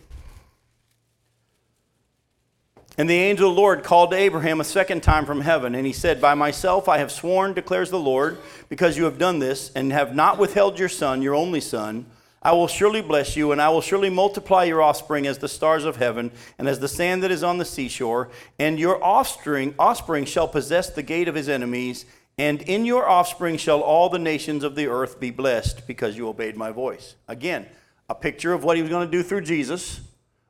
And 2.98 3.10
the 3.10 3.14
angel 3.14 3.50
of 3.50 3.54
the 3.54 3.60
Lord 3.60 3.84
called 3.84 4.10
to 4.12 4.16
Abraham 4.16 4.60
a 4.60 4.64
second 4.64 5.02
time 5.02 5.26
from 5.26 5.42
heaven, 5.42 5.74
and 5.74 5.86
he 5.86 5.92
said, 5.92 6.20
By 6.20 6.34
myself 6.34 6.88
I 6.88 6.98
have 6.98 7.12
sworn, 7.12 7.52
declares 7.52 7.90
the 7.90 7.98
Lord, 7.98 8.38
because 8.70 8.96
you 8.96 9.04
have 9.04 9.18
done 9.18 9.38
this, 9.38 9.70
and 9.74 9.92
have 9.92 10.14
not 10.14 10.38
withheld 10.38 10.78
your 10.78 10.88
son, 10.88 11.20
your 11.20 11.34
only 11.34 11.60
son. 11.60 12.06
I 12.46 12.52
will 12.52 12.68
surely 12.68 13.02
bless 13.02 13.36
you, 13.36 13.50
and 13.50 13.60
I 13.60 13.70
will 13.70 13.80
surely 13.80 14.08
multiply 14.08 14.62
your 14.62 14.80
offspring 14.80 15.26
as 15.26 15.38
the 15.38 15.48
stars 15.48 15.84
of 15.84 15.96
heaven, 15.96 16.30
and 16.58 16.68
as 16.68 16.78
the 16.78 16.86
sand 16.86 17.24
that 17.24 17.32
is 17.32 17.42
on 17.42 17.58
the 17.58 17.64
seashore. 17.64 18.28
And 18.56 18.78
your 18.78 19.02
offspring, 19.02 19.74
offspring 19.80 20.26
shall 20.26 20.46
possess 20.46 20.88
the 20.88 21.02
gate 21.02 21.26
of 21.26 21.34
his 21.34 21.48
enemies, 21.48 22.06
and 22.38 22.62
in 22.62 22.84
your 22.84 23.08
offspring 23.08 23.56
shall 23.56 23.80
all 23.80 24.08
the 24.08 24.20
nations 24.20 24.62
of 24.62 24.76
the 24.76 24.86
earth 24.86 25.18
be 25.18 25.32
blessed, 25.32 25.88
because 25.88 26.16
you 26.16 26.28
obeyed 26.28 26.56
my 26.56 26.70
voice. 26.70 27.16
Again, 27.26 27.66
a 28.08 28.14
picture 28.14 28.52
of 28.52 28.62
what 28.62 28.76
he 28.76 28.82
was 28.82 28.90
going 28.90 29.10
to 29.10 29.10
do 29.10 29.24
through 29.24 29.40
Jesus 29.40 30.02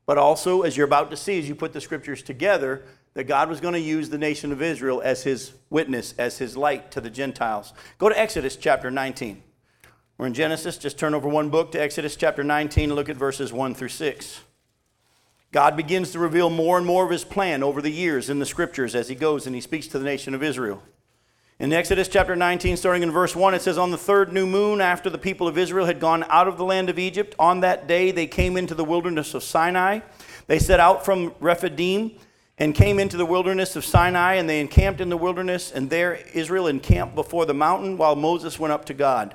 but 0.06 0.18
also, 0.18 0.62
as 0.62 0.76
you're 0.76 0.86
about 0.86 1.10
to 1.10 1.16
see, 1.16 1.38
as 1.38 1.48
you 1.48 1.56
put 1.56 1.72
the 1.72 1.80
scriptures 1.80 2.22
together, 2.22 2.84
that 3.14 3.24
God 3.24 3.48
was 3.48 3.60
going 3.60 3.74
to 3.74 3.80
use 3.80 4.08
the 4.08 4.18
nation 4.18 4.52
of 4.52 4.62
Israel 4.62 5.02
as 5.04 5.24
his 5.24 5.52
witness, 5.68 6.14
as 6.16 6.38
his 6.38 6.56
light 6.56 6.92
to 6.92 7.00
the 7.00 7.10
Gentiles. 7.10 7.72
Go 7.98 8.08
to 8.08 8.18
Exodus 8.18 8.54
chapter 8.54 8.90
19. 8.90 9.42
We're 10.18 10.26
in 10.26 10.34
Genesis. 10.34 10.78
Just 10.78 10.98
turn 10.98 11.12
over 11.12 11.28
one 11.28 11.50
book 11.50 11.72
to 11.72 11.80
Exodus 11.80 12.16
chapter 12.16 12.42
19 12.42 12.84
and 12.84 12.94
look 12.94 13.10
at 13.10 13.16
verses 13.16 13.52
1 13.52 13.74
through 13.74 13.88
6. 13.88 14.40
God 15.52 15.76
begins 15.76 16.12
to 16.12 16.18
reveal 16.18 16.48
more 16.48 16.78
and 16.78 16.86
more 16.86 17.04
of 17.04 17.10
his 17.10 17.22
plan 17.22 17.62
over 17.62 17.82
the 17.82 17.90
years 17.90 18.30
in 18.30 18.38
the 18.38 18.46
scriptures 18.46 18.94
as 18.94 19.08
he 19.08 19.14
goes 19.14 19.46
and 19.46 19.54
he 19.54 19.60
speaks 19.60 19.86
to 19.88 19.98
the 19.98 20.04
nation 20.06 20.34
of 20.34 20.42
Israel. 20.42 20.82
In 21.58 21.70
Exodus 21.72 22.08
chapter 22.08 22.34
19, 22.34 22.78
starting 22.78 23.02
in 23.02 23.10
verse 23.10 23.36
1, 23.36 23.54
it 23.54 23.62
says, 23.62 23.76
On 23.76 23.90
the 23.90 23.98
third 23.98 24.32
new 24.32 24.46
moon, 24.46 24.80
after 24.80 25.10
the 25.10 25.18
people 25.18 25.48
of 25.48 25.58
Israel 25.58 25.86
had 25.86 26.00
gone 26.00 26.24
out 26.28 26.48
of 26.48 26.56
the 26.56 26.64
land 26.64 26.88
of 26.88 26.98
Egypt, 26.98 27.34
on 27.38 27.60
that 27.60 27.86
day 27.86 28.10
they 28.10 28.26
came 28.26 28.56
into 28.56 28.74
the 28.74 28.84
wilderness 28.84 29.34
of 29.34 29.42
Sinai. 29.42 30.00
They 30.46 30.58
set 30.58 30.80
out 30.80 31.04
from 31.04 31.34
Rephidim 31.40 32.12
and 32.56 32.74
came 32.74 32.98
into 32.98 33.18
the 33.18 33.26
wilderness 33.26 33.76
of 33.76 33.84
Sinai, 33.84 34.34
and 34.34 34.48
they 34.48 34.60
encamped 34.60 35.00
in 35.02 35.10
the 35.10 35.16
wilderness, 35.16 35.72
and 35.72 35.90
there 35.90 36.14
Israel 36.32 36.68
encamped 36.68 37.14
before 37.14 37.44
the 37.44 37.54
mountain 37.54 37.98
while 37.98 38.16
Moses 38.16 38.58
went 38.58 38.72
up 38.72 38.86
to 38.86 38.94
God. 38.94 39.34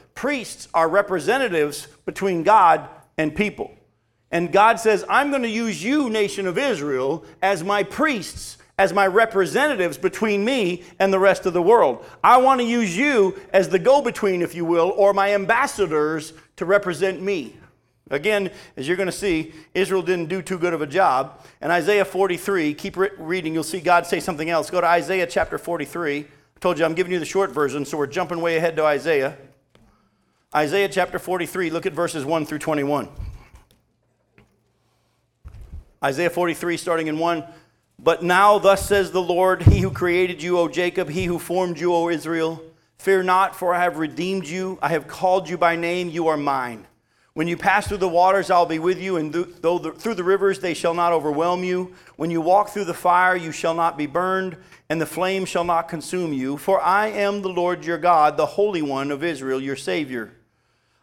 priests 0.13 0.67
are 0.73 0.89
representatives 0.89 1.87
between 2.05 2.43
God 2.43 2.89
and 3.17 3.35
people. 3.35 3.71
And 4.31 4.51
God 4.51 4.79
says, 4.79 5.03
I'm 5.09 5.29
going 5.29 5.41
to 5.41 5.49
use 5.49 5.83
you, 5.83 6.09
nation 6.09 6.47
of 6.47 6.57
Israel, 6.57 7.25
as 7.41 7.63
my 7.63 7.83
priests, 7.83 8.57
as 8.77 8.93
my 8.93 9.05
representatives 9.05 9.97
between 9.97 10.45
me 10.45 10.83
and 10.99 11.11
the 11.11 11.19
rest 11.19 11.45
of 11.45 11.53
the 11.53 11.61
world. 11.61 12.05
I 12.23 12.37
want 12.37 12.61
to 12.61 12.65
use 12.65 12.97
you 12.97 13.37
as 13.51 13.69
the 13.69 13.77
go 13.77 14.01
between, 14.01 14.41
if 14.41 14.55
you 14.55 14.63
will, 14.63 14.93
or 14.95 15.13
my 15.13 15.33
ambassadors 15.33 16.33
to 16.55 16.65
represent 16.65 17.21
me. 17.21 17.57
Again, 18.09 18.51
as 18.75 18.87
you're 18.87 18.97
going 18.97 19.07
to 19.07 19.11
see, 19.13 19.53
Israel 19.73 20.01
didn't 20.01 20.27
do 20.27 20.41
too 20.41 20.57
good 20.57 20.73
of 20.73 20.81
a 20.81 20.87
job. 20.87 21.45
And 21.61 21.71
Isaiah 21.71 22.05
43, 22.05 22.73
keep 22.73 22.97
reading, 22.97 23.53
you'll 23.53 23.63
see 23.63 23.79
God 23.79 24.05
say 24.05 24.19
something 24.19 24.49
else. 24.49 24.69
Go 24.69 24.81
to 24.81 24.87
Isaiah 24.87 25.27
chapter 25.27 25.57
43. 25.57 26.19
I 26.19 26.25
told 26.59 26.79
you 26.79 26.85
I'm 26.85 26.93
giving 26.93 27.11
you 27.11 27.19
the 27.19 27.25
short 27.25 27.51
version, 27.51 27.85
so 27.85 27.97
we're 27.97 28.07
jumping 28.07 28.41
way 28.41 28.57
ahead 28.57 28.75
to 28.77 28.85
Isaiah. 28.85 29.37
Isaiah 30.53 30.89
chapter 30.89 31.17
43, 31.17 31.69
look 31.69 31.85
at 31.85 31.93
verses 31.93 32.25
1 32.25 32.45
through 32.45 32.59
21. 32.59 33.07
Isaiah 36.03 36.29
43, 36.29 36.75
starting 36.75 37.07
in 37.07 37.17
1. 37.17 37.45
But 37.97 38.21
now, 38.21 38.59
thus 38.59 38.85
says 38.85 39.11
the 39.11 39.21
Lord, 39.21 39.61
He 39.61 39.79
who 39.79 39.91
created 39.91 40.43
you, 40.43 40.57
O 40.57 40.67
Jacob, 40.67 41.07
He 41.07 41.23
who 41.23 41.39
formed 41.39 41.79
you, 41.79 41.93
O 41.93 42.09
Israel, 42.09 42.61
fear 42.97 43.23
not, 43.23 43.55
for 43.55 43.73
I 43.73 43.81
have 43.81 43.97
redeemed 43.97 44.45
you. 44.45 44.77
I 44.81 44.89
have 44.89 45.07
called 45.07 45.47
you 45.47 45.57
by 45.57 45.77
name. 45.77 46.09
You 46.09 46.27
are 46.27 46.35
mine. 46.35 46.85
When 47.33 47.47
you 47.47 47.55
pass 47.55 47.87
through 47.87 47.97
the 47.99 48.09
waters, 48.09 48.51
I'll 48.51 48.65
be 48.65 48.79
with 48.79 49.01
you, 49.01 49.15
and 49.15 49.33
though 49.33 49.79
the, 49.79 49.93
through 49.93 50.15
the 50.15 50.23
rivers, 50.25 50.59
they 50.59 50.73
shall 50.73 50.93
not 50.93 51.13
overwhelm 51.13 51.63
you. 51.63 51.93
When 52.17 52.29
you 52.29 52.41
walk 52.41 52.71
through 52.71 52.85
the 52.85 52.93
fire, 52.93 53.37
you 53.37 53.53
shall 53.53 53.73
not 53.73 53.97
be 53.97 54.05
burned, 54.05 54.57
and 54.89 54.99
the 54.99 55.05
flame 55.05 55.45
shall 55.45 55.63
not 55.63 55.87
consume 55.87 56.33
you. 56.33 56.57
For 56.57 56.81
I 56.81 57.07
am 57.07 57.41
the 57.41 57.47
Lord 57.47 57.85
your 57.85 57.97
God, 57.97 58.35
the 58.35 58.45
Holy 58.45 58.81
One 58.81 59.11
of 59.11 59.23
Israel, 59.23 59.61
your 59.61 59.77
Savior. 59.77 60.33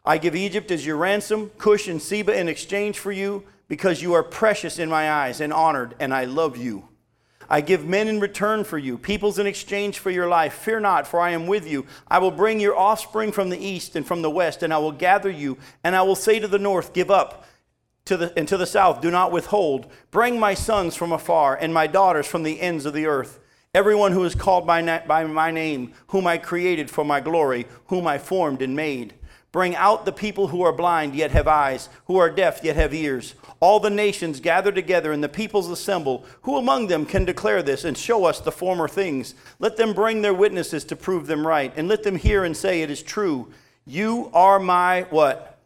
I 0.09 0.16
give 0.16 0.34
Egypt 0.34 0.70
as 0.70 0.86
your 0.86 0.96
ransom, 0.96 1.50
Cush 1.59 1.86
and 1.86 2.00
Seba 2.00 2.34
in 2.34 2.48
exchange 2.48 2.98
for 2.98 3.12
you 3.12 3.44
because 3.68 4.00
you 4.00 4.14
are 4.14 4.22
precious 4.22 4.78
in 4.78 4.88
my 4.88 5.12
eyes 5.12 5.38
and 5.38 5.52
honored, 5.52 5.94
and 6.00 6.14
I 6.14 6.24
love 6.24 6.56
you. 6.56 6.88
I 7.50 7.61
give 7.61 7.84
men 7.84 8.09
in 8.09 8.18
return 8.18 8.64
for 8.64 8.78
you, 8.78 8.96
peoples 8.96 9.38
in 9.38 9.46
exchange 9.46 9.98
for 9.98 10.11
your 10.11 10.26
life. 10.26 10.54
Fear 10.54 10.80
not, 10.80 11.06
for 11.06 11.20
I 11.20 11.32
am 11.32 11.46
with 11.46 11.68
you. 11.68 11.84
I 12.09 12.20
will 12.20 12.30
bring 12.30 12.59
your 12.59 12.74
offspring 12.74 13.32
from 13.32 13.50
the 13.50 13.62
east 13.62 13.96
and 13.96 14.06
from 14.06 14.22
the 14.22 14.30
west, 14.30 14.62
and 14.62 14.72
I 14.72 14.78
will 14.78 14.92
gather 14.92 15.28
you, 15.28 15.59
and 15.84 15.94
I 15.94 16.00
will 16.00 16.16
say 16.16 16.38
to 16.38 16.48
the 16.48 16.59
north, 16.59 16.94
Give 16.94 17.11
up. 17.11 17.44
To 18.06 18.16
the, 18.16 18.32
and 18.38 18.48
to 18.48 18.56
the 18.56 18.64
south, 18.64 19.02
do 19.02 19.11
not 19.11 19.30
withhold. 19.30 19.92
Bring 20.11 20.40
my 20.40 20.54
sons 20.54 20.96
from 20.96 21.12
afar 21.12 21.54
and 21.54 21.74
my 21.74 21.86
daughters 21.86 22.26
from 22.26 22.44
the 22.44 22.62
ends 22.62 22.86
of 22.86 22.94
the 22.94 23.04
earth. 23.04 23.40
Everyone 23.74 24.12
who 24.12 24.24
is 24.24 24.34
called 24.34 24.66
by, 24.66 24.80
na- 24.80 25.06
by 25.06 25.24
my 25.24 25.50
name, 25.50 25.92
whom 26.06 26.26
I 26.26 26.38
created 26.38 26.90
for 26.90 27.04
my 27.04 27.20
glory, 27.20 27.66
whom 27.88 28.06
I 28.06 28.16
formed 28.16 28.62
and 28.62 28.74
made. 28.74 29.12
Bring 29.51 29.74
out 29.74 30.05
the 30.05 30.12
people 30.12 30.49
who 30.49 30.62
are 30.62 30.72
blind, 30.72 31.14
yet 31.14 31.30
have 31.30 31.49
eyes, 31.49 31.88
who 32.05 32.18
are 32.18 32.28
deaf, 32.28 32.62
yet 32.62 32.76
have 32.76 32.92
ears. 32.92 33.34
All 33.61 33.80
the 33.80 33.88
nations 33.88 34.40
gather 34.40 34.70
together, 34.70 35.11
and 35.11 35.24
the 35.24 35.28
peoples 35.28 35.70
assemble. 35.70 36.26
Who 36.42 36.57
among 36.59 36.88
them 36.88 37.07
can 37.07 37.24
declare 37.24 37.62
this 37.62 37.84
and 37.84 37.96
show 37.96 38.26
us 38.26 38.40
the 38.40 38.53
former 38.53 38.88
things? 38.88 39.34
Let 39.59 39.78
them 39.78 39.94
bring 39.94 40.20
their 40.20 40.34
witnesses 40.34 40.84
to 40.84 40.96
prove 40.96 41.26
them 41.26 41.46
right, 41.46 41.72
and 41.76 41.88
let 41.88 42.03
them 42.03 42.16
hear 42.16 42.44
and 42.44 42.55
say, 42.57 42.82
It 42.82 42.90
is 42.90 43.03
true. 43.03 43.51
You 43.86 44.30
are 44.34 44.59
my 44.59 45.07
what? 45.09 45.57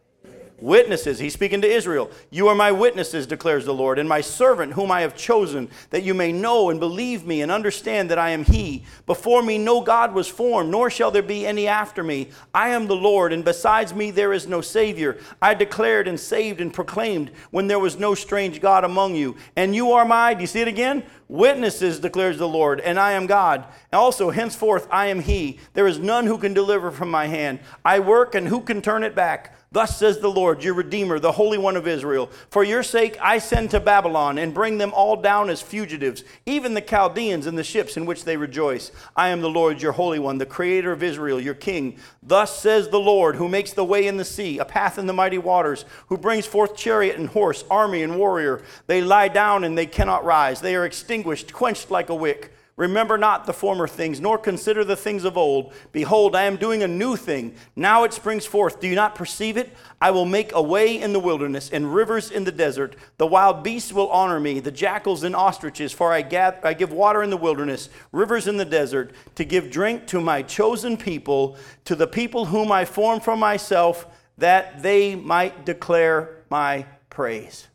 Witnesses, 0.63 1.19
he's 1.19 1.33
speaking 1.33 1.61
to 1.61 1.69
Israel. 1.69 2.09
You 2.31 2.47
are 2.47 2.55
my 2.55 2.71
witnesses, 2.71 3.27
declares 3.27 3.65
the 3.65 3.75
Lord, 3.75 3.99
and 3.99 4.09
my 4.09 4.21
servant 4.21 4.75
whom 4.75 4.93
I 4.93 5.01
have 5.01 5.17
chosen, 5.17 5.69
that 5.91 6.05
you 6.05 6.15
may 6.15 6.31
know 6.31 6.71
and 6.71 6.79
believe 6.79 7.27
me 7.27 7.43
and 7.43 7.51
understand 7.51 8.09
that 8.11 8.19
I 8.19 8.31
am 8.31 8.45
he. 8.45 8.85
Before 9.05 9.43
me 9.43 9.59
no 9.59 9.81
God 9.81 10.15
was 10.15 10.29
formed, 10.29 10.71
nor 10.71 10.89
shall 10.89 11.11
there 11.11 11.21
be 11.21 11.45
any 11.45 11.67
after 11.67 12.05
me. 12.05 12.29
I 12.55 12.69
am 12.69 12.87
the 12.87 12.95
Lord, 12.95 13.33
and 13.33 13.45
besides 13.45 13.93
me 13.93 14.13
there 14.13 14.33
is 14.33 14.47
no 14.47 14.61
Savior. 14.61 15.19
I 15.43 15.55
declared 15.55 16.07
and 16.07 16.19
saved 16.19 16.61
and 16.61 16.73
proclaimed 16.73 17.33
when 17.51 17.67
there 17.67 17.81
was 17.81 17.99
no 17.99 18.15
strange 18.15 18.61
God 18.61 18.85
among 18.85 19.17
you. 19.17 19.35
And 19.57 19.75
you 19.75 19.91
are 19.91 20.05
my, 20.05 20.33
do 20.35 20.43
you 20.43 20.47
see 20.47 20.61
it 20.61 20.69
again? 20.69 21.03
Witnesses, 21.27 21.99
declares 21.99 22.39
the 22.39 22.47
Lord, 22.47 22.79
and 22.79 23.01
I 23.01 23.13
am 23.13 23.27
God. 23.27 23.65
Also, 23.93 24.31
henceforth, 24.31 24.87
I 24.93 25.07
am 25.07 25.19
He. 25.19 25.59
There 25.75 25.89
is 25.89 25.99
none 25.99 26.27
who 26.27 26.39
can 26.39 26.55
deliver 26.55 26.93
from 26.93 27.11
my 27.11 27.27
hand. 27.27 27.59
I 27.85 27.99
work, 27.99 28.37
and 28.37 28.47
who 28.47 28.61
can 28.61 28.81
turn 28.81 29.03
it 29.03 29.17
back? 29.17 29.57
Thus 29.73 29.97
says 29.97 30.19
the 30.19 30.31
Lord, 30.31 30.63
your 30.63 30.75
Redeemer, 30.75 31.19
the 31.19 31.33
Holy 31.33 31.57
One 31.57 31.77
of 31.77 31.89
Israel. 31.89 32.31
For 32.51 32.63
your 32.63 32.83
sake 32.83 33.17
I 33.23 33.39
send 33.39 33.71
to 33.71 33.81
Babylon 33.81 34.37
and 34.37 34.53
bring 34.53 34.77
them 34.77 34.93
all 34.95 35.17
down 35.17 35.49
as 35.49 35.63
fugitives, 35.63 36.25
even 36.45 36.75
the 36.75 36.83
Chaldeans 36.83 37.47
and 37.47 37.57
the 37.57 37.65
ships 37.65 37.97
in 37.97 38.05
which 38.05 38.25
they 38.25 38.37
rejoice. 38.37 38.93
I 39.17 39.29
am 39.31 39.41
the 39.41 39.49
Lord, 39.49 39.81
your 39.81 39.93
Holy 39.93 40.19
One, 40.19 40.37
the 40.37 40.45
Creator 40.45 40.93
of 40.93 41.03
Israel, 41.03 41.41
your 41.41 41.55
King. 41.55 41.97
Thus 42.23 42.61
says 42.61 42.91
the 42.91 43.01
Lord, 43.01 43.37
who 43.37 43.49
makes 43.49 43.73
the 43.73 43.85
way 43.85 44.07
in 44.07 44.19
the 44.19 44.27
sea, 44.27 44.59
a 44.59 44.65
path 44.67 44.99
in 44.99 45.07
the 45.07 45.15
mighty 45.15 45.39
waters, 45.39 45.87
who 46.09 46.19
brings 46.19 46.45
forth 46.45 46.77
chariot 46.77 47.17
and 47.17 47.31
horse, 47.31 47.65
army 47.71 48.03
and 48.03 48.19
warrior. 48.19 48.63
They 48.87 49.01
lie 49.01 49.29
down 49.29 49.65
and 49.65 49.77
they 49.77 49.87
cannot 49.87 50.27
rise. 50.27 50.61
They 50.61 50.77
are 50.77 50.85
extinguished, 50.85 51.55
quenched 51.55 51.91
like 51.91 52.11
a 52.11 52.15
wick. 52.15 52.52
Remember 52.77 53.19
not 53.19 53.45
the 53.45 53.53
former 53.53 53.87
things, 53.87 54.19
nor 54.19 54.39
consider 54.39 54.83
the 54.83 54.97
things 54.97 55.25
of 55.25 55.37
old. 55.37 55.75
Behold, 55.93 56.35
I 56.35 56.45
am 56.45 56.57
doing 56.57 56.83
a 56.83 56.89
new 56.89 57.17
thing. 57.17 57.55
Now 57.77 58.05
it 58.05 58.15
springs 58.15 58.47
forth. 58.47 58.81
Do 58.81 58.89
you 58.89 58.95
not 58.95 59.15
perceive 59.15 59.59
it? 59.59 59.77
I 60.01 60.11
will 60.11 60.25
make 60.25 60.53
a 60.55 60.63
way 60.63 60.99
in 60.99 61.13
the 61.13 61.21
wilderness 61.21 61.69
and 61.71 61.95
rivers 61.95 62.31
in 62.31 62.45
the 62.45 62.53
desert. 62.53 62.97
The 63.19 63.27
wild 63.27 63.63
beasts 63.63 63.93
will 63.93 64.09
honor 64.09 64.41
me, 64.41 64.59
the 64.59 64.71
jackals 64.71 65.23
and 65.23 65.37
ostriches, 65.37 65.93
for 65.93 66.13
I, 66.13 66.23
gather, 66.23 66.67
I 66.67 66.73
give 66.73 66.93
water 66.93 67.23
in 67.23 67.29
the 67.29 67.37
wilderness, 67.37 67.91
rivers 68.11 68.49
in 68.49 68.57
the 68.57 68.65
desert, 68.65 69.13
to 69.35 69.45
give 69.45 69.71
drink 69.71 70.07
to 70.07 70.21
my 70.21 70.41
chosen 70.41 70.97
people, 70.97 71.59
to 71.85 71.95
the 71.95 72.07
people 72.07 72.47
whom 72.47 72.73
I 72.73 72.87
formed 72.87 73.23
for 73.23 73.37
myself, 73.37 74.07
that 74.39 74.83
they 74.83 75.15
might 75.15 75.67
declare 75.67 76.43
my 76.49 76.87
praise. 77.11 77.69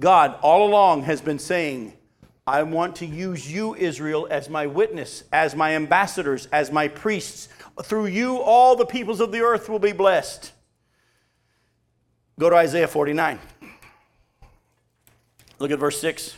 God 0.00 0.36
all 0.42 0.66
along 0.66 1.04
has 1.04 1.20
been 1.20 1.38
saying, 1.38 1.92
I 2.50 2.64
want 2.64 2.96
to 2.96 3.06
use 3.06 3.50
you, 3.50 3.76
Israel, 3.76 4.26
as 4.28 4.50
my 4.50 4.66
witness, 4.66 5.22
as 5.32 5.54
my 5.54 5.76
ambassadors, 5.76 6.46
as 6.46 6.72
my 6.72 6.88
priests. 6.88 7.48
Through 7.84 8.06
you, 8.06 8.38
all 8.38 8.74
the 8.74 8.84
peoples 8.84 9.20
of 9.20 9.30
the 9.30 9.40
earth 9.40 9.68
will 9.68 9.78
be 9.78 9.92
blessed. 9.92 10.50
Go 12.40 12.50
to 12.50 12.56
Isaiah 12.56 12.88
49. 12.88 13.38
Look 15.60 15.70
at 15.70 15.78
verse 15.78 16.00
6. 16.00 16.34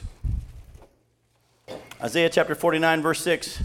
Isaiah 2.03 2.29
chapter 2.29 2.55
49, 2.55 3.01
verse 3.01 3.21
6. 3.23 3.63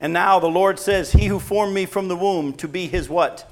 And 0.00 0.12
now 0.12 0.40
the 0.40 0.48
Lord 0.48 0.80
says, 0.80 1.12
He 1.12 1.26
who 1.26 1.38
formed 1.38 1.72
me 1.72 1.86
from 1.86 2.08
the 2.08 2.16
womb 2.16 2.52
to 2.54 2.66
be 2.66 2.88
his 2.88 3.08
what? 3.08 3.51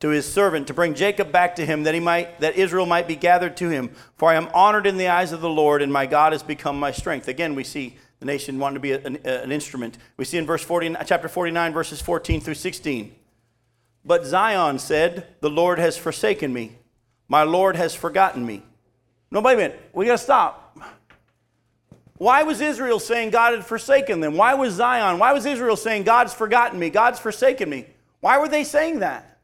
To 0.00 0.08
his 0.08 0.30
servant 0.30 0.66
to 0.68 0.74
bring 0.74 0.94
Jacob 0.94 1.32
back 1.32 1.56
to 1.56 1.66
him 1.66 1.82
that 1.82 1.94
he 1.94 2.00
might 2.00 2.40
that 2.40 2.56
Israel 2.56 2.86
might 2.86 3.08
be 3.08 3.16
gathered 3.16 3.56
to 3.56 3.68
him. 3.68 3.90
For 4.16 4.30
I 4.30 4.34
am 4.34 4.48
honored 4.54 4.86
in 4.86 4.96
the 4.96 5.08
eyes 5.08 5.32
of 5.32 5.40
the 5.40 5.50
Lord 5.50 5.82
and 5.82 5.92
my 5.92 6.06
God 6.06 6.32
has 6.32 6.42
become 6.42 6.78
my 6.78 6.92
strength. 6.92 7.28
Again 7.28 7.54
we 7.54 7.64
see 7.64 7.96
the 8.20 8.26
nation 8.26 8.58
wanted 8.58 8.74
to 8.74 8.80
be 8.80 8.92
an, 8.92 9.16
an 9.24 9.52
instrument. 9.52 9.98
We 10.16 10.24
see 10.24 10.38
in 10.38 10.46
verse 10.46 10.62
40 10.62 10.96
chapter 11.04 11.28
49 11.28 11.72
verses 11.72 12.00
14 12.00 12.40
through 12.40 12.54
16 12.54 13.14
but 14.04 14.24
Zion 14.24 14.78
said 14.78 15.26
the 15.40 15.50
Lord 15.50 15.78
has 15.78 15.96
forsaken 15.96 16.52
me. 16.52 16.78
My 17.28 17.42
Lord 17.42 17.76
has 17.76 17.94
forgotten 17.94 18.46
me. 18.46 18.62
No 19.30 19.40
wait 19.40 19.58
minute. 19.58 19.90
We 19.92 20.06
got 20.06 20.12
to 20.12 20.18
stop. 20.18 20.78
Why 22.16 22.42
was 22.42 22.60
Israel 22.60 22.98
saying 22.98 23.30
God 23.30 23.52
had 23.52 23.64
forsaken 23.64 24.20
them? 24.20 24.36
Why 24.36 24.54
was 24.54 24.74
Zion 24.74 25.18
why 25.18 25.32
was 25.32 25.44
Israel 25.44 25.76
saying 25.76 26.04
God's 26.04 26.34
forgotten 26.34 26.78
me 26.78 26.90
God's 26.90 27.18
forsaken 27.18 27.68
me 27.68 27.86
why 28.20 28.38
were 28.38 28.48
they 28.48 28.64
saying 28.64 29.00
that 29.00 29.37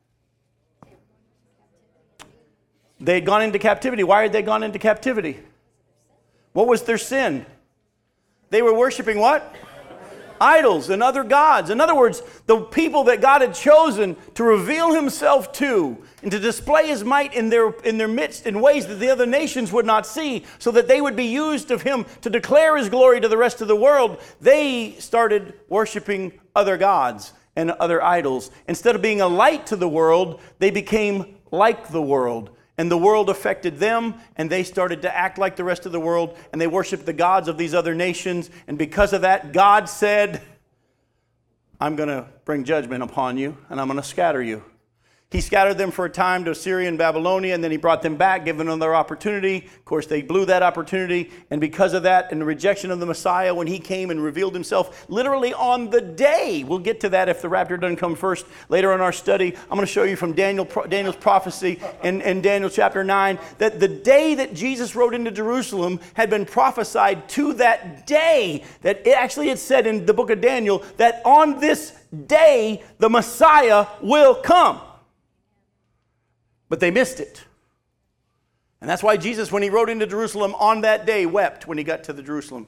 They 3.05 3.15
had 3.15 3.27
gone 3.27 3.43
into 3.43 3.59
captivity. 3.59 4.03
Why 4.03 4.23
had 4.23 4.33
they 4.33 4.43
gone 4.43 4.63
into 4.63 4.79
captivity? 4.79 5.39
What 6.55 6.67
was 6.67 6.83
their 6.83 6.99
sin? 6.99 7.45
They 8.49 8.63
were 8.63 8.73
worshiping 8.73 9.19
what? 9.19 9.55
Idols 10.41 10.89
and 10.89 11.03
other 11.03 11.23
gods. 11.23 11.69
In 11.69 11.81
other 11.81 11.95
words, 11.95 12.23
the 12.47 12.61
people 12.61 13.05
that 13.05 13.21
God 13.21 13.43
had 13.43 13.55
chosen 13.55 14.17
to 14.35 14.43
reveal 14.43 14.95
himself 14.95 15.53
to 15.55 15.99
and 16.23 16.31
to 16.31 16.39
display 16.39 16.89
his 16.89 17.05
might 17.05 17.35
in 17.35 17.51
their, 17.51 17.71
in 17.81 17.99
their 17.99 18.09
midst 18.09 18.47
in 18.47 18.61
ways 18.61 18.87
that 18.87 18.97
the 18.97 19.11
other 19.11 19.27
nations 19.27 19.71
would 19.71 19.87
not 19.87 20.07
see, 20.07 20.45
so 20.59 20.71
that 20.71 20.89
they 20.89 21.01
would 21.01 21.15
be 21.15 21.27
used 21.27 21.71
of 21.71 21.83
him 21.83 22.07
to 22.23 22.31
declare 22.31 22.77
his 22.77 22.89
glory 22.89 23.21
to 23.21 23.29
the 23.29 23.37
rest 23.37 23.61
of 23.61 23.69
the 23.69 23.77
world, 23.77 24.21
they 24.41 24.93
started 24.99 25.55
worshiping 25.69 26.33
other 26.57 26.77
gods 26.77 27.33
and 27.55 27.71
other 27.73 28.03
idols. 28.03 28.51
Instead 28.67 28.97
of 28.97 29.03
being 29.03 29.21
a 29.21 29.29
light 29.29 29.67
to 29.67 29.77
the 29.77 29.89
world, 29.89 30.41
they 30.59 30.71
became 30.71 31.37
like 31.51 31.89
the 31.89 32.03
world 32.03 32.51
and 32.77 32.91
the 32.91 32.99
world 32.99 33.31
affected 33.31 33.79
them, 33.79 34.15
and 34.37 34.51
they 34.51 34.65
started 34.65 35.03
to 35.03 35.17
act 35.17 35.39
like 35.39 35.57
the 35.57 35.65
rest 35.65 35.87
of 35.87 35.93
the 35.93 36.01
world, 36.01 36.37
and 36.53 36.61
they 36.61 36.67
worshiped 36.67 37.07
the 37.07 37.13
gods 37.13 37.49
of 37.49 37.57
these 37.57 37.75
other 37.75 37.95
nations. 37.95 38.51
And 38.67 38.77
because 38.77 39.13
of 39.13 39.23
that, 39.23 39.53
God 39.53 39.89
said, 39.89 40.43
I'm 41.81 41.97
going 41.97 42.09
to 42.09 42.27
bring 42.45 42.65
judgment 42.65 43.03
upon 43.03 43.37
you, 43.37 43.57
and 43.69 43.81
I'm 43.81 43.87
going 43.87 44.01
to 44.01 44.07
scatter 44.07 44.43
you. 44.43 44.65
He 45.35 45.41
scattered 45.41 45.79
them 45.79 45.91
for 45.91 46.05
a 46.05 46.09
time 46.09 46.45
to 46.45 46.53
Assyria 46.53 46.89
and 46.89 46.97
Babylonia, 46.97 47.57
and 47.57 47.65
then 47.65 47.73
he 47.73 47.77
brought 47.77 48.03
them 48.03 48.15
back, 48.15 48.45
giving 48.45 48.69
them 48.69 48.79
their 48.79 48.95
opportunity. 48.95 49.67
Of 49.67 49.85
course, 49.85 50.07
they 50.07 50.23
blew 50.23 50.45
that 50.45 50.63
opportunity, 50.63 51.29
and 51.51 51.61
because 51.61 51.93
of 51.93 52.05
that, 52.05 52.31
and 52.31 52.41
the 52.41 52.45
rejection 52.45 52.93
of 52.93 53.01
the 53.01 53.07
Messiah, 53.07 53.53
when 53.53 53.67
he 53.67 53.81
came 53.81 54.13
and 54.13 54.23
revealed 54.23 54.55
himself 54.55 55.07
literally 55.09 55.53
on 55.53 55.91
the 55.91 56.01
day, 56.01 56.63
we'll 56.65 56.79
get 56.79 57.01
to 57.01 57.09
that 57.09 57.29
if 57.29 57.43
the 57.43 57.49
rapture 57.49 57.77
doesn't 57.77 57.97
come 57.97 58.15
first 58.15 58.47
later 58.69 58.95
in 58.95 59.01
our 59.01 59.11
study. 59.11 59.57
I'm 59.57 59.77
going 59.77 59.81
to 59.81 59.87
show 59.87 60.05
you 60.05 60.15
from 60.15 60.35
Daniel, 60.35 60.69
Daniel's 60.89 61.17
prophecy 61.17 61.81
in, 62.05 62.21
in 62.21 62.41
Daniel 62.41 62.71
chapter 62.71 63.03
9 63.03 63.37
that 63.59 63.81
the 63.81 63.89
day 63.89 64.37
that 64.37 64.55
Jesus 64.55 64.95
rode 64.95 65.17
into 65.17 65.33
Jerusalem 65.33 65.99
had 66.15 66.31
been 66.31 66.47
prophesied 66.47 67.29
to 67.31 67.55
that 67.55 68.07
day, 68.07 68.63
that 68.83 69.05
it 69.05 69.17
actually 69.17 69.51
it 69.51 69.59
said 69.59 69.89
in 69.89 70.07
the 70.07 70.15
book 70.15 70.31
of 70.31 70.41
Daniel 70.41 70.85
that 70.97 71.23
on 71.25 71.59
this 71.59 71.99
day 72.29 72.85
the 72.99 73.11
Messiah 73.11 73.89
will 74.01 74.37
come 74.37 74.81
but 76.75 76.81
they 76.81 76.91
missed 76.91 77.21
it. 77.21 77.45
And 78.81 78.91
that's 78.91 79.01
why 79.01 79.17
Jesus, 79.17 79.53
when 79.53 79.63
he 79.63 79.71
rode 79.71 79.89
into 79.89 80.09
Jerusalem 80.09 80.57
on 80.57 80.81
that 80.81 81.07
day, 81.07 81.25
wept 81.25 81.69
when 81.69 81.79
he 81.79 81.85
got 81.85 82.03
to 82.03 82.13
the 82.13 82.21
Jerusalem. 82.21 82.67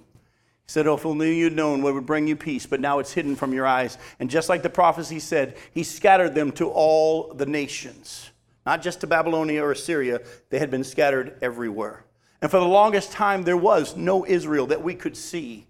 He 0.65 0.69
said, 0.69 0.87
Oh, 0.87 0.95
if 0.95 1.05
only 1.05 1.37
you'd 1.37 1.57
known 1.57 1.83
what 1.83 1.93
would 1.93 2.07
bring 2.07 2.29
you 2.29 2.37
peace, 2.37 2.67
but 2.67 2.79
now 2.79 3.01
it's 3.01 3.13
hidden 3.13 3.35
from 3.35 3.53
your 3.53 3.67
eyes. 3.67 3.99
And 4.21 4.31
just 4.31 4.49
like 4.49 4.63
the 4.63 4.71
prophecy 4.71 5.19
said, 5.19 5.57
he 5.75 5.83
scattered 5.83 6.37
them 6.37 6.53
to 6.53 6.69
all 6.69 7.35
the 7.35 7.47
nations, 7.47 8.31
not 8.65 8.81
just 8.81 9.01
to 9.01 9.09
Babylonia 9.09 9.61
or 9.61 9.73
Assyria, 9.73 10.21
they 10.51 10.61
had 10.61 10.71
been 10.71 10.85
scattered 10.85 11.37
everywhere. 11.43 12.05
And 12.41 12.49
for 12.49 12.61
the 12.61 12.65
longest 12.65 13.11
time, 13.11 13.43
there 13.43 13.57
was 13.57 13.97
no 13.97 14.25
Israel 14.25 14.69
that 14.69 14.85
we 14.85 14.95
could 14.95 15.17
see. 15.17 15.67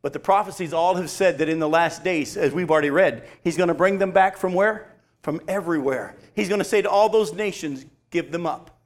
But 0.00 0.14
the 0.14 0.20
prophecies 0.20 0.72
all 0.72 0.94
have 0.94 1.10
said 1.10 1.36
that 1.36 1.50
in 1.50 1.58
the 1.58 1.68
last 1.68 2.02
days, 2.02 2.38
as 2.38 2.54
we've 2.54 2.70
already 2.70 2.88
read, 2.88 3.28
he's 3.44 3.58
going 3.58 3.68
to 3.68 3.74
bring 3.74 3.98
them 3.98 4.12
back 4.12 4.38
from 4.38 4.54
where? 4.54 4.90
From 5.26 5.40
everywhere. 5.48 6.14
He's 6.36 6.48
going 6.48 6.60
to 6.60 6.64
say 6.64 6.82
to 6.82 6.88
all 6.88 7.08
those 7.08 7.32
nations, 7.34 7.84
give 8.10 8.30
them 8.30 8.46
up, 8.46 8.78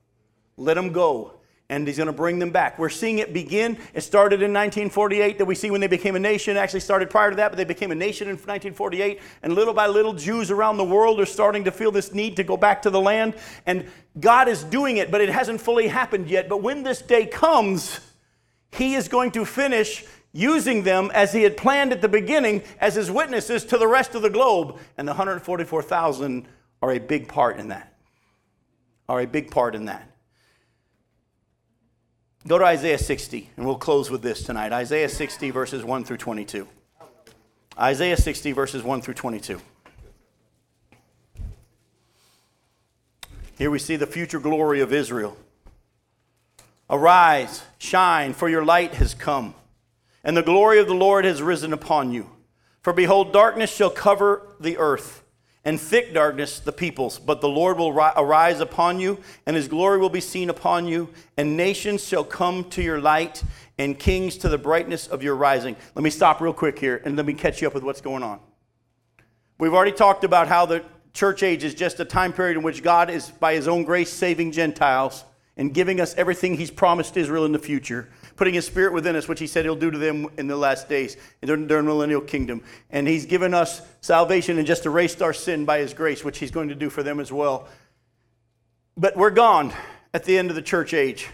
let 0.56 0.72
them 0.72 0.90
go. 0.90 1.34
And 1.68 1.86
he's 1.86 1.98
going 1.98 2.06
to 2.06 2.14
bring 2.14 2.38
them 2.38 2.50
back. 2.50 2.78
We're 2.78 2.88
seeing 2.88 3.18
it 3.18 3.34
begin. 3.34 3.76
It 3.92 4.00
started 4.00 4.36
in 4.36 4.50
1948 4.50 5.36
that 5.36 5.44
we 5.44 5.54
see 5.54 5.70
when 5.70 5.82
they 5.82 5.86
became 5.86 6.16
a 6.16 6.18
nation. 6.18 6.56
It 6.56 6.60
actually 6.60 6.80
started 6.80 7.10
prior 7.10 7.28
to 7.28 7.36
that, 7.36 7.50
but 7.50 7.58
they 7.58 7.64
became 7.64 7.90
a 7.90 7.94
nation 7.94 8.26
in 8.26 8.36
1948. 8.36 9.20
And 9.42 9.52
little 9.52 9.74
by 9.74 9.86
little, 9.86 10.14
Jews 10.14 10.50
around 10.50 10.78
the 10.78 10.84
world 10.84 11.20
are 11.20 11.26
starting 11.26 11.64
to 11.64 11.70
feel 11.70 11.90
this 11.90 12.14
need 12.14 12.36
to 12.36 12.42
go 12.42 12.56
back 12.56 12.80
to 12.82 12.90
the 12.90 13.02
land. 13.02 13.34
And 13.66 13.86
God 14.18 14.48
is 14.48 14.64
doing 14.64 14.96
it, 14.96 15.10
but 15.10 15.20
it 15.20 15.28
hasn't 15.28 15.60
fully 15.60 15.88
happened 15.88 16.30
yet. 16.30 16.48
But 16.48 16.62
when 16.62 16.84
this 16.84 17.02
day 17.02 17.26
comes, 17.26 18.00
he 18.72 18.94
is 18.94 19.08
going 19.08 19.32
to 19.32 19.44
finish 19.44 20.06
using 20.32 20.82
them 20.84 21.10
as 21.12 21.32
he 21.32 21.42
had 21.42 21.56
planned 21.56 21.92
at 21.92 22.00
the 22.00 22.08
beginning 22.08 22.62
as 22.80 22.94
his 22.94 23.10
witnesses 23.10 23.64
to 23.66 23.78
the 23.78 23.88
rest 23.88 24.14
of 24.14 24.22
the 24.22 24.30
globe. 24.30 24.78
And 24.96 25.06
the 25.06 25.12
144,000 25.12 26.46
are 26.82 26.92
a 26.92 26.98
big 26.98 27.28
part 27.28 27.58
in 27.58 27.68
that. 27.68 27.94
Are 29.08 29.20
a 29.20 29.26
big 29.26 29.50
part 29.50 29.74
in 29.74 29.86
that. 29.86 30.06
Go 32.46 32.58
to 32.58 32.64
Isaiah 32.64 32.98
60, 32.98 33.50
and 33.56 33.66
we'll 33.66 33.76
close 33.76 34.10
with 34.10 34.22
this 34.22 34.42
tonight. 34.42 34.72
Isaiah 34.72 35.08
60, 35.08 35.50
verses 35.50 35.84
1 35.84 36.04
through 36.04 36.16
22. 36.16 36.66
Isaiah 37.78 38.16
60, 38.16 38.52
verses 38.52 38.82
1 38.82 39.02
through 39.02 39.14
22. 39.14 39.60
Here 43.58 43.70
we 43.70 43.78
see 43.78 43.96
the 43.96 44.06
future 44.06 44.40
glory 44.40 44.80
of 44.80 44.90
Israel. 44.90 45.36
Arise, 46.88 47.62
shine, 47.78 48.32
for 48.32 48.48
your 48.48 48.64
light 48.64 48.94
has 48.94 49.12
come, 49.12 49.54
and 50.24 50.36
the 50.36 50.42
glory 50.42 50.78
of 50.78 50.86
the 50.86 50.94
Lord 50.94 51.24
has 51.24 51.42
risen 51.42 51.72
upon 51.72 52.12
you. 52.12 52.30
For 52.82 52.92
behold, 52.92 53.32
darkness 53.32 53.74
shall 53.74 53.90
cover 53.90 54.54
the 54.58 54.78
earth, 54.78 55.22
and 55.64 55.78
thick 55.78 56.14
darkness 56.14 56.60
the 56.60 56.72
peoples. 56.72 57.18
But 57.18 57.40
the 57.40 57.48
Lord 57.48 57.78
will 57.78 57.92
ri- 57.92 58.12
arise 58.16 58.60
upon 58.60 59.00
you, 59.00 59.18
and 59.46 59.54
his 59.54 59.68
glory 59.68 59.98
will 59.98 60.08
be 60.10 60.20
seen 60.20 60.48
upon 60.48 60.86
you, 60.86 61.10
and 61.36 61.56
nations 61.56 62.06
shall 62.06 62.24
come 62.24 62.64
to 62.70 62.82
your 62.82 63.00
light, 63.00 63.42
and 63.78 63.98
kings 63.98 64.36
to 64.38 64.48
the 64.48 64.58
brightness 64.58 65.06
of 65.06 65.22
your 65.22 65.36
rising. 65.36 65.76
Let 65.94 66.02
me 66.02 66.10
stop 66.10 66.40
real 66.40 66.52
quick 66.52 66.78
here, 66.78 67.02
and 67.04 67.16
let 67.16 67.26
me 67.26 67.34
catch 67.34 67.60
you 67.60 67.68
up 67.68 67.74
with 67.74 67.82
what's 67.82 68.00
going 68.00 68.22
on. 68.22 68.40
We've 69.58 69.74
already 69.74 69.92
talked 69.92 70.24
about 70.24 70.48
how 70.48 70.64
the 70.64 70.84
church 71.12 71.42
age 71.42 71.64
is 71.64 71.74
just 71.74 72.00
a 72.00 72.04
time 72.04 72.32
period 72.32 72.56
in 72.56 72.62
which 72.62 72.82
God 72.82 73.10
is, 73.10 73.28
by 73.28 73.54
his 73.54 73.68
own 73.68 73.84
grace, 73.84 74.10
saving 74.10 74.52
Gentiles 74.52 75.24
and 75.56 75.74
giving 75.74 76.00
us 76.00 76.14
everything 76.16 76.56
he's 76.56 76.70
promised 76.70 77.18
Israel 77.18 77.44
in 77.44 77.52
the 77.52 77.58
future, 77.58 78.08
putting 78.40 78.54
his 78.54 78.64
spirit 78.64 78.94
within 78.94 79.16
us, 79.16 79.28
which 79.28 79.38
he 79.38 79.46
said 79.46 79.66
he'll 79.66 79.76
do 79.76 79.90
to 79.90 79.98
them 79.98 80.26
in 80.38 80.46
the 80.46 80.56
last 80.56 80.88
days, 80.88 81.18
during 81.44 81.66
the 81.66 81.82
millennial 81.82 82.22
kingdom. 82.22 82.62
And 82.88 83.06
he's 83.06 83.26
given 83.26 83.52
us 83.52 83.82
salvation 84.00 84.56
and 84.56 84.66
just 84.66 84.86
erased 84.86 85.20
our 85.20 85.34
sin 85.34 85.66
by 85.66 85.80
his 85.80 85.92
grace, 85.92 86.24
which 86.24 86.38
he's 86.38 86.50
going 86.50 86.70
to 86.70 86.74
do 86.74 86.88
for 86.88 87.02
them 87.02 87.20
as 87.20 87.30
well. 87.30 87.68
But 88.96 89.14
we're 89.14 89.28
gone 89.28 89.74
at 90.14 90.24
the 90.24 90.38
end 90.38 90.48
of 90.48 90.56
the 90.56 90.62
church 90.62 90.94
age. 90.94 91.28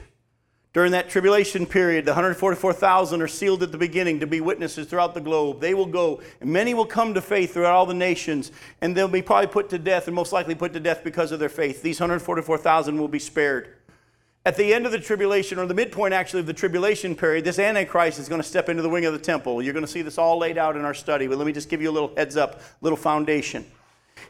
During 0.73 0.91
that 0.93 1.09
tribulation 1.09 1.65
period, 1.65 2.07
the 2.07 2.11
144,000 2.11 3.23
are 3.23 3.29
sealed 3.29 3.63
at 3.63 3.71
the 3.71 3.79
beginning 3.79 4.19
to 4.19 4.27
be 4.27 4.41
witnesses 4.41 4.89
throughout 4.89 5.15
the 5.15 5.21
globe. 5.21 5.61
They 5.61 5.75
will 5.75 5.87
go, 5.87 6.21
and 6.41 6.53
many 6.53 6.75
will 6.75 6.87
come 6.87 7.15
to 7.15 7.21
faith 7.21 7.55
throughout 7.55 7.75
all 7.75 7.87
the 7.87 7.95
nations, 7.95 8.51
and 8.81 8.97
they'll 8.97 9.07
be 9.07 9.23
probably 9.23 9.47
put 9.47 9.69
to 9.69 9.79
death, 9.79 10.09
and 10.09 10.17
most 10.17 10.33
likely 10.33 10.57
put 10.57 10.73
to 10.73 10.81
death 10.81 11.05
because 11.05 11.31
of 11.31 11.39
their 11.39 11.49
faith. 11.49 11.83
These 11.83 12.01
144,000 12.01 12.99
will 12.99 13.07
be 13.07 13.21
spared. 13.21 13.77
At 14.47 14.57
the 14.57 14.73
end 14.73 14.87
of 14.87 14.93
the 14.93 15.01
tribulation, 15.01 15.59
or 15.59 15.67
the 15.67 15.75
midpoint 15.75 16.15
actually 16.15 16.39
of 16.39 16.47
the 16.47 16.53
tribulation 16.53 17.17
period, 17.17 17.45
this 17.45 17.59
Antichrist 17.59 18.21
is 18.21 18.29
going 18.29 18.41
to 18.41 18.47
step 18.47 18.69
into 18.69 18.81
the 18.81 18.89
wing 18.89 19.05
of 19.05 19.13
the 19.13 19.19
temple. 19.19 19.61
You're 19.61 19.73
going 19.73 19.85
to 19.85 19.91
see 19.91 20.03
this 20.03 20.19
all 20.19 20.39
laid 20.39 20.57
out 20.57 20.77
in 20.77 20.85
our 20.85 20.95
study, 20.95 21.27
but 21.27 21.37
let 21.37 21.49
me 21.49 21.53
just 21.53 21.69
give 21.69 21.83
you 21.83 21.91
a 21.91 21.93
little 21.93 22.15
heads 22.17 22.37
up, 22.37 22.61
little 22.81 22.97
foundation. 22.97 23.67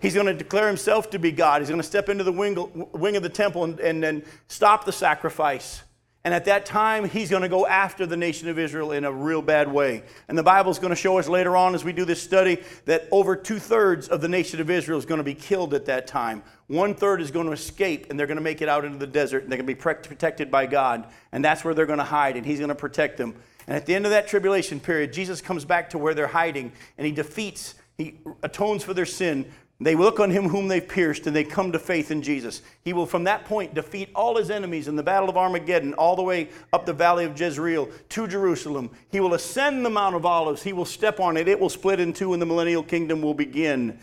He's 0.00 0.14
going 0.14 0.24
to 0.24 0.32
declare 0.32 0.68
himself 0.68 1.10
to 1.10 1.18
be 1.18 1.32
God. 1.32 1.60
He's 1.60 1.68
going 1.68 1.82
to 1.82 1.86
step 1.86 2.08
into 2.08 2.24
the 2.24 2.32
wing, 2.32 2.56
wing 2.92 3.16
of 3.16 3.22
the 3.22 3.28
temple 3.28 3.64
and, 3.64 3.78
and, 3.78 4.24
stop 4.48 4.86
the 4.86 4.92
sacrifice. 4.92 5.82
And 6.26 6.34
at 6.34 6.46
that 6.46 6.66
time, 6.66 7.08
he's 7.08 7.30
going 7.30 7.42
to 7.42 7.48
go 7.48 7.68
after 7.68 8.04
the 8.04 8.16
nation 8.16 8.48
of 8.48 8.58
Israel 8.58 8.90
in 8.90 9.04
a 9.04 9.12
real 9.12 9.40
bad 9.40 9.70
way. 9.70 10.02
And 10.26 10.36
the 10.36 10.42
Bible's 10.42 10.80
going 10.80 10.90
to 10.90 10.96
show 10.96 11.20
us 11.20 11.28
later 11.28 11.56
on 11.56 11.72
as 11.72 11.84
we 11.84 11.92
do 11.92 12.04
this 12.04 12.20
study 12.20 12.60
that 12.86 13.06
over 13.12 13.36
two 13.36 13.60
thirds 13.60 14.08
of 14.08 14.20
the 14.20 14.26
nation 14.26 14.60
of 14.60 14.68
Israel 14.68 14.98
is 14.98 15.06
going 15.06 15.18
to 15.18 15.24
be 15.24 15.34
killed 15.34 15.72
at 15.72 15.84
that 15.86 16.08
time. 16.08 16.42
One 16.66 16.96
third 16.96 17.20
is 17.20 17.30
going 17.30 17.46
to 17.46 17.52
escape 17.52 18.08
and 18.10 18.18
they're 18.18 18.26
going 18.26 18.38
to 18.38 18.42
make 18.42 18.60
it 18.60 18.68
out 18.68 18.84
into 18.84 18.98
the 18.98 19.06
desert 19.06 19.44
and 19.44 19.52
they're 19.52 19.58
going 19.58 19.68
to 19.68 19.72
be 19.72 19.80
protected 19.80 20.50
by 20.50 20.66
God. 20.66 21.06
And 21.30 21.44
that's 21.44 21.64
where 21.64 21.74
they're 21.74 21.86
going 21.86 22.00
to 22.00 22.04
hide 22.04 22.36
and 22.36 22.44
he's 22.44 22.58
going 22.58 22.70
to 22.70 22.74
protect 22.74 23.18
them. 23.18 23.36
And 23.68 23.76
at 23.76 23.86
the 23.86 23.94
end 23.94 24.04
of 24.04 24.10
that 24.10 24.26
tribulation 24.26 24.80
period, 24.80 25.12
Jesus 25.12 25.40
comes 25.40 25.64
back 25.64 25.90
to 25.90 25.98
where 25.98 26.12
they're 26.12 26.26
hiding 26.26 26.72
and 26.98 27.06
he 27.06 27.12
defeats, 27.12 27.76
he 27.98 28.18
atones 28.42 28.82
for 28.82 28.94
their 28.94 29.06
sin, 29.06 29.46
they 29.78 29.94
look 29.94 30.20
on 30.20 30.30
him 30.30 30.48
whom 30.48 30.68
they've 30.68 30.86
pierced 30.86 31.26
and 31.26 31.36
they 31.36 31.44
come 31.44 31.70
to 31.72 31.78
faith 31.78 32.10
in 32.10 32.22
Jesus. 32.22 32.62
He 32.82 32.94
will 32.94 33.04
from 33.04 33.24
that 33.24 33.44
point 33.44 33.74
defeat 33.74 34.08
all 34.14 34.36
his 34.36 34.50
enemies 34.50 34.88
in 34.88 34.96
the 34.96 35.02
battle 35.02 35.28
of 35.28 35.36
Armageddon, 35.36 35.92
all 35.94 36.16
the 36.16 36.22
way 36.22 36.48
up 36.72 36.86
the 36.86 36.94
valley 36.94 37.26
of 37.26 37.38
Jezreel 37.38 37.90
to 38.10 38.26
Jerusalem. 38.26 38.90
He 39.10 39.20
will 39.20 39.34
ascend 39.34 39.84
the 39.84 39.90
Mount 39.90 40.16
of 40.16 40.24
Olives. 40.24 40.62
He 40.62 40.72
will 40.72 40.86
step 40.86 41.20
on 41.20 41.36
it. 41.36 41.46
It 41.46 41.60
will 41.60 41.68
split 41.68 42.00
in 42.00 42.14
two 42.14 42.32
and 42.32 42.40
the 42.40 42.46
millennial 42.46 42.82
kingdom 42.82 43.20
will 43.20 43.34
begin. 43.34 43.98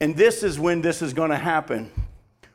And 0.00 0.16
this 0.16 0.42
is 0.42 0.58
when 0.58 0.82
this 0.82 1.02
is 1.02 1.14
going 1.14 1.30
to 1.30 1.38
happen. 1.38 1.92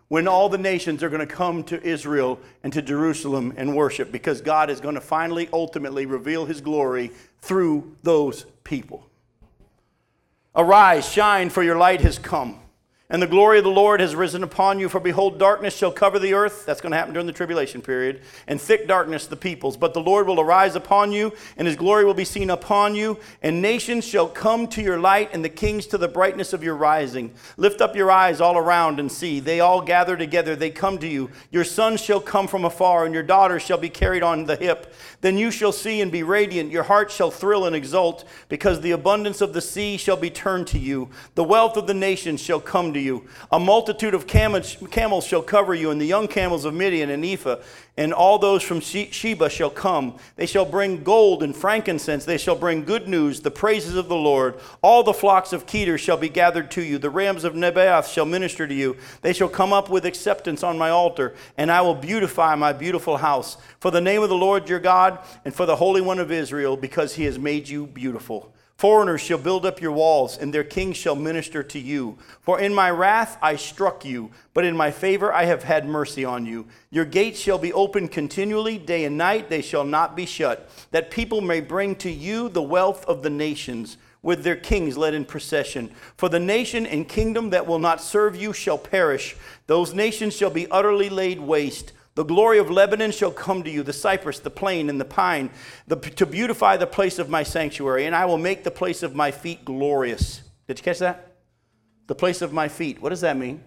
When 0.10 0.28
all 0.28 0.50
the 0.50 0.58
nations 0.58 1.04
are 1.04 1.10
going 1.10 1.26
to 1.26 1.34
come 1.34 1.64
to 1.66 1.82
Israel 1.82 2.40
and 2.64 2.74
to 2.74 2.82
Jerusalem 2.82 3.54
and 3.56 3.76
worship 3.76 4.12
because 4.12 4.42
God 4.42 4.70
is 4.70 4.82
going 4.82 4.96
to 4.96 5.02
finally, 5.02 5.48
ultimately 5.54 6.06
reveal 6.06 6.46
his 6.46 6.60
glory 6.60 7.12
through 7.40 7.96
those 8.04 8.46
people. 8.66 9.09
Arise, 10.56 11.08
shine, 11.08 11.50
for 11.50 11.64
your 11.64 11.78
light 11.78 12.02
has 12.02 12.18
come 12.18 12.60
and 13.10 13.22
the 13.22 13.28
glory 13.28 13.58
of 13.58 13.64
the 13.64 13.72
Lord 13.72 14.02
has 14.02 14.16
risen 14.16 14.44
upon 14.44 14.80
you. 14.80 14.88
For 14.88 15.00
behold, 15.00 15.40
darkness 15.40 15.76
shall 15.76 15.92
cover 15.92 16.20
the 16.20 16.36
earth. 16.36 16.66
That's 16.68 16.80
going 16.80 16.92
to 16.92 16.98
happen 16.98 17.14
during 17.14 17.26
the 17.26 17.34
tribulation 17.34 17.82
period. 17.82 18.22
And 18.48 18.62
thick 18.62 18.88
darkness 18.88 19.26
the 19.26 19.36
peoples. 19.36 19.78
But 19.78 19.96
the 19.96 20.02
Lord 20.02 20.28
will 20.28 20.40
arise 20.40 20.76
upon 20.76 21.12
you, 21.12 21.34
and 21.58 21.68
his 21.68 21.76
glory 21.76 22.06
will 22.06 22.14
be 22.14 22.24
seen 22.24 22.52
upon 22.52 22.94
you. 22.94 23.18
And 23.42 23.64
nations 23.64 24.06
shall 24.06 24.28
come 24.28 24.68
to 24.68 24.82
your 24.84 25.00
light, 25.00 25.32
and 25.34 25.44
the 25.44 25.50
kings 25.50 25.88
to 25.88 25.98
the 25.98 26.08
brightness 26.08 26.54
of 26.54 26.64
your 26.64 26.76
rising. 26.76 27.34
Lift 27.58 27.82
up 27.82 27.96
your 27.96 28.12
eyes 28.12 28.40
all 28.40 28.58
around 28.58 29.00
and 29.00 29.12
see. 29.12 29.40
They 29.40 29.60
all 29.60 29.82
gather 29.82 30.16
together. 30.16 30.56
They 30.56 30.70
come 30.70 31.00
to 31.00 31.08
you. 31.08 31.32
Your 31.50 31.64
sons 31.64 32.02
shall 32.02 32.22
come 32.22 32.48
from 32.48 32.64
afar, 32.64 33.06
and 33.06 33.14
your 33.14 33.24
daughters 33.24 33.64
shall 33.64 33.80
be 33.80 33.90
carried 33.90 34.22
on 34.22 34.46
the 34.46 34.56
hip. 34.56 34.94
Then 35.22 35.36
you 35.36 35.50
shall 35.50 35.72
see 35.72 36.00
and 36.00 36.12
be 36.12 36.22
radiant. 36.22 36.72
Your 36.72 36.84
heart 36.84 37.10
shall 37.10 37.32
thrill 37.32 37.66
and 37.66 37.76
exult, 37.76 38.24
because 38.50 38.82
the 38.82 38.92
abundance 38.92 39.42
of 39.42 39.54
the 39.54 39.62
sea 39.62 39.98
shall 39.98 40.16
be 40.16 40.30
turned 40.30 40.68
to 40.68 40.78
you. 40.78 41.10
The 41.34 41.44
wealth 41.44 41.76
of 41.76 41.88
the 41.88 41.96
nations 41.96 42.40
shall 42.40 42.60
come 42.60 42.94
to 42.94 42.99
you. 42.99 42.99
A 43.52 43.60
multitude 43.60 44.14
of 44.14 44.28
camels 44.28 45.26
shall 45.26 45.42
cover 45.42 45.74
you, 45.74 45.92
and 45.92 46.00
the 46.00 46.06
young 46.06 46.28
camels 46.28 46.66
of 46.66 46.74
Midian 46.74 47.10
and 47.10 47.24
Ephah, 47.24 47.58
and 47.98 48.14
all 48.14 48.40
those 48.40 48.64
from 48.64 48.80
Sheba 48.80 49.50
shall 49.50 49.70
come. 49.70 50.18
They 50.38 50.46
shall 50.46 50.66
bring 50.66 51.04
gold 51.04 51.44
and 51.44 51.54
frankincense. 51.56 52.24
They 52.24 52.38
shall 52.38 52.56
bring 52.56 52.86
good 52.86 53.10
news, 53.10 53.42
the 53.42 53.52
praises 53.52 53.96
of 53.96 54.08
the 54.08 54.16
Lord. 54.16 54.56
All 54.82 55.04
the 55.04 55.14
flocks 55.14 55.52
of 55.52 55.66
Kedar 55.66 55.98
shall 55.98 56.16
be 56.16 56.30
gathered 56.30 56.72
to 56.72 56.82
you. 56.82 56.98
The 56.98 57.10
rams 57.10 57.44
of 57.44 57.56
Nebaioth 57.56 58.12
shall 58.14 58.26
minister 58.26 58.66
to 58.68 58.74
you. 58.74 58.96
They 59.22 59.34
shall 59.34 59.50
come 59.50 59.74
up 59.74 59.90
with 59.90 60.06
acceptance 60.06 60.64
on 60.64 60.78
my 60.78 60.90
altar, 60.90 61.36
and 61.58 61.70
I 61.70 61.82
will 61.82 61.96
beautify 61.96 62.56
my 62.56 62.72
beautiful 62.72 63.18
house. 63.18 63.58
For 63.80 63.92
the 63.92 64.00
name 64.00 64.24
of 64.24 64.30
the 64.30 64.36
Lord 64.36 64.70
your 64.70 64.80
God, 64.80 65.20
and 65.44 65.54
for 65.54 65.66
the 65.66 65.76
Holy 65.76 66.00
One 66.02 66.20
of 66.20 66.32
Israel, 66.32 66.78
because 66.78 67.16
he 67.16 67.26
has 67.26 67.38
made 67.38 67.68
you 67.68 67.86
beautiful. 67.86 68.54
Foreigners 68.80 69.20
shall 69.20 69.40
build 69.40 69.66
up 69.66 69.82
your 69.82 69.92
walls, 69.92 70.38
and 70.38 70.54
their 70.54 70.64
kings 70.64 70.96
shall 70.96 71.14
minister 71.14 71.62
to 71.64 71.78
you. 71.78 72.18
For 72.40 72.62
in 72.62 72.74
my 72.74 72.90
wrath 72.90 73.38
I 73.42 73.58
struck 73.58 74.06
you, 74.06 74.32
but 74.54 74.64
in 74.64 74.78
my 74.78 74.90
favor 74.90 75.34
I 75.34 75.44
have 75.44 75.64
had 75.64 75.86
mercy 75.86 76.24
on 76.24 76.46
you. 76.46 76.66
Your 76.90 77.04
gates 77.04 77.38
shall 77.38 77.58
be 77.58 77.74
open 77.74 78.08
continually, 78.08 78.78
day 78.78 79.04
and 79.04 79.18
night, 79.18 79.50
they 79.50 79.62
shall 79.62 79.84
not 79.84 80.16
be 80.16 80.26
shut, 80.26 80.70
that 80.92 81.12
people 81.12 81.42
may 81.42 81.60
bring 81.60 81.94
to 81.98 82.10
you 82.10 82.48
the 82.48 82.62
wealth 82.62 83.04
of 83.06 83.22
the 83.22 83.30
nations, 83.30 83.98
with 84.22 84.46
their 84.46 84.56
kings 84.56 84.98
led 84.98 85.14
in 85.14 85.26
procession. 85.26 85.92
For 86.16 86.30
the 86.30 86.40
nation 86.40 86.86
and 86.86 87.06
kingdom 87.06 87.50
that 87.50 87.68
will 87.68 87.80
not 87.80 88.00
serve 88.00 88.38
you 88.38 88.54
shall 88.54 88.78
perish, 88.78 89.36
those 89.68 89.94
nations 89.94 90.38
shall 90.38 90.52
be 90.52 90.72
utterly 90.72 91.10
laid 91.10 91.42
waste. 91.42 91.92
The 92.20 92.26
glory 92.26 92.58
of 92.58 92.70
Lebanon 92.70 93.12
shall 93.12 93.32
come 93.32 93.64
to 93.64 93.70
you, 93.70 93.82
the 93.82 93.94
cypress, 93.94 94.40
the 94.40 94.50
plane, 94.50 94.90
and 94.90 95.00
the 95.00 95.06
pine, 95.06 95.52
the, 95.88 95.96
to 95.96 96.26
beautify 96.26 96.76
the 96.76 96.86
place 96.86 97.18
of 97.18 97.30
my 97.30 97.44
sanctuary, 97.44 98.08
and 98.08 98.14
I 98.14 98.26
will 98.26 98.38
make 98.38 98.66
the 98.66 98.72
place 98.72 99.04
of 99.04 99.16
my 99.16 99.32
feet 99.32 99.64
glorious. 99.64 100.42
Did 100.68 100.80
you 100.80 100.84
catch 100.84 101.00
that? 101.00 101.38
The 102.08 102.16
place 102.16 102.42
of 102.42 102.52
my 102.52 102.68
feet. 102.68 103.02
What 103.02 103.12
does 103.12 103.22
that 103.22 103.38
mean? 103.38 103.64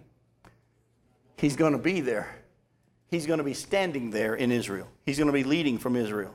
He's 1.39 1.57
going 1.57 1.73
to 1.73 1.79
be 1.79 2.03
there. 2.03 2.29
He's 3.09 3.25
going 3.25 3.39
to 3.39 3.43
be 3.43 3.55
standing 3.55 4.11
there 4.11 4.35
in 4.35 4.53
Israel. 4.53 4.89
He's 5.07 5.17
going 5.17 5.29
to 5.29 5.33
be 5.33 5.45
leading 5.45 5.79
from 5.79 5.97
Israel. 5.97 6.35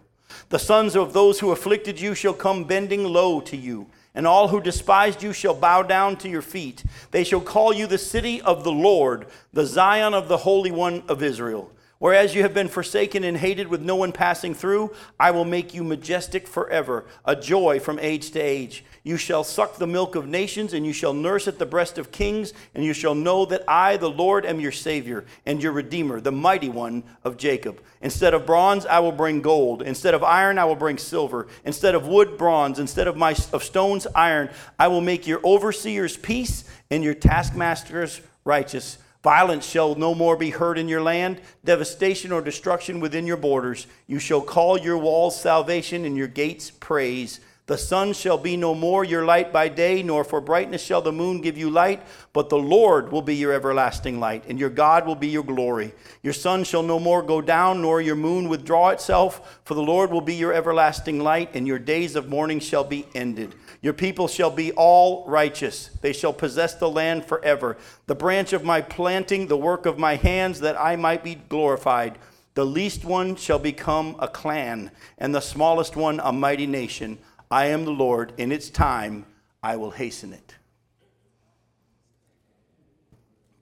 The 0.49 0.57
sons 0.57 0.95
of 0.95 1.13
those 1.13 1.39
who 1.39 1.51
afflicted 1.51 2.01
you 2.01 2.15
shall 2.15 2.33
come 2.33 2.63
bending 2.63 3.03
low 3.03 3.41
to 3.41 3.55
you, 3.55 3.91
and 4.15 4.25
all 4.25 4.47
who 4.47 4.59
despised 4.59 5.21
you 5.21 5.33
shall 5.33 5.53
bow 5.53 5.83
down 5.83 6.15
to 6.15 6.29
your 6.29 6.41
feet. 6.41 6.83
They 7.11 7.23
shall 7.23 7.41
call 7.41 7.75
you 7.75 7.85
the 7.85 7.99
city 7.99 8.41
of 8.41 8.63
the 8.63 8.71
Lord, 8.71 9.27
the 9.53 9.67
Zion 9.67 10.15
of 10.15 10.29
the 10.29 10.37
Holy 10.37 10.71
One 10.71 11.03
of 11.07 11.21
Israel. 11.21 11.71
Whereas 11.99 12.35
you 12.35 12.43
have 12.43 12.53
been 12.53 12.67
forsaken 12.67 13.23
and 13.23 13.37
hated 13.37 13.67
with 13.67 13.81
no 13.81 13.95
one 13.95 14.11
passing 14.11 14.53
through, 14.53 14.93
I 15.19 15.31
will 15.31 15.45
make 15.45 15.73
you 15.73 15.83
majestic 15.83 16.47
forever, 16.47 17.05
a 17.25 17.35
joy 17.35 17.79
from 17.79 17.97
age 17.97 18.29
to 18.31 18.39
age. 18.39 18.85
You 19.03 19.17
shall 19.17 19.43
suck 19.43 19.77
the 19.77 19.87
milk 19.87 20.13
of 20.15 20.27
nations, 20.27 20.73
and 20.73 20.85
you 20.85 20.93
shall 20.93 21.13
nurse 21.13 21.47
at 21.47 21.57
the 21.57 21.65
breast 21.65 21.97
of 21.97 22.11
kings, 22.11 22.53
and 22.75 22.83
you 22.83 22.93
shall 22.93 23.15
know 23.15 23.45
that 23.45 23.63
I, 23.67 23.97
the 23.97 24.11
Lord, 24.11 24.45
am 24.45 24.59
your 24.59 24.71
Savior 24.71 25.25
and 25.45 25.63
your 25.63 25.71
Redeemer, 25.71 26.21
the 26.21 26.31
mighty 26.31 26.69
one 26.69 27.03
of 27.23 27.37
Jacob. 27.37 27.81
Instead 28.01 28.35
of 28.35 28.45
bronze, 28.45 28.85
I 28.85 28.99
will 28.99 29.11
bring 29.11 29.41
gold. 29.41 29.81
Instead 29.81 30.13
of 30.13 30.23
iron, 30.23 30.59
I 30.59 30.65
will 30.65 30.75
bring 30.75 30.99
silver. 30.99 31.47
Instead 31.65 31.95
of 31.95 32.07
wood, 32.07 32.37
bronze. 32.37 32.77
Instead 32.77 33.07
of, 33.07 33.17
my, 33.17 33.31
of 33.53 33.63
stones, 33.63 34.05
iron. 34.13 34.49
I 34.77 34.87
will 34.87 35.01
make 35.01 35.25
your 35.25 35.39
overseers 35.43 36.15
peace 36.15 36.63
and 36.91 37.03
your 37.03 37.15
taskmasters 37.15 38.21
righteous. 38.45 38.99
Violence 39.27 39.65
shall 39.65 39.93
no 39.95 40.15
more 40.15 40.37
be 40.37 40.51
heard 40.51 40.77
in 40.77 40.87
your 40.87 41.01
land, 41.01 41.41
devastation 41.65 42.31
or 42.31 42.41
destruction 42.41 43.01
within 43.01 43.27
your 43.27 43.35
borders. 43.35 43.85
You 44.07 44.19
shall 44.19 44.39
call 44.39 44.79
your 44.79 44.97
walls 44.97 45.37
salvation 45.37 46.05
and 46.05 46.15
your 46.15 46.29
gates 46.29 46.71
praise. 46.71 47.41
The 47.65 47.77
sun 47.77 48.13
shall 48.13 48.37
be 48.37 48.55
no 48.55 48.73
more 48.73 49.03
your 49.03 49.25
light 49.25 49.51
by 49.51 49.67
day, 49.67 50.01
nor 50.01 50.23
for 50.23 50.39
brightness 50.39 50.81
shall 50.81 51.01
the 51.01 51.11
moon 51.11 51.41
give 51.41 51.57
you 51.57 51.69
light, 51.69 52.01
but 52.31 52.47
the 52.47 52.57
Lord 52.57 53.11
will 53.11 53.21
be 53.21 53.35
your 53.35 53.51
everlasting 53.51 54.21
light, 54.21 54.45
and 54.47 54.57
your 54.57 54.69
God 54.69 55.05
will 55.05 55.15
be 55.15 55.27
your 55.27 55.43
glory. 55.43 55.91
Your 56.23 56.31
sun 56.31 56.63
shall 56.63 56.83
no 56.83 56.97
more 56.97 57.21
go 57.21 57.41
down, 57.41 57.81
nor 57.81 57.99
your 57.99 58.15
moon 58.15 58.47
withdraw 58.47 58.91
itself, 58.91 59.59
for 59.65 59.73
the 59.73 59.81
Lord 59.81 60.09
will 60.09 60.21
be 60.21 60.35
your 60.35 60.53
everlasting 60.53 61.19
light, 61.19 61.49
and 61.53 61.67
your 61.67 61.79
days 61.79 62.15
of 62.15 62.29
mourning 62.29 62.61
shall 62.61 62.85
be 62.85 63.05
ended. 63.13 63.55
Your 63.81 63.93
people 63.93 64.27
shall 64.27 64.49
be 64.49 64.71
all 64.71 65.25
righteous. 65.27 65.89
They 66.01 66.13
shall 66.13 66.33
possess 66.33 66.73
the 66.73 66.89
land 66.89 67.25
forever. 67.25 67.77
The 68.07 68.15
branch 68.15 68.53
of 68.53 68.63
my 68.63 68.81
planting, 68.81 69.47
the 69.47 69.57
work 69.57 69.85
of 69.85 69.99
my 69.99 70.15
hands, 70.15 70.59
that 70.61 70.79
I 70.79 70.95
might 70.95 71.23
be 71.23 71.35
glorified. 71.35 72.17
The 72.55 72.65
least 72.65 73.05
one 73.05 73.35
shall 73.35 73.59
become 73.59 74.15
a 74.17 74.27
clan, 74.27 74.89
and 75.19 75.33
the 75.33 75.41
smallest 75.41 75.95
one 75.95 76.19
a 76.23 76.31
mighty 76.31 76.65
nation. 76.65 77.19
I 77.51 77.67
am 77.67 77.85
the 77.85 77.91
Lord. 77.91 78.33
In 78.37 78.51
its 78.51 78.69
time, 78.69 79.25
I 79.61 79.75
will 79.75 79.91
hasten 79.91 80.33
it. 80.33 80.55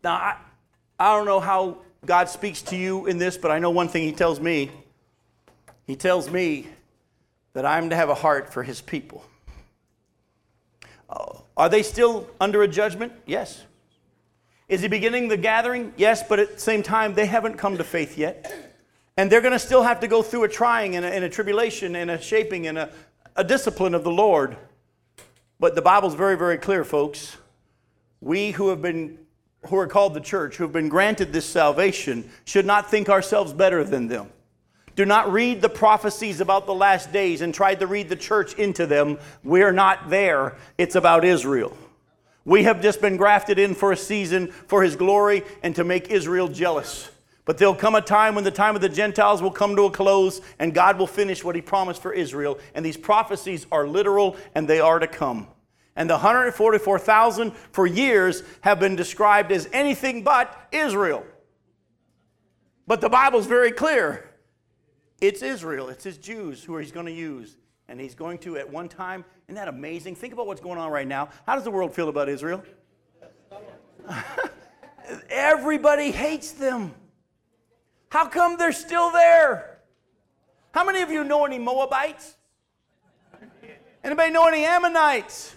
Now, 0.01 0.13
I, 0.13 0.37
I 0.97 1.17
don't 1.17 1.25
know 1.25 1.41
how 1.41 1.79
God 2.05 2.29
speaks 2.29 2.61
to 2.63 2.77
you 2.77 3.05
in 3.07 3.17
this, 3.17 3.37
but 3.37 3.51
I 3.51 3.59
know 3.59 3.71
one 3.71 3.89
thing 3.89 4.03
He 4.03 4.13
tells 4.13 4.39
me. 4.39 4.71
He 5.85 5.95
tells 5.95 6.31
me 6.31 6.67
that 7.53 7.65
I'm 7.65 7.89
to 7.89 7.95
have 7.95 8.09
a 8.09 8.15
heart 8.15 8.53
for 8.53 8.63
His 8.63 8.79
people. 8.79 9.25
Uh, 11.09 11.39
are 11.55 11.69
they 11.69 11.83
still 11.83 12.27
under 12.39 12.63
a 12.63 12.67
judgment? 12.67 13.13
Yes. 13.25 13.63
Is 14.67 14.81
He 14.81 14.87
beginning 14.87 15.27
the 15.27 15.37
gathering? 15.37 15.93
Yes, 15.97 16.23
but 16.27 16.39
at 16.39 16.53
the 16.55 16.59
same 16.59 16.83
time, 16.83 17.13
they 17.13 17.25
haven't 17.25 17.57
come 17.57 17.77
to 17.77 17.83
faith 17.83 18.17
yet. 18.17 18.73
And 19.17 19.31
they're 19.31 19.41
going 19.41 19.53
to 19.53 19.59
still 19.59 19.83
have 19.83 19.99
to 20.01 20.07
go 20.07 20.21
through 20.21 20.43
a 20.43 20.49
trying 20.49 20.95
and 20.95 21.05
a, 21.05 21.13
and 21.13 21.23
a 21.23 21.29
tribulation 21.29 21.95
and 21.95 22.11
a 22.11 22.21
shaping 22.21 22.67
and 22.67 22.77
a, 22.77 22.89
a 23.35 23.43
discipline 23.43 23.93
of 23.93 24.03
the 24.03 24.11
Lord. 24.11 24.57
But 25.59 25.75
the 25.75 25.81
Bible's 25.81 26.15
very, 26.15 26.37
very 26.37 26.57
clear, 26.57 26.83
folks. 26.83 27.37
We 28.19 28.51
who 28.51 28.69
have 28.69 28.81
been 28.81 29.19
who 29.67 29.77
are 29.77 29.87
called 29.87 30.13
the 30.13 30.21
church, 30.21 30.57
who 30.57 30.63
have 30.63 30.73
been 30.73 30.89
granted 30.89 31.33
this 31.33 31.45
salvation, 31.45 32.29
should 32.45 32.65
not 32.65 32.89
think 32.89 33.09
ourselves 33.09 33.53
better 33.53 33.83
than 33.83 34.07
them. 34.07 34.29
Do 34.95 35.05
not 35.05 35.31
read 35.31 35.61
the 35.61 35.69
prophecies 35.69 36.39
about 36.39 36.65
the 36.65 36.73
last 36.73 37.11
days 37.11 37.41
and 37.41 37.53
try 37.53 37.75
to 37.75 37.85
read 37.85 38.07
the 38.07 38.15
church 38.15 38.53
into 38.55 38.87
them. 38.87 39.19
We're 39.43 39.73
not 39.73 40.09
there. 40.09 40.55
It's 40.77 40.95
about 40.95 41.25
Israel. 41.25 41.75
We 42.45 42.63
have 42.63 42.81
just 42.81 43.01
been 43.01 43.17
grafted 43.17 43.59
in 43.59 43.75
for 43.75 43.91
a 43.91 43.97
season 43.97 44.51
for 44.67 44.83
his 44.83 44.95
glory 44.95 45.43
and 45.63 45.75
to 45.75 45.83
make 45.83 46.09
Israel 46.09 46.47
jealous. 46.47 47.09
But 47.43 47.57
there'll 47.57 47.75
come 47.75 47.95
a 47.95 48.01
time 48.01 48.35
when 48.35 48.43
the 48.43 48.51
time 48.51 48.75
of 48.75 48.81
the 48.81 48.89
Gentiles 48.89 49.41
will 49.41 49.51
come 49.51 49.75
to 49.75 49.83
a 49.83 49.91
close 49.91 50.41
and 50.59 50.73
God 50.73 50.97
will 50.97 51.07
finish 51.07 51.43
what 51.43 51.55
he 51.55 51.61
promised 51.61 52.01
for 52.01 52.13
Israel. 52.13 52.57
And 52.73 52.85
these 52.85 52.97
prophecies 52.97 53.67
are 53.71 53.87
literal 53.87 54.37
and 54.55 54.67
they 54.67 54.79
are 54.79 54.99
to 54.99 55.07
come. 55.07 55.47
And 55.95 56.09
the 56.09 56.15
144,000 56.15 57.53
for 57.71 57.85
years 57.85 58.43
have 58.61 58.79
been 58.79 58.95
described 58.95 59.51
as 59.51 59.67
anything 59.73 60.23
but 60.23 60.67
Israel. 60.71 61.25
But 62.87 63.01
the 63.01 63.09
Bible's 63.09 63.47
very 63.47 63.71
clear. 63.71 64.29
It's 65.25 65.41
Israel, 65.41 65.89
it's 65.89 66.03
his 66.03 66.19
Jews 66.19 66.63
who 66.63 66.77
he's 66.77 66.91
going 66.91 67.07
to 67.07 67.11
use. 67.11 67.57
And 67.87 67.99
he's 67.99 68.13
going 68.13 68.37
to, 68.39 68.57
at 68.57 68.69
one 68.69 68.87
time, 68.87 69.25
isn't 69.47 69.55
that 69.55 69.67
amazing? 69.67 70.15
Think 70.15 70.33
about 70.33 70.45
what's 70.45 70.61
going 70.61 70.77
on 70.77 70.91
right 70.91 71.07
now. 71.07 71.29
How 71.47 71.55
does 71.55 71.63
the 71.63 71.71
world 71.71 71.95
feel 71.95 72.09
about 72.09 72.29
Israel? 72.29 72.63
Everybody 75.29 76.11
hates 76.11 76.51
them. 76.51 76.93
How 78.09 78.27
come 78.27 78.57
they're 78.57 78.71
still 78.71 79.11
there? 79.11 79.79
How 80.71 80.85
many 80.85 81.01
of 81.01 81.09
you 81.09 81.23
know 81.23 81.43
any 81.45 81.57
Moabites? 81.57 82.35
Anybody 84.03 84.31
know 84.31 84.47
any 84.47 84.63
Ammonites? 84.63 85.55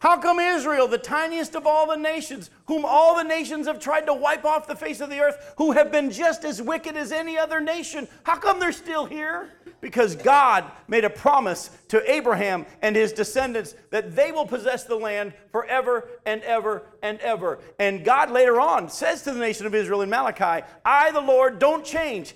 How 0.00 0.16
come 0.16 0.38
Israel, 0.38 0.88
the 0.88 0.96
tiniest 0.96 1.54
of 1.54 1.66
all 1.66 1.86
the 1.86 1.96
nations, 1.96 2.48
whom 2.64 2.86
all 2.86 3.14
the 3.16 3.22
nations 3.22 3.66
have 3.66 3.78
tried 3.78 4.06
to 4.06 4.14
wipe 4.14 4.46
off 4.46 4.66
the 4.66 4.74
face 4.74 5.02
of 5.02 5.10
the 5.10 5.20
earth, 5.20 5.52
who 5.58 5.72
have 5.72 5.92
been 5.92 6.10
just 6.10 6.42
as 6.42 6.62
wicked 6.62 6.96
as 6.96 7.12
any 7.12 7.36
other 7.36 7.60
nation, 7.60 8.08
how 8.22 8.36
come 8.36 8.58
they're 8.58 8.72
still 8.72 9.04
here? 9.04 9.50
Because 9.82 10.16
God 10.16 10.64
made 10.88 11.04
a 11.04 11.10
promise 11.10 11.68
to 11.88 12.10
Abraham 12.10 12.64
and 12.80 12.96
his 12.96 13.12
descendants 13.12 13.74
that 13.90 14.16
they 14.16 14.32
will 14.32 14.46
possess 14.46 14.84
the 14.84 14.96
land 14.96 15.34
forever 15.52 16.08
and 16.24 16.42
ever 16.44 16.82
and 17.02 17.20
ever. 17.20 17.58
And 17.78 18.02
God 18.02 18.30
later 18.30 18.58
on 18.58 18.88
says 18.88 19.20
to 19.24 19.32
the 19.32 19.38
nation 19.38 19.66
of 19.66 19.74
Israel 19.74 20.00
in 20.00 20.08
Malachi, 20.08 20.66
I, 20.82 21.10
the 21.10 21.20
Lord, 21.20 21.58
don't 21.58 21.84
change. 21.84 22.34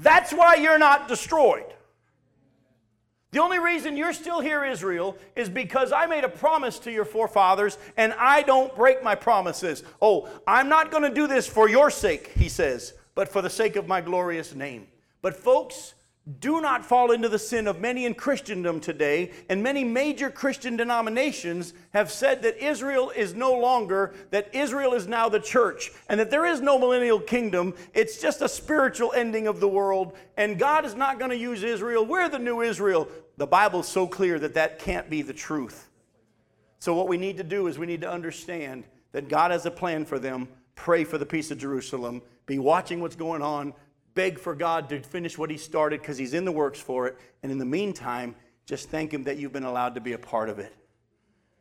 That's 0.00 0.32
why 0.32 0.54
you're 0.54 0.78
not 0.78 1.08
destroyed. 1.08 1.74
The 3.32 3.40
only 3.40 3.58
reason 3.58 3.96
you're 3.96 4.12
still 4.12 4.40
here, 4.40 4.62
Israel, 4.62 5.16
is 5.34 5.48
because 5.48 5.90
I 5.90 6.04
made 6.04 6.22
a 6.22 6.28
promise 6.28 6.78
to 6.80 6.92
your 6.92 7.06
forefathers 7.06 7.78
and 7.96 8.12
I 8.18 8.42
don't 8.42 8.74
break 8.76 9.02
my 9.02 9.14
promises. 9.14 9.82
Oh, 10.02 10.28
I'm 10.46 10.68
not 10.68 10.90
going 10.90 11.02
to 11.02 11.14
do 11.14 11.26
this 11.26 11.46
for 11.46 11.66
your 11.66 11.90
sake, 11.90 12.32
he 12.36 12.50
says, 12.50 12.92
but 13.14 13.30
for 13.30 13.40
the 13.40 13.48
sake 13.48 13.76
of 13.76 13.88
my 13.88 14.02
glorious 14.02 14.54
name. 14.54 14.86
But, 15.22 15.34
folks, 15.34 15.94
do 16.38 16.60
not 16.60 16.84
fall 16.84 17.10
into 17.10 17.28
the 17.28 17.38
sin 17.38 17.66
of 17.66 17.80
many 17.80 18.04
in 18.04 18.14
Christendom 18.14 18.78
today, 18.78 19.32
and 19.48 19.60
many 19.60 19.82
major 19.82 20.30
Christian 20.30 20.76
denominations 20.76 21.74
have 21.92 22.12
said 22.12 22.42
that 22.42 22.64
Israel 22.64 23.10
is 23.10 23.34
no 23.34 23.52
longer, 23.52 24.14
that 24.30 24.54
Israel 24.54 24.94
is 24.94 25.08
now 25.08 25.28
the 25.28 25.40
church, 25.40 25.90
and 26.08 26.20
that 26.20 26.30
there 26.30 26.46
is 26.46 26.60
no 26.60 26.78
millennial 26.78 27.18
kingdom. 27.18 27.74
It's 27.92 28.20
just 28.20 28.40
a 28.40 28.48
spiritual 28.48 29.12
ending 29.14 29.48
of 29.48 29.58
the 29.58 29.66
world, 29.66 30.16
and 30.36 30.60
God 30.60 30.84
is 30.84 30.94
not 30.94 31.18
going 31.18 31.32
to 31.32 31.36
use 31.36 31.64
Israel. 31.64 32.06
We're 32.06 32.28
the 32.28 32.38
new 32.38 32.60
Israel. 32.60 33.08
The 33.36 33.46
Bible's 33.46 33.88
so 33.88 34.06
clear 34.06 34.38
that 34.38 34.54
that 34.54 34.78
can't 34.78 35.10
be 35.10 35.22
the 35.22 35.32
truth. 35.32 35.88
So, 36.78 36.94
what 36.94 37.08
we 37.08 37.16
need 37.16 37.36
to 37.38 37.44
do 37.44 37.66
is 37.66 37.78
we 37.78 37.86
need 37.86 38.02
to 38.02 38.10
understand 38.10 38.84
that 39.10 39.28
God 39.28 39.50
has 39.50 39.66
a 39.66 39.70
plan 39.72 40.04
for 40.04 40.20
them. 40.20 40.48
Pray 40.76 41.02
for 41.02 41.18
the 41.18 41.26
peace 41.26 41.50
of 41.50 41.58
Jerusalem. 41.58 42.22
Be 42.46 42.58
watching 42.58 43.00
what's 43.00 43.16
going 43.16 43.42
on 43.42 43.74
beg 44.14 44.38
for 44.38 44.54
God 44.54 44.88
to 44.90 45.00
finish 45.00 45.38
what 45.38 45.50
He 45.50 45.56
started 45.56 46.00
because 46.00 46.18
He's 46.18 46.34
in 46.34 46.44
the 46.44 46.52
works 46.52 46.80
for 46.80 47.06
it. 47.06 47.18
And 47.42 47.50
in 47.50 47.58
the 47.58 47.64
meantime, 47.64 48.34
just 48.66 48.90
thank 48.90 49.12
Him 49.12 49.24
that 49.24 49.38
you've 49.38 49.52
been 49.52 49.64
allowed 49.64 49.94
to 49.94 50.00
be 50.00 50.12
a 50.12 50.18
part 50.18 50.48
of 50.48 50.58
it. 50.58 50.74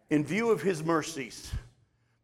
In 0.10 0.24
view 0.24 0.52
of 0.52 0.62
His 0.62 0.84
mercies, 0.84 1.52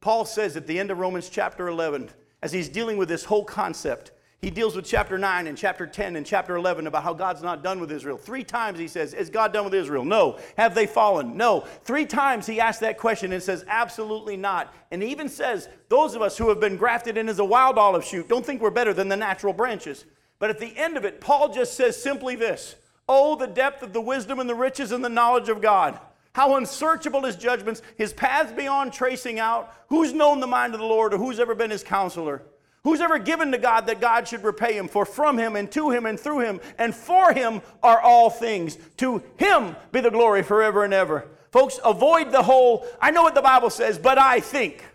Paul 0.02 0.26
says 0.26 0.56
at 0.56 0.68
the 0.68 0.80
end 0.80 0.92
of 0.92 1.00
Romans 1.00 1.30
chapter 1.30 1.68
11, 1.68 2.10
as 2.42 2.54
he's 2.54 2.70
dealing 2.70 2.98
with 2.98 3.10
this 3.10 3.26
whole 3.26 3.44
concept, 3.44 4.12
he 4.40 4.52
deals 4.52 4.76
with 4.76 4.86
chapter 4.86 5.18
9 5.18 5.48
and 5.48 5.58
chapter 5.58 5.88
10 5.88 6.16
and 6.16 6.24
chapter 6.24 6.56
11 6.56 6.86
about 6.86 7.02
how 7.02 7.14
God's 7.16 7.42
not 7.42 7.64
done 7.64 7.80
with 7.80 7.92
Israel. 7.92 8.18
Three 8.18 8.44
times 8.44 8.78
he 8.78 8.88
says, 8.88 9.16
Is 9.16 9.32
God 9.32 9.52
done 9.52 9.66
with 9.66 9.74
Israel? 9.74 10.06
No. 10.06 10.38
Have 10.58 10.76
they 10.76 10.86
fallen? 10.86 11.36
No. 11.36 11.62
Three 11.84 12.06
times 12.06 12.46
he 12.46 12.60
asks 12.60 12.80
that 12.82 13.00
question 13.00 13.34
and 13.34 13.42
says, 13.42 13.66
Absolutely 13.68 14.38
not. 14.38 14.72
And 14.92 15.02
he 15.02 15.10
even 15.10 15.28
says, 15.28 15.68
Those 15.90 16.14
of 16.14 16.22
us 16.22 16.38
who 16.38 16.50
have 16.50 16.60
been 16.60 16.78
grafted 16.78 17.18
in 17.18 17.30
as 17.30 17.40
a 17.40 17.46
wild 17.46 17.80
olive 17.80 18.06
shoot 18.06 18.30
don't 18.30 18.46
think 18.46 18.62
we're 18.62 18.70
better 18.70 18.94
than 18.94 19.10
the 19.10 19.18
natural 19.18 19.54
branches. 19.54 20.06
But 20.40 20.50
at 20.50 20.60
the 20.60 20.78
end 20.78 20.98
of 20.98 21.06
it, 21.06 21.20
Paul 21.20 21.54
just 21.54 21.74
says 21.74 22.02
simply 22.02 22.36
this 22.36 22.76
Oh, 23.10 23.36
the 23.36 23.48
depth 23.48 23.84
of 23.84 23.94
the 23.94 24.02
wisdom 24.02 24.40
and 24.40 24.50
the 24.50 24.56
riches 24.56 24.92
and 24.92 25.04
the 25.04 25.10
knowledge 25.10 25.50
of 25.50 25.62
God. 25.62 26.00
How 26.34 26.56
unsearchable 26.56 27.24
his 27.24 27.36
judgments, 27.36 27.82
his 27.98 28.14
paths 28.14 28.52
beyond 28.52 28.94
tracing 28.94 29.40
out. 29.40 29.74
Who's 29.90 30.14
known 30.14 30.40
the 30.40 30.48
mind 30.48 30.76
of 30.76 30.80
the 30.80 30.86
Lord 30.86 31.14
or 31.14 31.18
who's 31.18 31.40
ever 31.40 31.56
been 31.56 31.72
his 31.72 31.84
counselor? 31.84 32.44
Who's 32.84 33.02
ever 33.02 33.18
given 33.18 33.52
to 33.52 33.58
God 33.58 33.88
that 33.88 34.00
God 34.00 34.28
should 34.28 34.44
repay 34.44 34.78
him? 34.78 34.88
For 34.88 35.04
from 35.04 35.38
him 35.38 35.56
and 35.56 35.72
to 35.72 35.90
him 35.90 36.06
and 36.06 36.20
through 36.20 36.42
him 36.42 36.62
and 36.78 36.94
for 36.94 37.34
him 37.34 37.62
are 37.82 38.00
all 38.00 38.30
things. 38.30 38.78
To 38.98 39.24
him 39.38 39.76
be 39.92 40.00
the 40.00 40.12
glory 40.12 40.44
forever 40.44 40.84
and 40.84 40.94
ever. 40.94 41.28
Folks, 41.52 41.80
avoid 41.84 42.32
the 42.32 42.44
whole, 42.44 42.86
I 43.02 43.10
know 43.12 43.24
what 43.24 43.34
the 43.36 43.42
Bible 43.42 43.70
says, 43.70 43.98
but 43.98 44.20
I 44.20 44.40
think. 44.40 44.86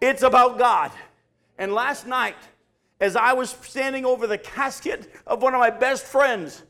It's 0.00 0.22
about 0.22 0.58
God. 0.58 0.90
And 1.58 1.74
last 1.74 2.06
night, 2.06 2.36
as 3.00 3.16
I 3.16 3.32
was 3.32 3.50
standing 3.62 4.04
over 4.04 4.26
the 4.26 4.38
casket 4.38 5.12
of 5.26 5.42
one 5.42 5.54
of 5.54 5.60
my 5.60 5.70
best 5.70 6.04
friends 6.04 6.62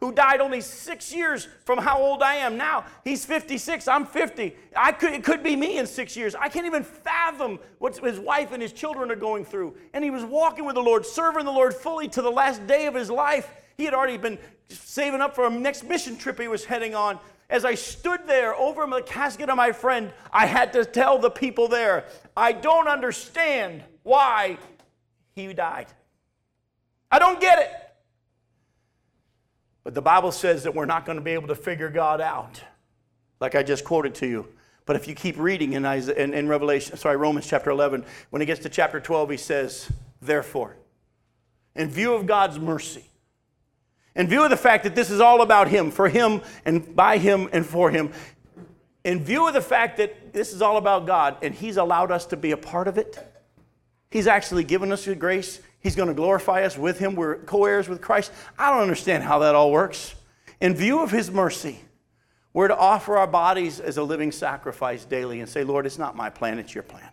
who 0.00 0.12
died 0.12 0.40
only 0.40 0.60
six 0.60 1.12
years 1.12 1.48
from 1.64 1.78
how 1.78 1.98
old 1.98 2.22
I 2.22 2.36
am 2.36 2.56
now. 2.56 2.84
He's 3.02 3.24
56, 3.24 3.88
I'm 3.88 4.06
50. 4.06 4.54
I 4.76 4.92
could, 4.92 5.12
it 5.12 5.24
could 5.24 5.42
be 5.42 5.56
me 5.56 5.78
in 5.78 5.86
six 5.86 6.16
years. 6.16 6.36
I 6.36 6.48
can't 6.48 6.66
even 6.66 6.84
fathom 6.84 7.58
what 7.78 7.96
his 7.96 8.20
wife 8.20 8.52
and 8.52 8.62
his 8.62 8.72
children 8.72 9.10
are 9.10 9.16
going 9.16 9.44
through. 9.44 9.74
And 9.92 10.04
he 10.04 10.10
was 10.10 10.24
walking 10.24 10.64
with 10.64 10.76
the 10.76 10.82
Lord, 10.82 11.04
serving 11.04 11.44
the 11.44 11.52
Lord 11.52 11.74
fully 11.74 12.06
to 12.08 12.22
the 12.22 12.30
last 12.30 12.64
day 12.66 12.86
of 12.86 12.94
his 12.94 13.10
life. 13.10 13.50
He 13.76 13.84
had 13.84 13.94
already 13.94 14.18
been 14.18 14.38
saving 14.68 15.20
up 15.20 15.34
for 15.34 15.46
a 15.46 15.50
next 15.50 15.82
mission 15.82 16.16
trip 16.16 16.38
he 16.38 16.48
was 16.48 16.64
heading 16.64 16.94
on. 16.94 17.18
As 17.50 17.64
I 17.64 17.74
stood 17.74 18.20
there 18.26 18.54
over 18.54 18.86
the 18.86 19.02
casket 19.02 19.48
of 19.48 19.56
my 19.56 19.72
friend, 19.72 20.12
I 20.32 20.46
had 20.46 20.72
to 20.74 20.84
tell 20.84 21.18
the 21.18 21.30
people 21.30 21.66
there, 21.66 22.04
I 22.36 22.52
don't 22.52 22.86
understand 22.86 23.82
why 24.04 24.58
he 25.38 25.46
who 25.46 25.54
died. 25.54 25.86
I 27.10 27.18
don't 27.18 27.40
get 27.40 27.58
it. 27.60 27.70
But 29.84 29.94
the 29.94 30.02
Bible 30.02 30.32
says 30.32 30.64
that 30.64 30.74
we're 30.74 30.84
not 30.84 31.06
going 31.06 31.16
to 31.16 31.24
be 31.24 31.30
able 31.30 31.48
to 31.48 31.54
figure 31.54 31.88
God 31.88 32.20
out, 32.20 32.62
like 33.40 33.54
I 33.54 33.62
just 33.62 33.84
quoted 33.84 34.14
to 34.16 34.26
you. 34.26 34.48
But 34.84 34.96
if 34.96 35.06
you 35.06 35.14
keep 35.14 35.38
reading 35.38 35.74
in, 35.74 35.84
Isaiah, 35.84 36.16
in, 36.16 36.34
in 36.34 36.48
Revelation, 36.48 36.96
sorry, 36.96 37.16
Romans 37.16 37.46
chapter 37.46 37.70
11, 37.70 38.04
when 38.30 38.40
he 38.40 38.46
gets 38.46 38.60
to 38.62 38.68
chapter 38.68 39.00
12, 39.00 39.30
he 39.30 39.36
says, 39.36 39.90
Therefore, 40.20 40.76
in 41.74 41.88
view 41.88 42.14
of 42.14 42.26
God's 42.26 42.58
mercy, 42.58 43.04
in 44.16 44.26
view 44.26 44.42
of 44.42 44.50
the 44.50 44.56
fact 44.56 44.84
that 44.84 44.94
this 44.94 45.10
is 45.10 45.20
all 45.20 45.42
about 45.42 45.68
Him, 45.68 45.90
for 45.90 46.08
Him, 46.08 46.42
and 46.64 46.96
by 46.96 47.18
Him, 47.18 47.48
and 47.52 47.64
for 47.64 47.90
Him, 47.90 48.10
in 49.04 49.22
view 49.22 49.46
of 49.46 49.54
the 49.54 49.60
fact 49.60 49.98
that 49.98 50.32
this 50.32 50.52
is 50.52 50.60
all 50.60 50.76
about 50.76 51.06
God 51.06 51.36
and 51.40 51.54
He's 51.54 51.76
allowed 51.76 52.10
us 52.10 52.26
to 52.26 52.36
be 52.36 52.50
a 52.50 52.56
part 52.56 52.88
of 52.88 52.98
it, 52.98 53.37
He's 54.10 54.26
actually 54.26 54.64
given 54.64 54.92
us 54.92 55.04
the 55.04 55.14
grace. 55.14 55.60
He's 55.80 55.94
going 55.94 56.08
to 56.08 56.14
glorify 56.14 56.64
us 56.64 56.78
with 56.78 56.98
Him. 56.98 57.14
We're 57.14 57.36
co 57.36 57.64
heirs 57.64 57.88
with 57.88 58.00
Christ. 58.00 58.32
I 58.58 58.70
don't 58.70 58.82
understand 58.82 59.22
how 59.22 59.40
that 59.40 59.54
all 59.54 59.70
works. 59.70 60.14
In 60.60 60.74
view 60.74 61.00
of 61.00 61.10
His 61.10 61.30
mercy, 61.30 61.78
we're 62.52 62.68
to 62.68 62.76
offer 62.76 63.16
our 63.16 63.26
bodies 63.26 63.78
as 63.78 63.98
a 63.98 64.02
living 64.02 64.32
sacrifice 64.32 65.04
daily 65.04 65.40
and 65.40 65.48
say, 65.48 65.62
Lord, 65.62 65.86
it's 65.86 65.98
not 65.98 66.16
my 66.16 66.30
plan, 66.30 66.58
it's 66.58 66.74
your 66.74 66.82
plan. 66.82 67.08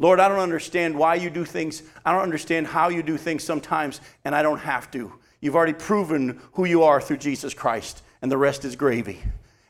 Lord, 0.00 0.20
I 0.20 0.28
don't 0.28 0.38
understand 0.38 0.96
why 0.96 1.16
you 1.16 1.30
do 1.30 1.44
things. 1.44 1.82
I 2.04 2.12
don't 2.12 2.22
understand 2.22 2.66
how 2.66 2.88
you 2.88 3.02
do 3.02 3.16
things 3.16 3.42
sometimes, 3.42 4.00
and 4.24 4.34
I 4.34 4.42
don't 4.42 4.58
have 4.58 4.90
to. 4.92 5.12
You've 5.40 5.56
already 5.56 5.72
proven 5.72 6.40
who 6.52 6.64
you 6.64 6.82
are 6.84 7.00
through 7.00 7.18
Jesus 7.18 7.54
Christ, 7.54 8.02
and 8.22 8.30
the 8.30 8.38
rest 8.38 8.64
is 8.64 8.76
gravy. 8.76 9.22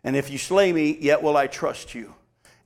And 0.04 0.16
if 0.16 0.30
you 0.30 0.38
slay 0.38 0.72
me, 0.72 0.96
yet 1.00 1.22
will 1.22 1.36
I 1.36 1.46
trust 1.46 1.94
you. 1.94 2.14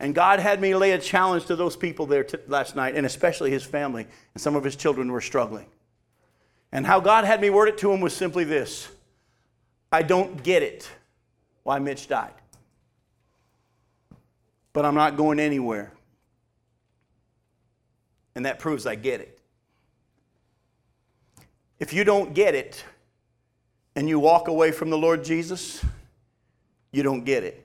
And 0.03 0.17
God 0.17 0.41
had 0.41 0.61
me 0.61 0.75
lay 0.75 0.91
a 0.91 0.99
challenge 0.99 1.47
to 1.47 1.55
those 1.55 1.77
people 1.77 2.07
there 2.07 2.25
t- 2.25 2.37
last 2.49 2.75
night, 2.75 2.97
and 2.97 3.07
especially 3.07 3.53
his 3.53 3.63
family, 3.63 4.05
and 4.35 4.43
some 4.43 4.57
of 4.57 4.65
his 4.65 4.75
children 4.75 5.13
were 5.13 5.21
struggling. 5.21 5.67
And 6.73 6.85
how 6.85 6.99
God 6.99 7.25
had 7.25 7.41
me 7.41 7.51
word 7.51 7.69
it 7.69 7.79
to 7.79 7.93
him 7.93 8.01
was 8.01 8.15
simply 8.15 8.43
this 8.43 8.89
I 9.93 10.03
don't 10.03 10.43
get 10.43 10.65
it 10.65 10.91
why 11.63 11.79
Mitch 11.79 12.09
died. 12.09 12.35
But 14.73 14.85
I'm 14.85 14.97
not 14.97 15.17
going 15.17 15.39
anywhere. 15.39 15.93
And 18.35 18.45
that 18.45 18.59
proves 18.59 18.87
I 18.87 18.97
get 18.97 19.21
it. 19.21 19.39
If 21.79 21.93
you 21.93 22.03
don't 22.03 22.35
get 22.35 22.57
it 22.57 22.85
and 23.95 24.09
you 24.09 24.19
walk 24.19 24.49
away 24.49 24.73
from 24.73 24.91
the 24.91 24.99
Lord 24.99 25.23
Jesus, 25.23 25.85
you 26.91 27.05
don't 27.05 27.23
get 27.23 27.45
it. 27.45 27.62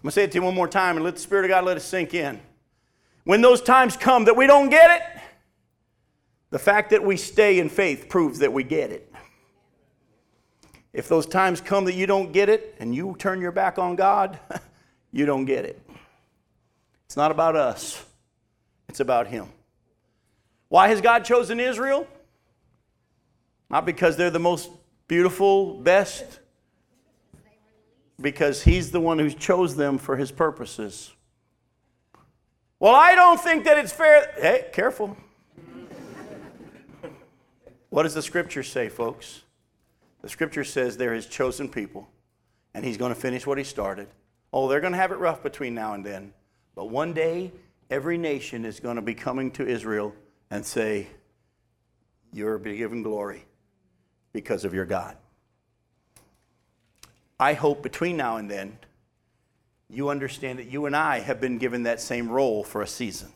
I'm 0.00 0.04
going 0.04 0.12
to 0.12 0.14
say 0.14 0.24
it 0.24 0.32
to 0.32 0.38
you 0.38 0.42
one 0.42 0.54
more 0.54 0.66
time 0.66 0.96
and 0.96 1.04
let 1.04 1.16
the 1.16 1.20
Spirit 1.20 1.44
of 1.44 1.50
God 1.50 1.64
let 1.64 1.76
it 1.76 1.80
sink 1.80 2.14
in. 2.14 2.40
When 3.24 3.42
those 3.42 3.60
times 3.60 3.98
come 3.98 4.24
that 4.24 4.34
we 4.34 4.46
don't 4.46 4.70
get 4.70 4.90
it, 4.90 5.22
the 6.48 6.58
fact 6.58 6.88
that 6.90 7.04
we 7.04 7.18
stay 7.18 7.58
in 7.58 7.68
faith 7.68 8.08
proves 8.08 8.38
that 8.38 8.50
we 8.50 8.64
get 8.64 8.90
it. 8.90 9.12
If 10.94 11.06
those 11.06 11.26
times 11.26 11.60
come 11.60 11.84
that 11.84 11.92
you 11.92 12.06
don't 12.06 12.32
get 12.32 12.48
it 12.48 12.76
and 12.80 12.94
you 12.94 13.14
turn 13.18 13.42
your 13.42 13.52
back 13.52 13.78
on 13.78 13.94
God, 13.94 14.40
you 15.12 15.26
don't 15.26 15.44
get 15.44 15.66
it. 15.66 15.78
It's 17.04 17.16
not 17.16 17.30
about 17.30 17.54
us, 17.54 18.02
it's 18.88 19.00
about 19.00 19.26
Him. 19.26 19.48
Why 20.68 20.88
has 20.88 21.02
God 21.02 21.26
chosen 21.26 21.60
Israel? 21.60 22.06
Not 23.68 23.84
because 23.84 24.16
they're 24.16 24.30
the 24.30 24.38
most 24.38 24.70
beautiful, 25.08 25.74
best, 25.74 26.40
because 28.20 28.62
He's 28.62 28.90
the 28.90 29.00
one 29.00 29.18
who 29.18 29.30
chose 29.30 29.76
them 29.76 29.98
for 29.98 30.16
His 30.16 30.30
purposes. 30.30 31.12
Well, 32.78 32.94
I 32.94 33.14
don't 33.14 33.38
think 33.38 33.64
that 33.64 33.76
it's 33.76 33.92
fair. 33.92 34.32
Hey, 34.40 34.66
careful. 34.72 35.16
what 37.90 38.04
does 38.04 38.14
the 38.14 38.22
scripture 38.22 38.62
say, 38.62 38.88
folks? 38.88 39.42
The 40.22 40.28
scripture 40.28 40.64
says 40.64 40.96
they're 40.96 41.14
his 41.14 41.26
chosen 41.26 41.68
people, 41.68 42.08
and 42.74 42.84
he's 42.84 42.96
going 42.96 43.14
to 43.14 43.20
finish 43.20 43.46
what 43.46 43.58
he 43.58 43.64
started. 43.64 44.08
Oh, 44.52 44.68
they're 44.68 44.80
going 44.80 44.92
to 44.92 44.98
have 44.98 45.12
it 45.12 45.18
rough 45.18 45.42
between 45.42 45.74
now 45.74 45.94
and 45.94 46.04
then. 46.04 46.32
But 46.74 46.86
one 46.86 47.12
day, 47.12 47.52
every 47.90 48.18
nation 48.18 48.64
is 48.64 48.80
going 48.80 48.96
to 48.96 49.02
be 49.02 49.14
coming 49.14 49.50
to 49.52 49.66
Israel 49.66 50.14
and 50.50 50.64
say, 50.64 51.06
You're 52.32 52.58
given 52.58 53.02
glory 53.02 53.44
because 54.32 54.64
of 54.64 54.74
your 54.74 54.86
God. 54.86 55.16
I 57.40 57.54
hope 57.54 57.82
between 57.82 58.18
now 58.18 58.36
and 58.36 58.50
then, 58.50 58.76
you 59.88 60.10
understand 60.10 60.58
that 60.58 60.66
you 60.66 60.84
and 60.84 60.94
I 60.94 61.20
have 61.20 61.40
been 61.40 61.56
given 61.56 61.84
that 61.84 61.98
same 61.98 62.28
role 62.28 62.62
for 62.62 62.82
a 62.82 62.86
season. 62.86 63.32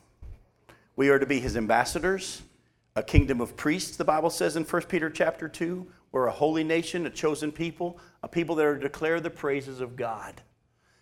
We 0.95 1.09
are 1.09 1.17
to 1.17 1.25
be 1.25 1.39
his 1.39 1.57
ambassadors, 1.57 2.43
a 2.95 3.01
kingdom 3.01 3.41
of 3.41 3.57
priests, 3.57 3.97
the 3.97 4.05
Bible 4.05 4.29
says 4.29 4.57
in 4.57 4.63
1 4.63 4.81
Peter 4.83 5.09
chapter 5.09 5.49
2. 5.49 5.87
We're 6.11 6.27
a 6.27 6.31
holy 6.31 6.63
nation, 6.63 7.07
a 7.07 7.09
chosen 7.09 7.51
people, 7.51 7.97
a 8.21 8.27
people 8.27 8.53
that 8.55 8.65
are 8.67 8.75
to 8.75 8.81
declare 8.81 9.19
the 9.19 9.31
praises 9.31 9.81
of 9.81 9.95
God. 9.95 10.39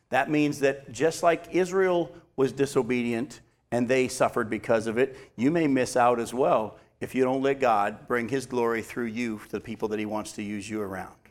That 0.10 0.30
means 0.30 0.60
that 0.62 0.94
just 0.94 1.24
like 1.24 1.44
Israel 1.52 2.10
was 2.38 2.54
disobedient 2.54 3.42
and 3.70 3.86
they 3.86 4.08
suffered 4.08 4.50
because 4.50 4.88
of 4.88 4.98
it, 4.98 5.18
you 5.36 5.52
may 5.52 5.68
miss 5.68 5.98
out 5.98 6.22
as 6.22 6.34
well 6.34 6.78
if 7.02 7.14
you 7.14 7.26
don't 7.26 7.44
let 7.44 7.60
God 7.60 8.08
bring 8.08 8.30
His 8.30 8.46
glory 8.46 8.82
through 8.82 9.08
you 9.08 9.42
to 9.48 9.52
the 9.52 9.60
people 9.60 9.90
that 9.90 10.00
He 10.00 10.06
wants 10.06 10.32
to 10.34 10.42
use 10.42 10.70
you 10.70 10.82
around. 10.82 11.23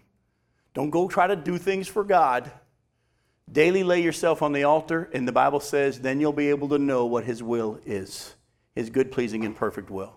Don't 0.74 0.90
go 0.90 1.08
try 1.08 1.26
to 1.26 1.36
do 1.36 1.58
things 1.58 1.88
for 1.88 2.04
God. 2.04 2.50
Daily 3.50 3.82
lay 3.82 4.02
yourself 4.02 4.40
on 4.40 4.52
the 4.52 4.64
altar, 4.64 5.10
and 5.12 5.28
the 5.28 5.32
Bible 5.32 5.60
says, 5.60 6.00
then 6.00 6.20
you'll 6.20 6.32
be 6.32 6.48
able 6.48 6.68
to 6.70 6.78
know 6.78 7.04
what 7.04 7.24
His 7.24 7.42
will 7.42 7.78
is 7.84 8.34
His 8.74 8.88
good, 8.88 9.12
pleasing, 9.12 9.44
and 9.44 9.54
perfect 9.54 9.90
will. 9.90 10.16